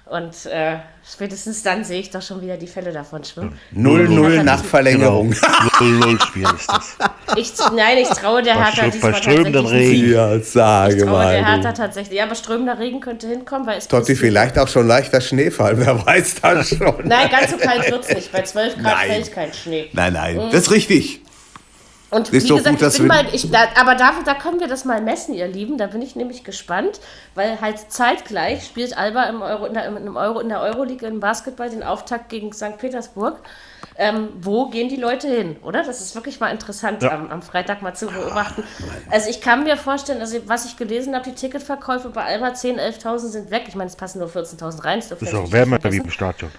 [0.06, 0.76] Und äh,
[1.10, 3.58] spätestens dann sehe ich doch schon wieder die Fälle davon schwimmen.
[3.74, 4.68] 0-0 nach Genau.
[4.68, 5.32] Verlängerung.
[5.32, 6.96] 0-0-Spiel ist das.
[7.36, 9.70] Ich, nein, ich traue der Bei Hertha diesmal tatsächlich.
[9.72, 10.12] Regen.
[10.12, 11.44] Ja, sage Ich traue der mal.
[11.44, 11.78] Hertha du.
[11.78, 12.18] tatsächlich.
[12.18, 13.88] Ja, aber strömender Regen könnte hinkommen, weil es.
[13.88, 16.94] Totti, vielleicht auch schon leichter Schneefall, wer weiß das schon.
[17.04, 18.30] Nein, ganz so kalt wird es nicht.
[18.32, 19.08] Bei 12 Grad Nein.
[19.10, 19.88] fällt kein Schnee.
[19.94, 21.20] Nein, nein, das ist richtig.
[22.10, 24.34] Und Ist wie doch gesagt, gut, dass ich bin mal, ich, da, aber da, da
[24.34, 25.78] können wir das mal messen, ihr Lieben.
[25.78, 27.00] Da bin ich nämlich gespannt,
[27.34, 31.18] weil halt zeitgleich spielt Alba im Euro, in, der, im Euro, in der Euroleague im
[31.18, 32.78] Basketball den Auftakt gegen St.
[32.78, 33.40] Petersburg.
[33.96, 35.82] Ähm, wo gehen die Leute hin, oder?
[35.84, 37.12] Das ist wirklich mal interessant Ja.
[37.12, 38.64] am, am Freitag mal zu beobachten.
[39.10, 43.02] Also ich kann mir vorstellen, also was ich gelesen habe, die Ticketverkäufe bei Alba 10.000,
[43.02, 43.64] 11.000 sind weg.
[43.68, 45.00] Ich meine, es passen nur 14.000 rein.
[45.00, 46.50] Das Ist wir auch wärmer wie im Stadion.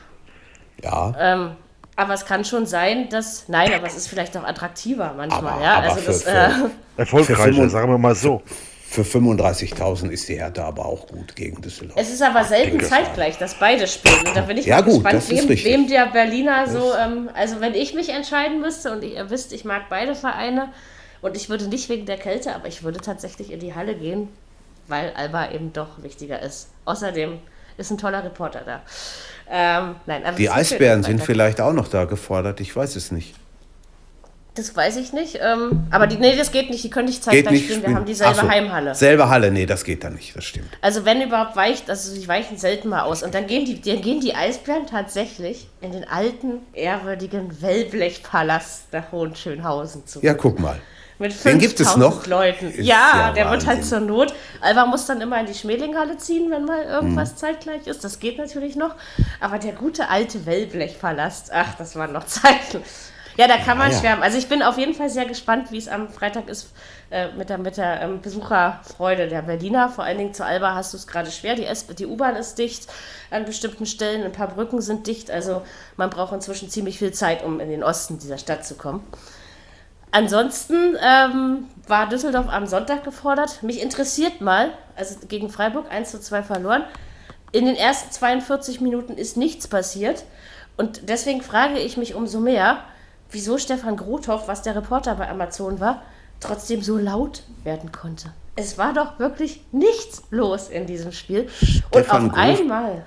[0.82, 1.52] Ja, Ähm,
[1.96, 3.48] aber es kann schon sein, dass.
[3.48, 5.74] Nein, aber es ist vielleicht auch attraktiver manchmal, Aber- ja.
[5.76, 6.50] aber also für- das, äh,
[6.98, 8.42] Erfolgreicher, sagen wir mal so.
[8.88, 12.00] für 35.000 ist die Hertha aber auch gut gegen Düsseldorf.
[12.00, 14.26] es ist aber selten zeitgleich, dass beide spielen.
[14.28, 15.66] Und da bin ich Ja, mal gut, gespannt, das ist wem, richtig.
[15.74, 16.94] wem der Berliner so.
[16.96, 20.70] Ähm, also, wenn ich mich entscheiden müsste und ihr wisst, ich mag beide Vereine
[21.22, 24.30] und ich würde nicht wegen der Kälte, aber ich würde tatsächlich in die Halle gehen,
[24.88, 26.70] weil Alba eben doch wichtiger ist.
[26.86, 27.40] Außerdem
[27.78, 28.82] ist ein toller Reporter da.
[29.50, 33.36] Ähm, nein, Die Eisbären sind vielleicht auch noch da gefordert, ich weiß es nicht.
[34.56, 35.40] Das weiß ich nicht.
[35.42, 36.82] Ähm, aber die, nee, das geht nicht.
[36.82, 37.64] Die können nicht zeitgleich nicht.
[37.66, 37.82] spielen.
[37.82, 37.96] Wir spielen.
[37.98, 38.96] haben dieselbe so, Heimhalle.
[38.96, 40.70] Selbe Halle, nee, das geht dann nicht, das stimmt.
[40.82, 43.22] Also wenn überhaupt weicht, also die weichen selten mal aus.
[43.22, 49.12] Und dann gehen die, dann gehen die Eisbären tatsächlich in den alten, ehrwürdigen Wellblechpalast nach
[49.12, 50.22] Hohenschönhausen zu.
[50.22, 50.80] Ja, guck mal.
[51.18, 52.28] Mit den gibt es 5000 noch?
[52.28, 52.72] Leuten.
[52.72, 53.84] Ist ja, der wird halt Wahnsinn.
[53.90, 54.34] zur Not.
[54.62, 57.38] Alba muss dann immer in die Schmelinghalle ziehen, wenn mal irgendwas Mhm.
[57.38, 58.04] zeitgleich ist.
[58.04, 58.96] Das geht natürlich noch.
[59.40, 62.84] Aber der gute alte Wellblechpalast, ach, das waren noch Zeiten.
[63.38, 64.00] Ja, da kann man ja.
[64.00, 64.24] schwärmen.
[64.24, 66.70] Also ich bin auf jeden Fall sehr gespannt, wie es am Freitag ist
[67.12, 69.90] äh, mit der, mit der ähm, Besucherfreude der Berliner.
[69.90, 71.56] Vor allen Dingen zu Alba hast du es gerade schwer.
[71.56, 72.88] Die, S die U-Bahn ist dicht
[73.32, 75.30] an bestimmten Stellen, ein paar Brücken sind dicht.
[75.32, 75.64] Also
[75.98, 79.06] man braucht inzwischen ziemlich viel Zeit, um in den Osten dieser Stadt zu kommen.
[80.16, 83.62] Ansonsten ähm, war Düsseldorf am Sonntag gefordert.
[83.64, 86.86] Mich interessiert mal, also gegen Freiburg 1 zu 2 verloren.
[87.52, 90.24] In den ersten 42 Minuten ist nichts passiert.
[90.78, 92.78] Und deswegen frage ich mich umso mehr,
[93.30, 96.02] wieso Stefan Grothoff, was der Reporter bei Amazon war,
[96.40, 98.32] trotzdem so laut werden konnte.
[98.56, 101.42] Es war doch wirklich nichts los in diesem Spiel.
[101.42, 103.06] Und Stefan auf Groth- einmal.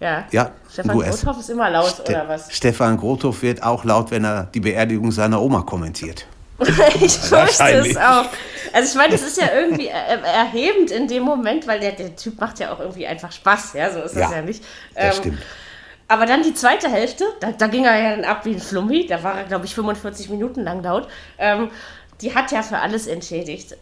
[0.00, 1.20] Ja, Ja, Stefan du es.
[1.20, 2.52] Grothoff ist immer laut, Ste oder was?
[2.52, 6.26] Stefan Grothoff wird auch laut, wenn er die Beerdigung seiner Oma kommentiert.
[7.00, 8.26] Ich fürchte es auch.
[8.72, 12.14] Also ich meine, das ist ja irgendwie er erhebend in dem Moment, weil der, der
[12.16, 14.62] Typ macht ja auch irgendwie einfach Spaß, ja, so ist das Ja, ja nicht.
[14.94, 15.46] Das Ähm, stimmt.
[16.08, 19.06] aber dann die zweite Hälfte, da, da ging er ja dann ab wie ein Flummi,
[19.06, 21.08] da war er, glaube ich, 45 Minuten lang laut.
[21.38, 21.70] Ähm,
[22.20, 23.76] die hat ja für alles entschädigt.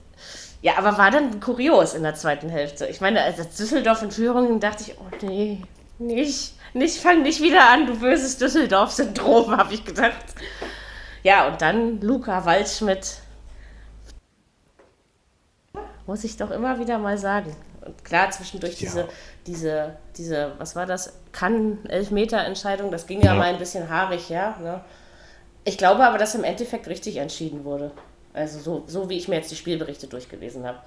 [0.61, 2.87] Ja, aber war dann kurios in der zweiten Hälfte.
[2.87, 5.63] Ich meine, als Düsseldorf in Führung dachte ich, oh nee,
[5.99, 10.15] nicht, nicht, fang nicht wieder an, du böses Düsseldorf-Syndrom, habe ich gedacht.
[11.29, 13.19] Ja, und dann Luca Waldschmidt.
[16.07, 17.55] Muss ich doch immer wieder mal sagen.
[17.85, 18.89] Und klar, zwischendurch Ja.
[18.89, 19.09] diese,
[19.47, 21.13] diese, diese, was war das?
[21.33, 23.39] Kann-Elfmeter-Entscheidung, das ging ja, Ja.
[23.39, 24.57] mal ein bisschen haarig, ja.
[24.63, 24.81] Ne?
[25.65, 27.91] Ich glaube aber, dass im Endeffekt richtig entschieden wurde.
[28.33, 30.79] Also so, so wie ich mir jetzt die Spielberichte durchgelesen habe.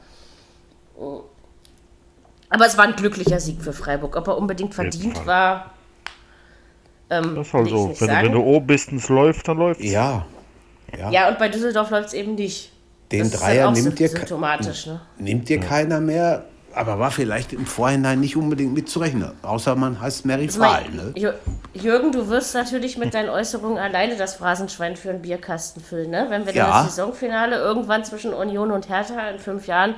[2.49, 4.15] Aber es war ein glücklicher Sieg für Freiburg.
[4.15, 5.69] Ob er unbedingt verdient war.
[7.12, 7.93] Ähm, das ist halt so.
[7.99, 9.91] Wenn, wenn, du oben bist und es läuft, dann läuft es.
[9.91, 10.26] Ja.
[10.97, 11.12] ja.
[11.12, 12.72] Ja, und bei Düsseldorf läuft es eben nicht.
[13.12, 15.01] Den das Dreier halt nimmt, dir, ne?
[15.20, 19.32] nimmt dir keiner mehr aber war vielleicht im Vorhinein nicht unbedingt mitzurechnen.
[19.41, 20.86] Außer man heißt Mary also Fahl.
[20.89, 21.14] Ne?
[21.74, 26.12] Jürgen, du wirst natürlich mit deinen Äußerungen alleine das Phrasenschwein für einen Bierkasten füllen.
[26.12, 26.28] Ne?
[26.30, 26.84] Wenn wir ja.
[26.84, 29.95] das Saisonfinale irgendwann zwischen Union und Hertha in fünf Jahren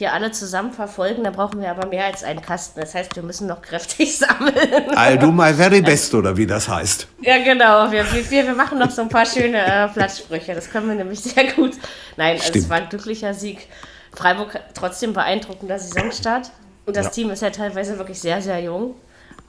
[0.00, 2.80] hier alle zusammen verfolgen, dann brauchen wir aber mehr als einen Kasten.
[2.80, 4.90] Das heißt, wir müssen noch kräftig sammeln.
[4.94, 7.06] I'll do my very best, oder wie das heißt.
[7.20, 7.92] Ja, genau.
[7.92, 10.54] Wir, wir, wir machen noch so ein paar schöne äh, Platzsprüche.
[10.54, 11.72] Das können wir nämlich sehr gut.
[12.16, 13.68] Nein, also es war ein glücklicher Sieg.
[14.14, 16.50] Freiburg trotzdem beeindruckender Saisonstart.
[16.86, 17.12] Und das ja.
[17.12, 18.94] Team ist ja teilweise wirklich sehr, sehr jung.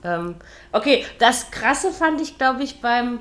[0.04, 0.34] Ähm,
[0.70, 3.20] okay, das Krasse fand ich, glaube ich, beim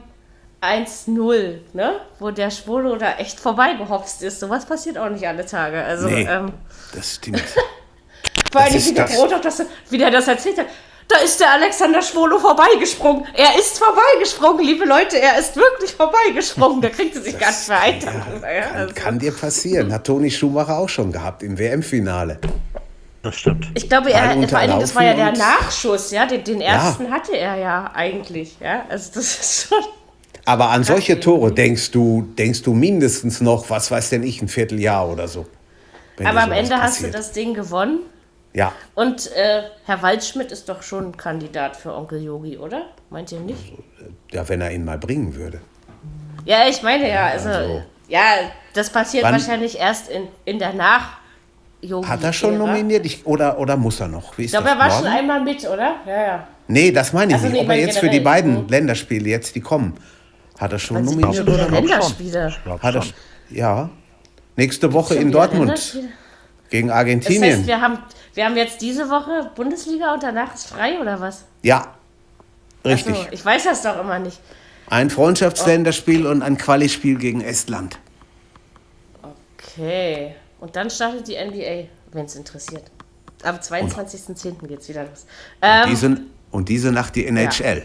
[0.62, 2.02] 1-0, ne?
[2.20, 4.42] Wo der Schwolo da echt vorbeigehopst ist.
[4.42, 5.82] Sowas passiert auch nicht alle Tage.
[5.82, 6.52] Also, nee, ähm,
[6.92, 7.44] das stimmt.
[8.52, 10.68] Vor allem, wie der Brot auch das, wie der das erzählt hat.
[11.12, 13.26] Da ist der Alexander Schwolo vorbeigesprungen.
[13.34, 15.20] Er ist vorbeigesprungen, liebe Leute.
[15.20, 16.82] Er ist wirklich vorbeigesprungen.
[16.82, 18.14] Da kriegt er sich das, ganz vereitert.
[18.42, 18.94] Ja, kann, also.
[18.94, 19.92] kann, dir passieren.
[19.92, 22.40] Hat Toni Schumacher auch schon gehabt im WM-Finale.
[23.24, 23.68] Das stimmt.
[23.74, 26.12] Ich glaube, er, vor allen Dingen, das war ja der Nachschuss.
[26.12, 26.26] Ja?
[26.26, 27.12] Den, den ersten ja.
[27.12, 28.56] hatte er ja eigentlich.
[28.62, 28.86] Ja?
[28.90, 29.84] Also das ist schon...
[30.46, 34.48] Aber an solche Tore denkst du, denkst du mindestens noch, was weiß denn ich, ein
[34.48, 35.46] Vierteljahr oder so.
[36.20, 36.82] Aber am Ende passiert.
[36.82, 38.00] hast du das Ding gewonnen
[38.54, 38.74] ja.
[38.96, 42.88] Und äh, Herr Waldschmidt ist doch schon ein Kandidat für Onkel Yogi, oder?
[43.10, 43.74] Meint ihr nicht?
[44.32, 45.62] Ja, wenn er ihn mal bringen würde.
[46.46, 48.22] Ja, ich meine ja, also, also ja,
[48.74, 51.22] das passiert wahrscheinlich erst in, in der Nach.
[51.82, 54.38] Yogi Hat er schon nominiert ich, oder, oder muss er noch?
[54.38, 55.04] ich glaube, er war morgen?
[55.04, 55.96] schon einmal mit, oder?
[56.06, 56.48] Ja, ja.
[56.68, 57.56] Nee, das meine ich also, nicht.
[57.56, 58.68] Nee, Ob er jetzt für die beiden.
[58.68, 59.96] Länderspiele, jetzt die kommen,
[60.60, 61.72] hat er schon nominiert oder noch?
[61.72, 62.54] Länderspiele?
[62.82, 63.04] Hat er,
[63.50, 63.90] ja.
[64.62, 65.98] Nächste Woche in Dortmund
[66.70, 67.42] gegen Argentinien.
[67.42, 67.98] Das heißt, wir haben
[68.36, 71.46] wir haben jetzt diese Woche Bundesliga und danach ist frei oder was?
[71.64, 71.96] Ja,
[72.86, 73.16] richtig.
[73.16, 74.40] So, ich weiß das doch immer nicht.
[74.88, 76.30] Ein Freundschaftsländerspiel oh.
[76.30, 77.98] und ein Quali-Spiel gegen Estland.
[79.58, 80.36] Okay.
[80.60, 82.84] Und dann startet die NBA, wenn es interessiert.
[83.44, 84.68] Am 22.10.
[84.68, 85.26] geht es wieder los.
[85.62, 86.18] Ähm, und, diese,
[86.52, 87.78] und, diese, Nacht die NHL.
[87.80, 87.84] Ja.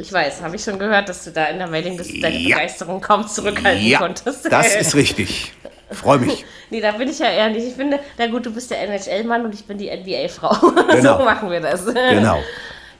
[0.00, 2.56] Ich weiß, habe ich schon gehört, dass du da in der Mailingliste deine ja.
[2.56, 4.50] Begeisterung kaum zurückhalten ja, konntest.
[4.50, 5.52] Das ist richtig.
[5.90, 6.44] Freue mich.
[6.70, 7.66] nee, da bin ich ja eher nicht.
[7.66, 10.50] Ich finde, na gut, du bist der NHL-Mann und ich bin die NBA-Frau.
[10.90, 11.18] Genau.
[11.18, 11.84] so machen wir das.
[11.84, 12.38] Genau.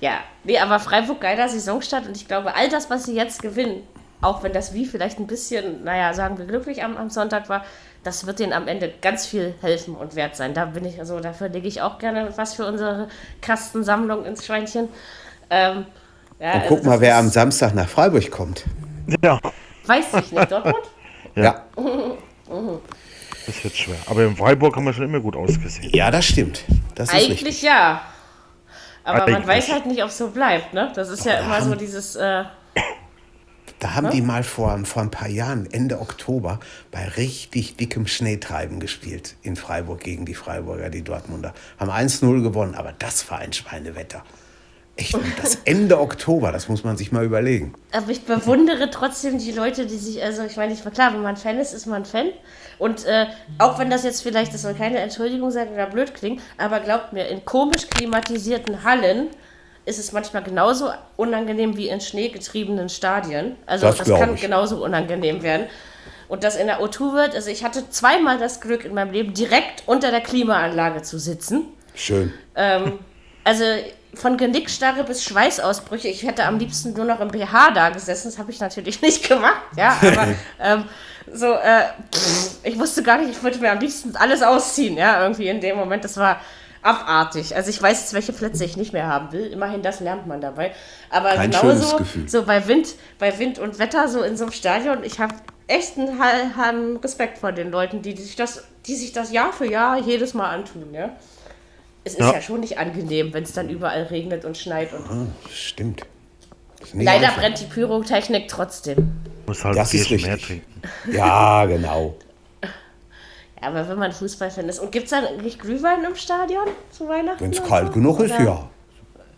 [0.01, 3.83] Ja, nee, aber Freiburg geiler Saisonstart und ich glaube, all das, was sie jetzt gewinnen,
[4.21, 7.65] auch wenn das wie vielleicht ein bisschen, naja, sagen wir glücklich am, am Sonntag war,
[8.05, 10.55] das wird denen am Ende ganz viel helfen und wert sein.
[10.55, 13.09] Da bin ich, also dafür lege ich auch gerne was für unsere
[13.41, 14.89] Kastensammlung ins Schweinchen.
[15.51, 15.87] Ähm,
[16.41, 18.65] ja, und guck also mal, wer am Samstag nach Freiburg kommt.
[19.23, 19.39] Ja.
[19.87, 20.77] Weiß ich nicht, Dortmund?
[21.35, 21.43] ja.
[21.43, 21.65] ja.
[23.47, 23.97] Das wird schwer.
[24.07, 25.91] Aber in Freiburg haben wir schon immer gut ausgesehen.
[25.93, 26.63] Ja, das stimmt.
[26.95, 27.63] Das Eigentlich richtig.
[27.63, 28.03] ja.
[29.03, 29.39] Aber Eigentlich.
[29.39, 30.93] man weiß halt nicht, ob es so bleibt, ne?
[30.95, 32.17] Das ist ja immer haben, so dieses.
[32.17, 32.45] Äh,
[33.79, 34.13] da haben ne?
[34.13, 36.61] die mal vor, vor ein paar Jahren, Ende Oktober,
[36.91, 41.55] bei richtig dickem Schneetreiben gespielt in Freiburg gegen die Freiburger, die Dortmunder.
[41.79, 44.23] Haben 1-0 gewonnen, aber das war ein Schweinewetter.
[45.01, 47.75] Echt, das Ende Oktober, das muss man sich mal überlegen.
[47.93, 51.23] Aber ich bewundere trotzdem die Leute, die sich, also ich meine, ich war klar, wenn
[51.23, 52.29] man Fan ist, ist man Fan.
[52.79, 53.27] Und äh,
[53.59, 57.15] auch wenn das jetzt vielleicht, das soll keine Entschuldigung sein oder blöd klingen, aber glaubt
[57.15, 59.29] mir, in komisch klimatisierten Hallen
[59.87, 63.57] ist es manchmal genauso unangenehm wie in schneegetriebenen Stadien.
[63.65, 64.43] Also das, das kann ich.
[64.43, 65.67] genauso unangenehm werden.
[66.29, 69.33] Und das in der O2 wird, also ich hatte zweimal das Glück in meinem Leben,
[69.33, 71.65] direkt unter der Klimaanlage zu sitzen.
[71.95, 72.35] Schön.
[72.55, 72.99] Ähm,
[73.45, 73.65] also
[74.15, 76.09] von Genickstarre bis Schweißausbrüche.
[76.09, 78.29] Ich hätte am liebsten nur noch im BH da gesessen.
[78.29, 79.63] Das habe ich natürlich nicht gemacht.
[79.77, 80.29] Ja, aber
[80.61, 80.85] ähm,
[81.33, 81.85] so, äh,
[82.63, 84.97] ich wusste gar nicht, ich wollte mir am liebsten alles ausziehen.
[84.97, 86.05] Ja, irgendwie in dem Moment.
[86.05, 86.41] Das war
[86.83, 87.55] abartig.
[87.55, 89.47] Also ich weiß jetzt, welche Plätze ich nicht mehr haben will.
[89.47, 90.75] Immerhin, das lernt man dabei.
[91.11, 95.05] Aber Kein genauso, so bei Wind, bei Wind und Wetter, so in so einem Stadion,
[95.05, 95.35] ich habe
[95.67, 99.53] echt einen, einen Respekt vor den Leuten, die, die, sich das, die sich das Jahr
[99.53, 100.93] für Jahr jedes Mal antun.
[100.93, 101.11] Ja
[102.05, 104.93] es ist ja, ja schon nicht angenehm, wenn es dann überall regnet und schneit.
[104.93, 106.03] Und ah, stimmt.
[106.95, 107.41] Leider einfach.
[107.41, 109.21] brennt die Pyrotechnik trotzdem.
[109.47, 110.83] Muss halt das ist mehr trinken.
[111.13, 112.17] Ja, genau.
[113.61, 114.79] Ja, aber wenn man Fußballfan ist.
[114.79, 117.41] Und gibt es da eigentlich Glühwein im Stadion zu Weihnachten?
[117.41, 117.93] Wenn es kalt so?
[117.93, 118.71] genug ist, ja.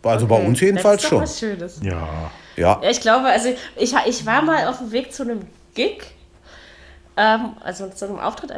[0.04, 0.34] Also okay.
[0.34, 1.22] bei uns jedenfalls schon.
[1.22, 1.80] Was Schönes.
[1.82, 2.30] Ja.
[2.56, 2.80] ja.
[2.82, 5.40] Ja, ich glaube, also ich, ich war mal auf dem Weg zu einem
[5.74, 6.02] Gig,
[7.16, 8.52] ähm, also zu einem Auftritt.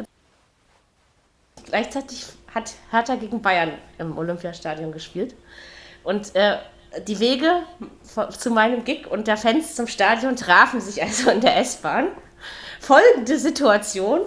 [1.65, 2.25] Gleichzeitig
[2.55, 5.35] hat Hertha gegen Bayern im Olympiastadion gespielt.
[6.03, 6.57] Und äh,
[7.07, 7.63] die Wege
[8.37, 12.07] zu meinem Gig und der Fans zum Stadion trafen sich also in der S-Bahn.
[12.79, 14.21] folgende Situation.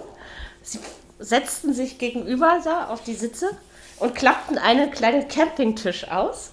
[0.61, 0.79] Sie
[1.17, 3.49] setzten sich gegenüber da auf die Sitze
[3.97, 6.51] und klappten einen kleinen Campingtisch aus,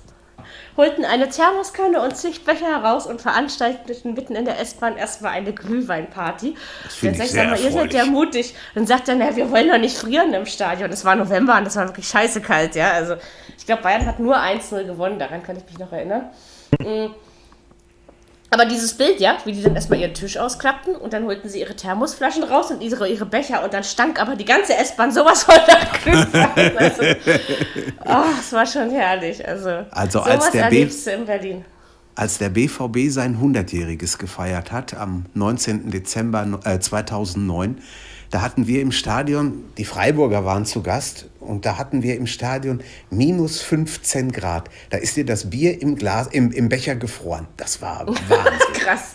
[0.77, 5.53] holten eine Thermoskanne und zig Becher heraus und veranstalteten mitten in der S-Bahn erstmal eine
[5.53, 6.55] Glühweinparty.
[7.03, 8.55] Dann ich sag mal, ihr seid ja mutig.
[8.75, 10.91] Dann sagt er, na, wir wollen doch nicht frieren im Stadion.
[10.91, 12.91] Es war November und das war wirklich scheiße kalt, ja.
[12.93, 13.17] Also
[13.57, 16.31] ich glaube, Bayern hat nur 1-0 gewonnen, daran kann ich mich noch erinnern.
[16.79, 17.07] Mm.
[18.51, 21.61] Aber dieses Bild, ja, wie die dann erstmal ihren Tisch ausklappten und dann holten sie
[21.61, 25.43] ihre Thermosflaschen raus und ihre, ihre Becher und dann stank aber die ganze S-Bahn sowas
[25.43, 26.79] von nach Glühwein.
[26.79, 27.03] Also,
[28.05, 29.47] oh, es war schon herrlich.
[29.47, 31.65] Also, Also als sowas der B- in Berlin.
[32.15, 35.91] Als der BVB sein 100-jähriges gefeiert hat, am 19.
[35.91, 37.83] Dezember äh, 2009,
[38.31, 42.27] da hatten wir im Stadion, die Freiburger waren zu Gast, und da hatten wir im
[42.27, 44.69] Stadion minus 15 Grad.
[44.91, 47.47] Da ist dir das Bier im, Glas, im, im Becher gefroren.
[47.57, 48.73] Das war Wahnsinn.
[48.75, 49.15] Krass.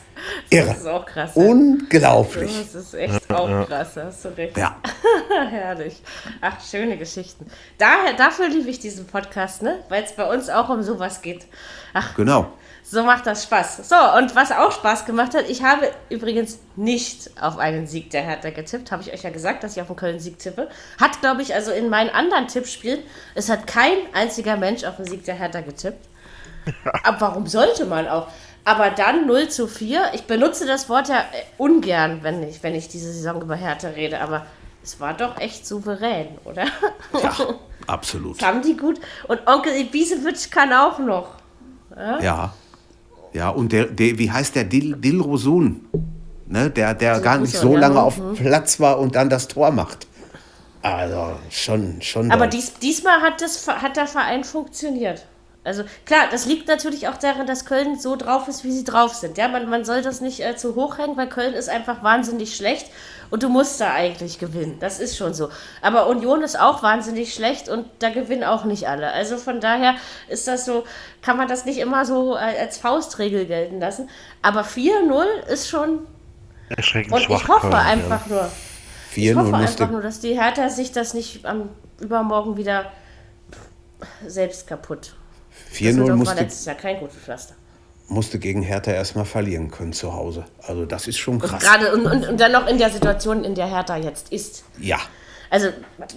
[0.50, 0.68] Irre.
[0.68, 1.32] Das ist auch krass.
[1.36, 1.44] ja.
[1.44, 2.52] Unglaublich.
[2.72, 4.56] Das ist echt auch krass, hast du recht.
[4.58, 4.76] Ja,
[5.50, 6.02] Herrlich.
[6.42, 7.48] Ach, schöne Geschichten.
[7.78, 9.80] Daher, dafür liebe ich diesen Podcast, ne?
[9.90, 11.48] Weil es bei uns auch um sowas geht.
[11.94, 12.54] Ach, genau.
[12.92, 13.88] So macht das Spaß.
[13.88, 18.22] So, und was auch Spaß gemacht hat, ich habe übrigens nicht auf einen Sieg der
[18.22, 18.92] Hertha getippt.
[18.92, 20.68] Habe ich euch ja gesagt, dass ich auf einen Köln-Sieg tippe.
[21.00, 23.00] Hat, glaube ich, also in meinen anderen Tippspielen,
[23.34, 26.06] es hat kein einziger Mensch auf den Sieg der Hertha getippt.
[27.04, 28.28] Aber warum sollte man auch?
[28.66, 30.12] Aber dann 0 zu 4.
[30.12, 33.88] Ich benutze das Wort ja äh, ungern, wenn ich, wenn ich diese Saison über Hertha
[33.88, 34.46] rede, aber
[34.84, 36.66] es war doch echt souverän, oder?
[37.24, 37.38] Ja,
[37.88, 38.42] absolut.
[38.42, 39.00] Das haben die gut.
[39.30, 41.36] Und Onkel Ibisevic kann auch noch.
[41.96, 42.20] Ja.
[42.20, 42.54] Ja,
[43.50, 45.88] und der, der wie heißt der Dil, Dilrosun,
[46.48, 46.70] ne?
[46.70, 47.80] der, der gar nicht so ja.
[47.80, 50.08] lange auf Platz war und dann das Tor macht.
[50.82, 52.32] Also schon, schon.
[52.32, 55.26] Aber dies, diesmal hat, das, hat der Verein funktioniert.
[55.64, 59.14] Also klar, das liegt natürlich auch daran, dass Köln so drauf ist, wie sie drauf
[59.14, 59.38] sind.
[59.38, 62.56] Ja, man, man soll das nicht äh, zu hoch hängen, weil Köln ist einfach wahnsinnig
[62.56, 62.88] schlecht
[63.30, 64.78] und du musst da eigentlich gewinnen.
[64.80, 65.50] Das ist schon so.
[65.84, 69.12] Aber Union ist auch wahnsinnig schlecht und da gewinnen auch nicht alle.
[69.12, 69.94] Also von daher
[70.30, 70.84] ist das so,
[71.22, 74.10] kann man das nicht immer so äh, als Faustregel gelten lassen.
[74.42, 76.08] Aber 4-0 ist schon.
[76.70, 77.42] Erschreckend Und schwach.
[77.44, 77.82] ich hoffe Köln, ja.
[77.82, 78.52] einfach nur.
[79.16, 81.70] Ich 4-0 hoffe einfach nur, dass die Hertha sich das nicht am
[82.00, 82.92] übermorgen wieder
[84.26, 85.14] selbst kaputt.
[85.72, 87.56] Das 4-0 war musste, letztes Jahr kein gutes Pflaster.
[88.08, 90.46] musste gegen Hertha erstmal verlieren können zu Hause.
[90.68, 91.64] Also das ist schon krass.
[91.64, 94.64] Gerade und, und, und dann noch in der Situation, in der Hertha jetzt ist.
[94.80, 94.98] Ja,
[95.50, 95.68] Also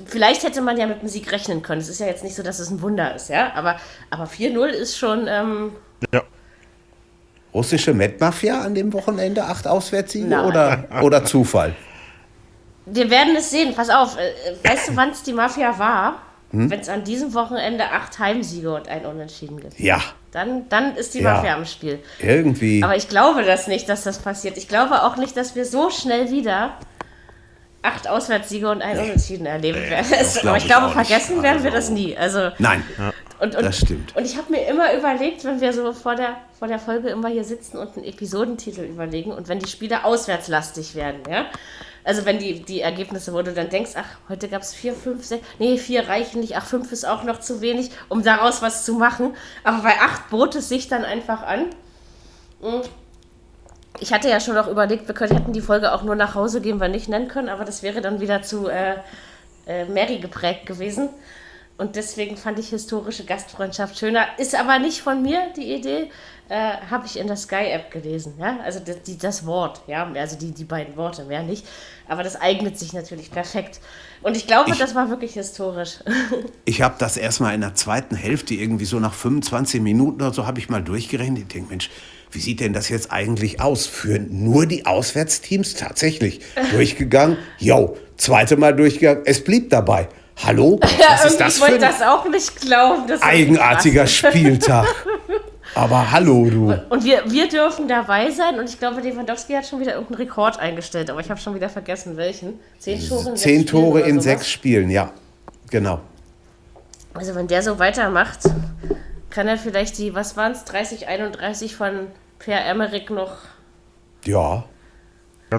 [0.07, 1.81] vielleicht hätte man ja mit dem Sieg rechnen können.
[1.81, 3.53] Es ist ja jetzt nicht so, dass es ein Wunder ist, ja.
[3.55, 3.77] Aber,
[4.11, 5.27] aber 4-0 ist schon.
[5.29, 5.73] Ähm,
[6.13, 6.23] Ja.
[7.55, 11.75] russische Met-Mafia an dem Wochenende, acht Auswärtssiege oder, oder Zufall?
[12.87, 13.75] wir werden es sehen.
[13.75, 16.21] Pass auf, äh, äh, weißt du, wann es die Mafia war?
[16.55, 16.71] Hm?
[16.71, 19.79] Wenn es an diesem Wochenende acht Heimsiege und ein Unentschieden gibt.
[19.79, 20.01] Ja,
[20.33, 21.35] Dann, dann ist die Ja.
[21.35, 21.99] Mafia am Spiel.
[22.21, 22.83] irgendwie.
[22.83, 24.57] Aber ich glaube das nicht, dass das passiert.
[24.57, 26.75] Ich glaube auch nicht, dass wir so schnell wieder
[27.83, 30.07] acht Auswärtssiege und ein Unentschieden erleben werden.
[30.11, 32.17] das glaub Aber ich ich glaube, vergessen werden wir Also- das nie.
[32.17, 32.83] Also, Nein,
[33.41, 34.17] und, und, das stimmt.
[34.17, 37.29] Und ich habe mir immer überlegt, wenn wir so vor der, vor der Folge immer
[37.29, 41.45] hier sitzen und einen Episodentitel überlegen und wenn die Spiele auswärtslastig werden, ja.
[42.05, 45.25] Also wenn die, die Ergebnisse, wo du dann denkst, ach, heute gab es vier, fünf,
[45.25, 48.85] sechs, nee, vier reichen nicht, ach, fünf ist auch noch zu wenig, um daraus was
[48.85, 49.35] zu machen.
[49.65, 51.67] Aber bei acht bot es sich dann einfach an.
[54.01, 56.61] Ich hatte ja schon noch überlegt, wir können, hätten die Folge auch nur nach Hause
[56.61, 58.97] gehen, wir nicht nennen können, aber das wäre dann wieder zu äh,
[59.67, 61.09] äh, Mary geprägt gewesen.
[61.77, 64.27] Und deswegen fand ich historische Gastfreundschaft schöner.
[64.39, 66.09] Ist aber nicht von mir die Idee.
[66.49, 68.35] Äh, Habe ich in der Sky-App gelesen.
[68.39, 68.59] Ja?
[68.63, 71.67] Also das, die, das Wort, ja, also die, die beiden Worte, mehr nicht.
[72.07, 73.81] Aber das eignet sich natürlich perfekt.
[74.23, 75.99] Und ich glaube, Ich- das war wirklich historisch.
[76.67, 80.47] Ich habe das erstmal in der zweiten Hälfte, irgendwie so nach 25 Minuten oder so,
[80.47, 81.39] habe ich mal durchgerechnet.
[81.43, 81.91] Ich denke, Mensch,
[82.31, 83.87] wie sieht denn das jetzt eigentlich aus?
[83.87, 86.41] Führen nur die Auswärtsteams tatsächlich
[86.73, 87.37] durchgegangen?
[87.59, 89.23] Jo, zweite Mal durchgegangen.
[89.27, 90.09] Es blieb dabei.
[90.43, 90.79] Hallo?
[90.83, 93.11] Was ist das ich wollte das auch nicht glauben.
[93.21, 94.07] Eigenartiger.
[94.07, 94.87] Spieltag?
[95.75, 96.73] Aber hallo, du.
[96.89, 98.59] Und wir, wir dürfen dabei sein.
[98.59, 101.11] Und ich glaube, Lewandowski hat schon wieder irgendeinen Rekord eingestellt.
[101.11, 102.61] Aber ich habe schon wieder vergessen, welchen.
[102.79, 105.11] Zehn Tore in Zehn sechs Spielen Tore oder in sechs Spielen, ja.
[105.71, 106.01] Genau.
[107.15, 108.41] Also wenn der so weitermacht,
[109.31, 112.09] kann er vielleicht die, was waren es, 30, 31 von
[112.39, 113.37] Per Emmerich noch.
[114.25, 114.65] Ja.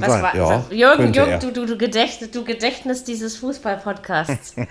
[0.01, 0.23] Kann Was sein.
[0.23, 1.13] war, ja, was- Jürgen.
[1.13, 4.55] Jürgen du, du, du, Gedächtnis, du Gedächtnis dieses Fußball-Podcasts.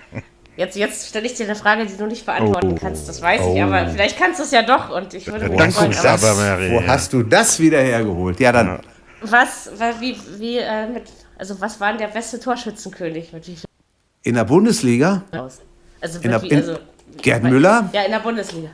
[0.57, 2.77] Jetzt, jetzt stelle ich dir eine Frage, die du nicht beantworten Oh.
[2.79, 3.09] kannst.
[3.09, 3.53] Das weiß Oh.
[3.53, 4.89] ich, aber vielleicht kannst du es ja doch.
[4.89, 6.37] Und ich würde mich freuen.
[6.37, 6.71] Mary.
[6.71, 8.39] Wo hast du das wieder hergeholt?
[8.39, 8.79] Ja, dann
[9.19, 11.03] was, wa- wie, wie, äh, mit,
[11.37, 13.33] also was war denn der beste Torschützenkönig?
[13.33, 13.65] Mit wie viel
[14.23, 15.23] in der Bundesliga.
[15.99, 16.77] Also, In der- wie, in- also
[17.21, 17.89] Gerd Müller?
[17.91, 18.69] Ja, in der Bundesliga.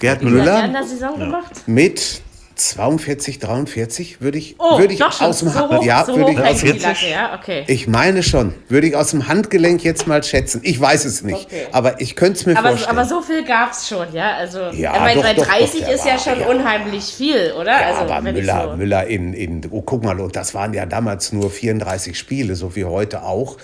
[0.00, 1.62] Gerd der in Müller der Saison gemacht?
[1.66, 2.20] mit
[2.68, 5.26] 42, 43 würde ich, Oh, würde ich doch schon.
[5.26, 6.82] aus dem so hoch, ja, so würde ich hängt aus, die 40?
[6.82, 7.64] Latte, ja, okay.
[7.66, 10.60] ich meine schon, würde ich aus dem Handgelenk jetzt mal schätzen.
[10.64, 11.66] Ich weiß es nicht, Okay.
[11.72, 12.98] aber ich könnte es mir aber, vorstellen.
[12.98, 14.36] aber so viel gab es schon, ja.
[14.36, 16.46] Also, Ja, meine, doch, bei doch, doch, 30 der ist ja war, schon ja.
[16.46, 17.72] unheimlich viel, oder?
[17.72, 20.86] ja, also, aber Müller, so, Müller in, in, oh, guck mal, und das waren ja
[20.86, 23.56] damals nur 34 Spiele, so wie heute auch.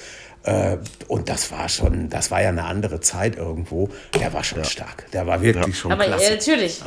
[0.48, 3.90] Äh, Und das war schon, das war ja eine andere Zeit irgendwo.
[4.18, 5.04] Der war schon stark.
[5.12, 6.24] Der war wirklich schon Aber klasse.
[6.24, 6.80] äh, natürlich.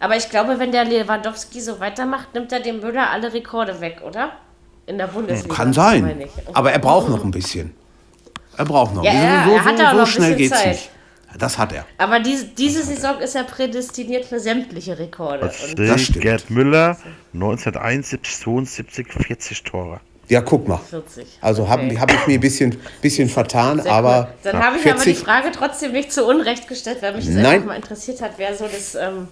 [0.00, 4.00] Aber ich glaube, wenn der Lewandowski so weitermacht, nimmt er dem Müller alle Rekorde weg,
[4.04, 4.32] oder?
[4.86, 5.54] In der Bundesliga.
[5.54, 6.28] Kann sein.
[6.52, 7.72] Aber er braucht noch ein bisschen.
[8.56, 9.04] Er braucht noch.
[9.04, 10.68] Ja, ja, so, er hat so, auch so noch ein schnell geht's Zeit.
[10.68, 10.90] nicht.
[11.38, 11.84] Das hat er.
[11.98, 15.40] Aber diese, diese Saison ist er prädestiniert für sämtliche Rekorde.
[15.40, 16.20] Das sehe stimmt.
[16.20, 16.96] Gerd Müller,
[17.32, 20.00] 1971, 72, 40 Tore.
[20.28, 20.78] Ja, guck mal.
[20.78, 21.26] 40.
[21.40, 21.98] Also habe Okay.
[21.98, 24.34] hab ich mir ein bisschen, bisschen vertan, Sehr aber cool.
[24.44, 27.34] Dann habe ich aber die 40, Frage trotzdem nicht zu Unrecht gestellt, weil mich das
[27.34, 27.46] Nein.
[27.46, 28.94] einfach mal interessiert hat, wer so das.
[28.94, 29.28] Ähm,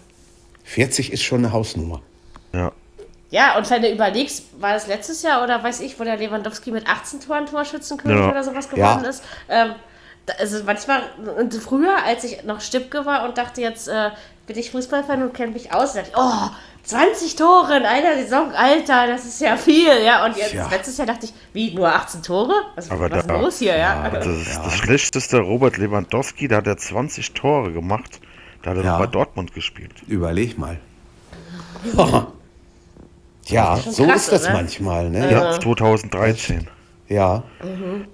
[0.65, 2.03] 40 ist schon eine Hausnummer.
[2.53, 2.71] Ja.
[3.31, 6.71] ja, und wenn du überlegst, war das letztes Jahr oder weiß ich, wo der Lewandowski
[6.71, 8.31] mit 18 Toren Torschützenkönig Ja.
[8.31, 8.95] oder sowas Ja.
[8.95, 9.25] geworden ist?
[9.49, 9.73] Ähm,
[10.39, 11.03] also manchmal,
[11.39, 14.11] und früher, als ich noch Stipke war und dachte, jetzt äh,
[14.47, 16.51] bin ich Fußballfan und kenne mich aus, dachte ich, oh,
[16.85, 20.03] 20 Tore in einer Saison, Alter, das ist ja viel.
[20.05, 20.69] Ja, und jetzt Ja.
[20.69, 22.53] letztes Jahr dachte ich, wie, nur 18 Tore?
[22.75, 23.77] Was, Aber was ist da- denn los hier?
[23.77, 28.21] Ja, Das ist das schlechteste Robert Lewandowski, da hat er 20 Tore gemacht.
[28.63, 28.93] Da hat er Ja.
[28.93, 29.93] noch bei Dortmund gespielt.
[30.09, 30.79] Überleg mal.
[33.47, 34.53] ja, so krass, ist das oder?
[34.55, 35.11] manchmal.
[35.11, 35.31] Ne?
[35.33, 36.69] Ja, 2013.
[37.13, 37.43] Ja,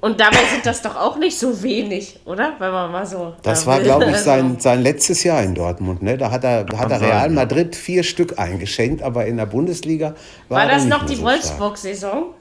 [0.00, 2.54] Und dabei sind das doch auch nicht so wenig, oder?
[2.58, 3.34] Wenn man mal so.
[3.42, 6.02] das da war, glaube ich, sein, sein letztes Jahr in Dortmund.
[6.02, 6.18] Ne?
[6.18, 7.32] Da hat er, da hat er sein, Real ja.
[7.32, 10.14] Madrid vier Stück eingeschenkt, aber in der Bundesliga
[10.48, 11.22] war, War er das nicht noch die so.
[11.22, 12.34] Wolfsburg-Saison?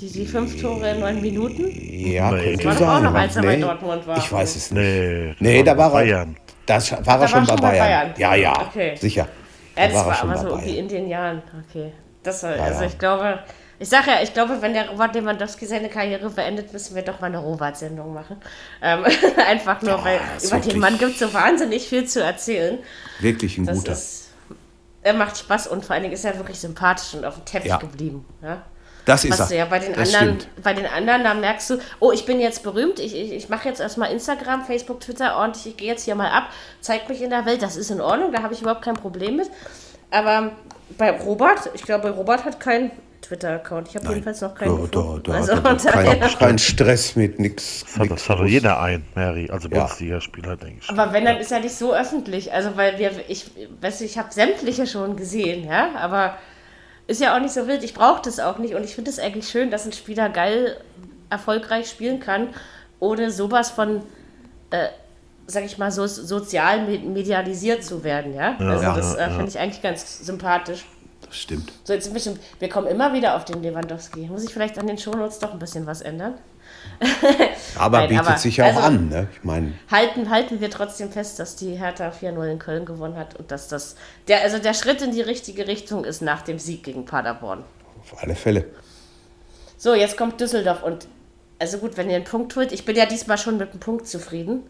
[0.00, 1.66] Die, die fünf Tore in neun Minuten?
[1.70, 2.56] Ja, Nee.
[2.56, 3.02] könnte War doch auch sein.
[3.04, 4.16] noch, als er bei Nee, Dortmund war.
[4.18, 4.82] Ich weiß es nicht.
[4.82, 5.92] Nee, Nee, da war er.
[5.92, 6.36] Bayern.
[6.66, 7.86] Das war er Da schon war bei schon bei Bayern.
[7.86, 8.14] Bayern.
[8.18, 8.96] Ja, ja, Okay.
[9.00, 9.28] sicher.
[9.76, 10.82] Ja, Da das war er war schon aber bei so irgendwie Bayern.
[10.82, 11.42] in den Jahren.
[11.70, 11.92] Okay.
[12.24, 12.86] Das war, also ja.
[12.88, 13.38] ich glaube,
[13.82, 17.20] ich sage ja, ich glaube, wenn der Robert Lewandowski seine Karriere beendet, müssen wir doch
[17.20, 18.36] mal eine Robert-Sendung machen.
[18.80, 19.04] Ähm,
[19.48, 22.78] einfach nur, weil ist über den Mann gibt es so wahnsinnig viel zu erzählen.
[23.18, 23.92] Wirklich ein Das guter.
[23.92, 24.28] ist,
[25.02, 27.70] er macht Spaß und vor allen Dingen ist er wirklich sympathisch und auf dem Teppich
[27.70, 27.78] Ja.
[27.78, 28.24] geblieben.
[28.40, 28.62] Ja?
[29.04, 29.58] Das ist Was er.
[29.58, 30.62] ja bei den das anderen, stimmt.
[30.62, 33.68] bei den anderen, da merkst du, oh, ich bin jetzt berühmt, ich, ich, ich mache
[33.68, 36.50] jetzt erstmal Instagram, Facebook, Twitter ordentlich, ich gehe jetzt hier mal ab,
[36.80, 39.38] zeig mich in der Welt, das ist in Ordnung, da habe ich überhaupt kein Problem
[39.38, 39.50] mit.
[40.12, 40.52] Aber
[40.98, 42.92] bei Robert, ich glaube, Robert hat keinen
[43.22, 43.88] Twitter-Account.
[43.88, 44.90] Ich habe jedenfalls noch keinen.
[44.90, 47.84] Da, da, also, da, kein, kein Stress mit nix.
[47.84, 49.48] Das hat, das doch jeder ein, Mary.
[49.50, 49.80] Also Ja.
[49.84, 50.90] Bundesligaspieler, denke ich.
[50.90, 52.52] aber wenn, dann ist er nicht so öffentlich.
[52.52, 53.50] Also, weil wir, ich,
[53.80, 56.34] weißt du, ich habe sämtliche schon gesehen, ja, aber
[57.06, 57.82] ist ja auch nicht so wild.
[57.82, 60.76] Ich brauche das auch nicht und ich finde es eigentlich schön, dass ein Spieler geil
[61.30, 62.48] erfolgreich spielen kann,
[63.00, 64.02] ohne sowas von,
[64.70, 64.88] äh,
[65.46, 68.56] sag ich mal, so sozial me- medialisiert zu werden, ja.
[68.58, 70.84] also, Ja, das ja, äh, finde ich eigentlich ganz sympathisch.
[71.32, 71.72] Stimmt.
[71.84, 74.26] So, jetzt ein bisschen, wir kommen immer wieder auf den Lewandowski.
[74.26, 76.34] Muss ich vielleicht an den Shownotes doch ein bisschen was ändern?
[77.76, 79.08] Aber Nein, bietet aber- sich ja auch also- an.
[79.08, 79.28] Ne?
[79.32, 83.34] Ich meine, halten, halten wir trotzdem fest, dass die Hertha 4-0 in Köln gewonnen hat
[83.36, 83.96] und dass das
[84.28, 87.64] der, also der Schritt in die richtige Richtung ist nach dem Sieg gegen Paderborn.
[88.00, 88.66] auf alle Fälle.
[89.76, 91.08] So, jetzt kommt Düsseldorf und
[91.58, 94.06] also gut, wenn ihr einen Punkt holt, ich bin ja diesmal schon mit einem Punkt
[94.06, 94.64] zufrieden,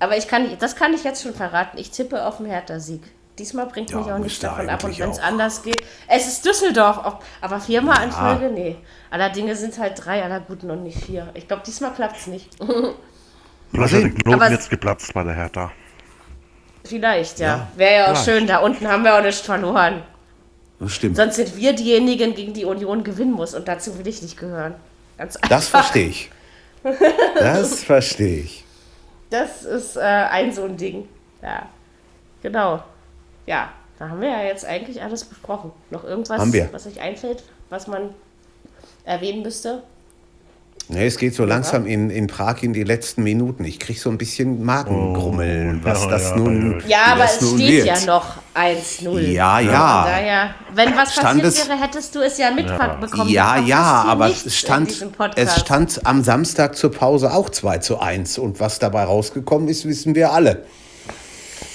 [0.00, 3.02] aber ich kann, das kann ich jetzt schon verraten, ich tippe auf den Hertha-Sieg.
[3.38, 6.26] Diesmal bringt Ja, mich auch nichts müsste davon ab und wenn es anders geht, es
[6.26, 8.76] ist Düsseldorf, aber viermal in Folge, nee.
[9.10, 11.28] Aller Dinge sind halt drei aller guten und nicht vier.
[11.34, 12.58] Ich glaube, diesmal klappt es nicht.
[13.72, 14.14] Der sehen.
[14.14, 15.70] Knoten jetzt geplatzt bei der Hertha.
[16.84, 17.46] Vielleicht, ja.
[17.46, 20.02] Ja, Wäre ja auch schön, da unten haben wir auch nicht verloren.
[20.80, 21.16] Das stimmt.
[21.16, 23.54] Sonst sind wir diejenigen, gegen die Union gewinnen muss.
[23.54, 24.74] Und dazu will ich nicht gehören.
[25.16, 25.48] Ganz einfach.
[25.48, 26.30] Das verstehe ich.
[27.38, 28.64] Das verstehe ich.
[29.30, 31.08] Das ist äh, ein so ein Ding.
[31.42, 31.68] Ja.
[32.42, 32.82] Genau.
[33.48, 35.72] Ja, da haben wir ja jetzt eigentlich alles besprochen.
[35.90, 36.68] Noch irgendwas, Haben wir.
[36.70, 38.10] was euch einfällt, was man
[39.04, 39.82] erwähnen müsste?
[40.90, 43.64] Ne, es geht so langsam in, in Prag in die letzten Minuten.
[43.64, 46.82] Ich kriege so ein bisschen Magengrummeln, Oh, was ja, das ja, nun.
[46.86, 48.00] Ja, aber es nun steht wird.
[48.00, 49.18] ja noch 1-0.
[49.20, 50.04] Ja, Von ja.
[50.06, 53.28] daher, wenn was Stand passiert es- wäre, hättest du es ja mitbekommen.
[53.30, 54.94] Ja, ja, aber es stand,
[55.36, 58.38] es stand am Samstag zur Pause auch 2 zu 1.
[58.38, 60.64] Und was dabei rausgekommen ist, wissen wir alle.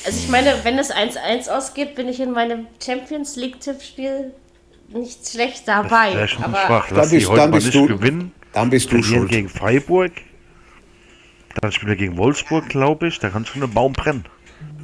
[0.06, 4.34] Also ich meine, wenn es 1-1 ausgeht, bin ich in meinem Champions League-Tippspiel
[4.90, 6.14] nicht schlecht dabei.
[6.14, 6.88] Wäre schon aber schwach.
[6.90, 8.32] Dann Lass sie bist- heute dann mal nicht du- gewinnen.
[8.52, 9.32] Dann bist du Verlieren schuld.
[9.32, 10.12] gegen Freiburg.
[11.62, 13.20] Dann spielen wir gegen Wolfsburg, glaube ich.
[13.20, 14.26] Da kann schon ein Baum brennen.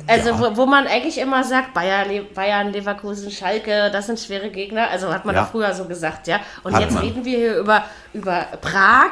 [0.08, 4.50] also wo, wo man eigentlich immer sagt, Bayern, Le Bayern, Leverkusen, Schalke, das sind schwere
[4.50, 4.90] Gegner.
[4.90, 5.44] Also hat man Ja.
[5.44, 6.40] doch früher so gesagt, ja.
[6.64, 7.04] Und Hat jetzt man.
[7.04, 7.84] reden wir hier über,
[8.14, 9.12] über Prag,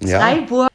[0.00, 0.20] Ja.
[0.20, 0.68] Freiburg.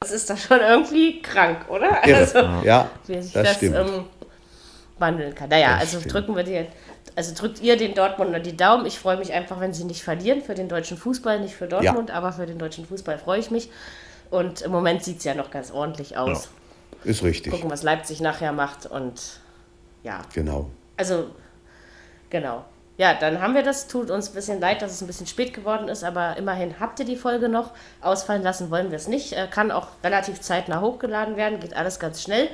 [0.00, 2.02] Das ist doch schon irgendwie krank, oder?
[2.04, 3.76] Also, ja, wie sich das das, stimmt.
[3.76, 4.04] ähm,
[4.98, 5.48] wandeln kann.
[5.48, 6.14] Naja, Das also stimmt.
[6.14, 6.66] drücken wir dir,
[7.16, 8.84] also drückt ihr den Dortmunder die Daumen.
[8.86, 12.10] Ich freue mich einfach, wenn sie nicht verlieren für den deutschen Fußball, nicht für Dortmund,
[12.10, 13.70] aber für den deutschen Fußball freue ich mich.
[14.30, 16.48] Und im Moment sieht es ja noch ganz ordentlich aus.
[17.04, 17.52] Ist richtig.
[17.52, 19.20] Gucken, was Leipzig nachher macht und
[20.02, 20.70] ja, Genau.
[20.96, 21.30] also
[22.30, 22.64] genau.
[22.98, 23.88] Ja, dann haben wir das.
[23.88, 26.98] Tut uns ein bisschen leid, dass es ein bisschen spät geworden ist, aber immerhin habt
[26.98, 27.72] ihr die Folge noch.
[28.00, 29.34] Ausfallen lassen wollen wir es nicht.
[29.34, 31.60] Äh, Kann auch relativ zeitnah hochgeladen werden.
[31.60, 32.48] Geht alles ganz schnell.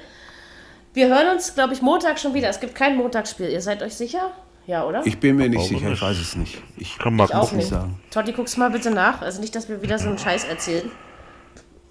[0.95, 2.49] Wir hören uns, glaube ich, Montag schon wieder.
[2.49, 3.49] Es gibt kein Montagsspiel.
[3.49, 4.33] Ihr seid euch sicher?
[4.67, 5.05] Ja, oder?
[5.05, 6.63] Ich bin mir nicht sicher, ich weiß es nicht.
[6.77, 7.59] Ich Kann auch gucken.
[7.59, 7.69] nicht.
[7.69, 8.01] sagen.
[8.11, 9.23] Totti, guckst mal bitte nach.
[9.23, 10.91] Also nicht, dass wir wieder so einen Scheiß erzählen.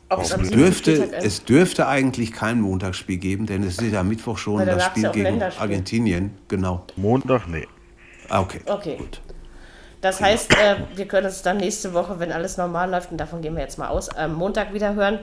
[0.10, 4.86] Es dürfte, es dürfte eigentlich kein Montagsspiel geben, denn es ist ja Mittwoch schon das
[4.86, 5.41] Spiel gegen.
[5.41, 6.38] Argentinien.
[6.49, 6.86] Genau.
[6.98, 7.68] Montag, nee.
[8.32, 8.62] Ah, okay.
[8.66, 8.95] Okay.
[8.95, 9.20] Gut.
[9.99, 13.41] Das heißt, äh, wir können uns dann nächste Woche, wenn alles normal läuft, und davon
[13.41, 15.20] gehen wir jetzt mal aus, am Montag wieder hören.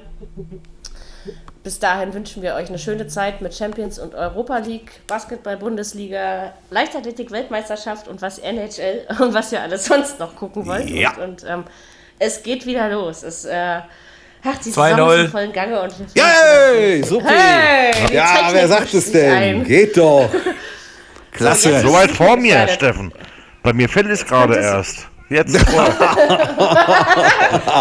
[1.64, 8.08] Bis dahin wünschen wir euch eine schöne Zeit mit Champions und Europa League, Basketball-Bundesliga, Leichtathletik-Weltmeisterschaft
[8.08, 10.88] und was NHL und was ihr alles sonst noch gucken wollt.
[10.90, 11.12] Ja.
[11.14, 11.64] Und, und ähm,
[12.18, 13.22] es geht wieder los.
[13.22, 13.80] Es, äh,
[14.44, 14.72] ach, die 2-0.
[14.72, 15.80] Saison ist vollen Gange.
[15.80, 17.02] Und Yay!
[17.02, 17.30] Super!
[17.30, 19.32] Hey, ja, wer sagt es denn?
[19.32, 19.64] ein.
[19.64, 20.28] Geht doch!
[21.38, 21.80] Klasse!
[21.80, 22.72] So weit vor mir, Leider.
[22.72, 23.12] Steffen.
[23.62, 25.06] Bei mir fällt es gerade erst.
[25.30, 25.52] Jetzt.
[25.52, 25.68] Jetzt,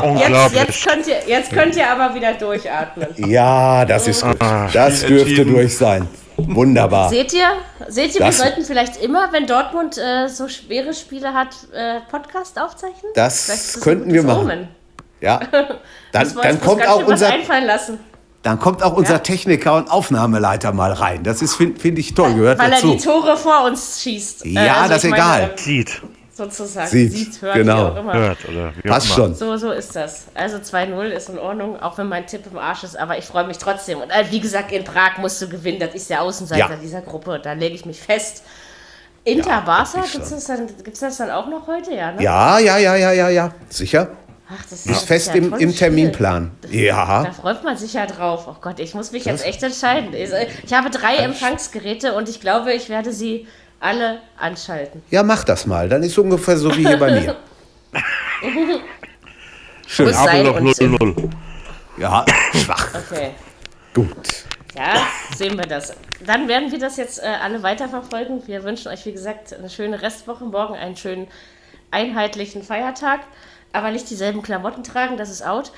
[0.03, 0.61] Unglaublich.
[0.61, 3.07] jetzt, könnt ihr, jetzt könnt ihr aber wieder durchatmen.
[3.15, 4.35] ja, das ist gut.
[4.41, 6.07] Ah, Das dürfte durch sein.
[6.35, 7.09] Wunderbar.
[7.09, 7.47] Seht ihr,
[7.87, 12.01] seht ihr, Das- wir sollten vielleicht immer, wenn Dortmund äh, so schwere Spiele hat, äh,
[12.11, 13.11] Podcast aufzeichnen?
[13.15, 14.41] Das könnten wir machen.
[14.41, 14.67] Omen.
[15.21, 15.39] Ja.
[16.11, 17.99] Dann, dann, kommt auch unser, einfallen lassen,
[18.43, 19.19] dann kommt auch unser Ja.
[19.19, 21.23] Techniker und Aufnahmeleiter mal rein.
[21.23, 22.91] Das ist, finde find ich toll, gehört weil er dazu.
[22.95, 24.45] die Tore vor uns schießt.
[24.45, 25.41] Äh, Ja, das ich ist egal.
[25.43, 26.01] ähm, Sieht,
[26.33, 26.87] sozusagen.
[26.87, 27.77] Sieht, Sieht, hört, genau.
[27.77, 28.13] wie auch immer.
[28.13, 29.25] hört oder wie Passt auch immer.
[29.27, 29.35] schon.
[29.35, 30.25] So, so ist das.
[30.35, 33.45] Also 2-0 ist in Ordnung, auch wenn mein Tipp im Arsch ist, aber ich freue
[33.47, 33.99] mich trotzdem.
[33.99, 36.75] Und äh, wie gesagt, in Prag musst du gewinnen, das ist der Außenseiter Ja.
[36.81, 38.43] dieser Gruppe, da lege ich mich fest.
[39.25, 41.93] Inter Barca, ich gibt es das, dann- gibt's das dann auch noch heute?
[41.93, 42.23] Ja, ne?
[42.23, 43.51] Ja, ja, ja, ja, ja, ja.
[43.67, 44.11] Sicher?
[44.49, 45.75] Ach, das Ist das fest ja im, im.
[45.75, 46.51] Terminplan.
[46.61, 47.31] Da Ja.
[47.33, 48.47] freut man sich ja drauf.
[48.47, 50.13] Oh Gott, ich muss mich jetzt echt entscheiden.
[50.13, 53.45] Ich habe drei Empfangsgeräte und ich glaube, ich werde sie
[53.81, 55.03] alle anschalten.
[55.09, 55.89] Ja, mach das mal.
[55.89, 57.35] Dann ist es ungefähr so wie hier bei mir.
[59.87, 60.07] Schön.
[60.07, 61.29] Muss sein Aber noch 0-0.
[61.97, 62.89] Ja, schwach.
[62.93, 63.31] Okay.
[63.93, 64.45] Gut.
[64.75, 64.93] Ja,
[65.35, 65.93] sehen wir das.
[66.25, 68.45] Dann werden wir das jetzt äh, alle weiterverfolgen.
[68.47, 70.43] Wir wünschen euch, wie gesagt, eine schöne Restwoche.
[70.45, 71.27] Morgen einen schönen
[71.89, 73.21] einheitlichen Feiertag.
[73.73, 75.71] Aber nicht dieselben Klamotten tragen, das ist out.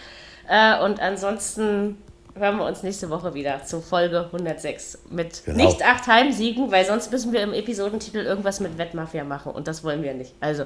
[0.48, 1.98] Äh, und ansonsten
[2.36, 5.66] hören wir uns nächste Woche wieder zu Folge 106 mit Genau.
[5.66, 9.84] nicht acht Heimsiegen, weil sonst müssen wir im Episodentitel irgendwas mit Wettmafia machen und das
[9.84, 10.34] wollen wir nicht.
[10.40, 10.64] Also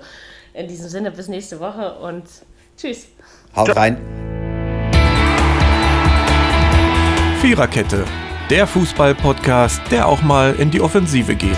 [0.53, 2.23] in diesem Sinne bis nächste Woche und
[2.77, 3.07] tschüss.
[3.55, 3.97] Haut rein.
[7.41, 8.05] Viererkette,
[8.49, 11.57] der Fußball-Podcast, der auch mal in die Offensive geht.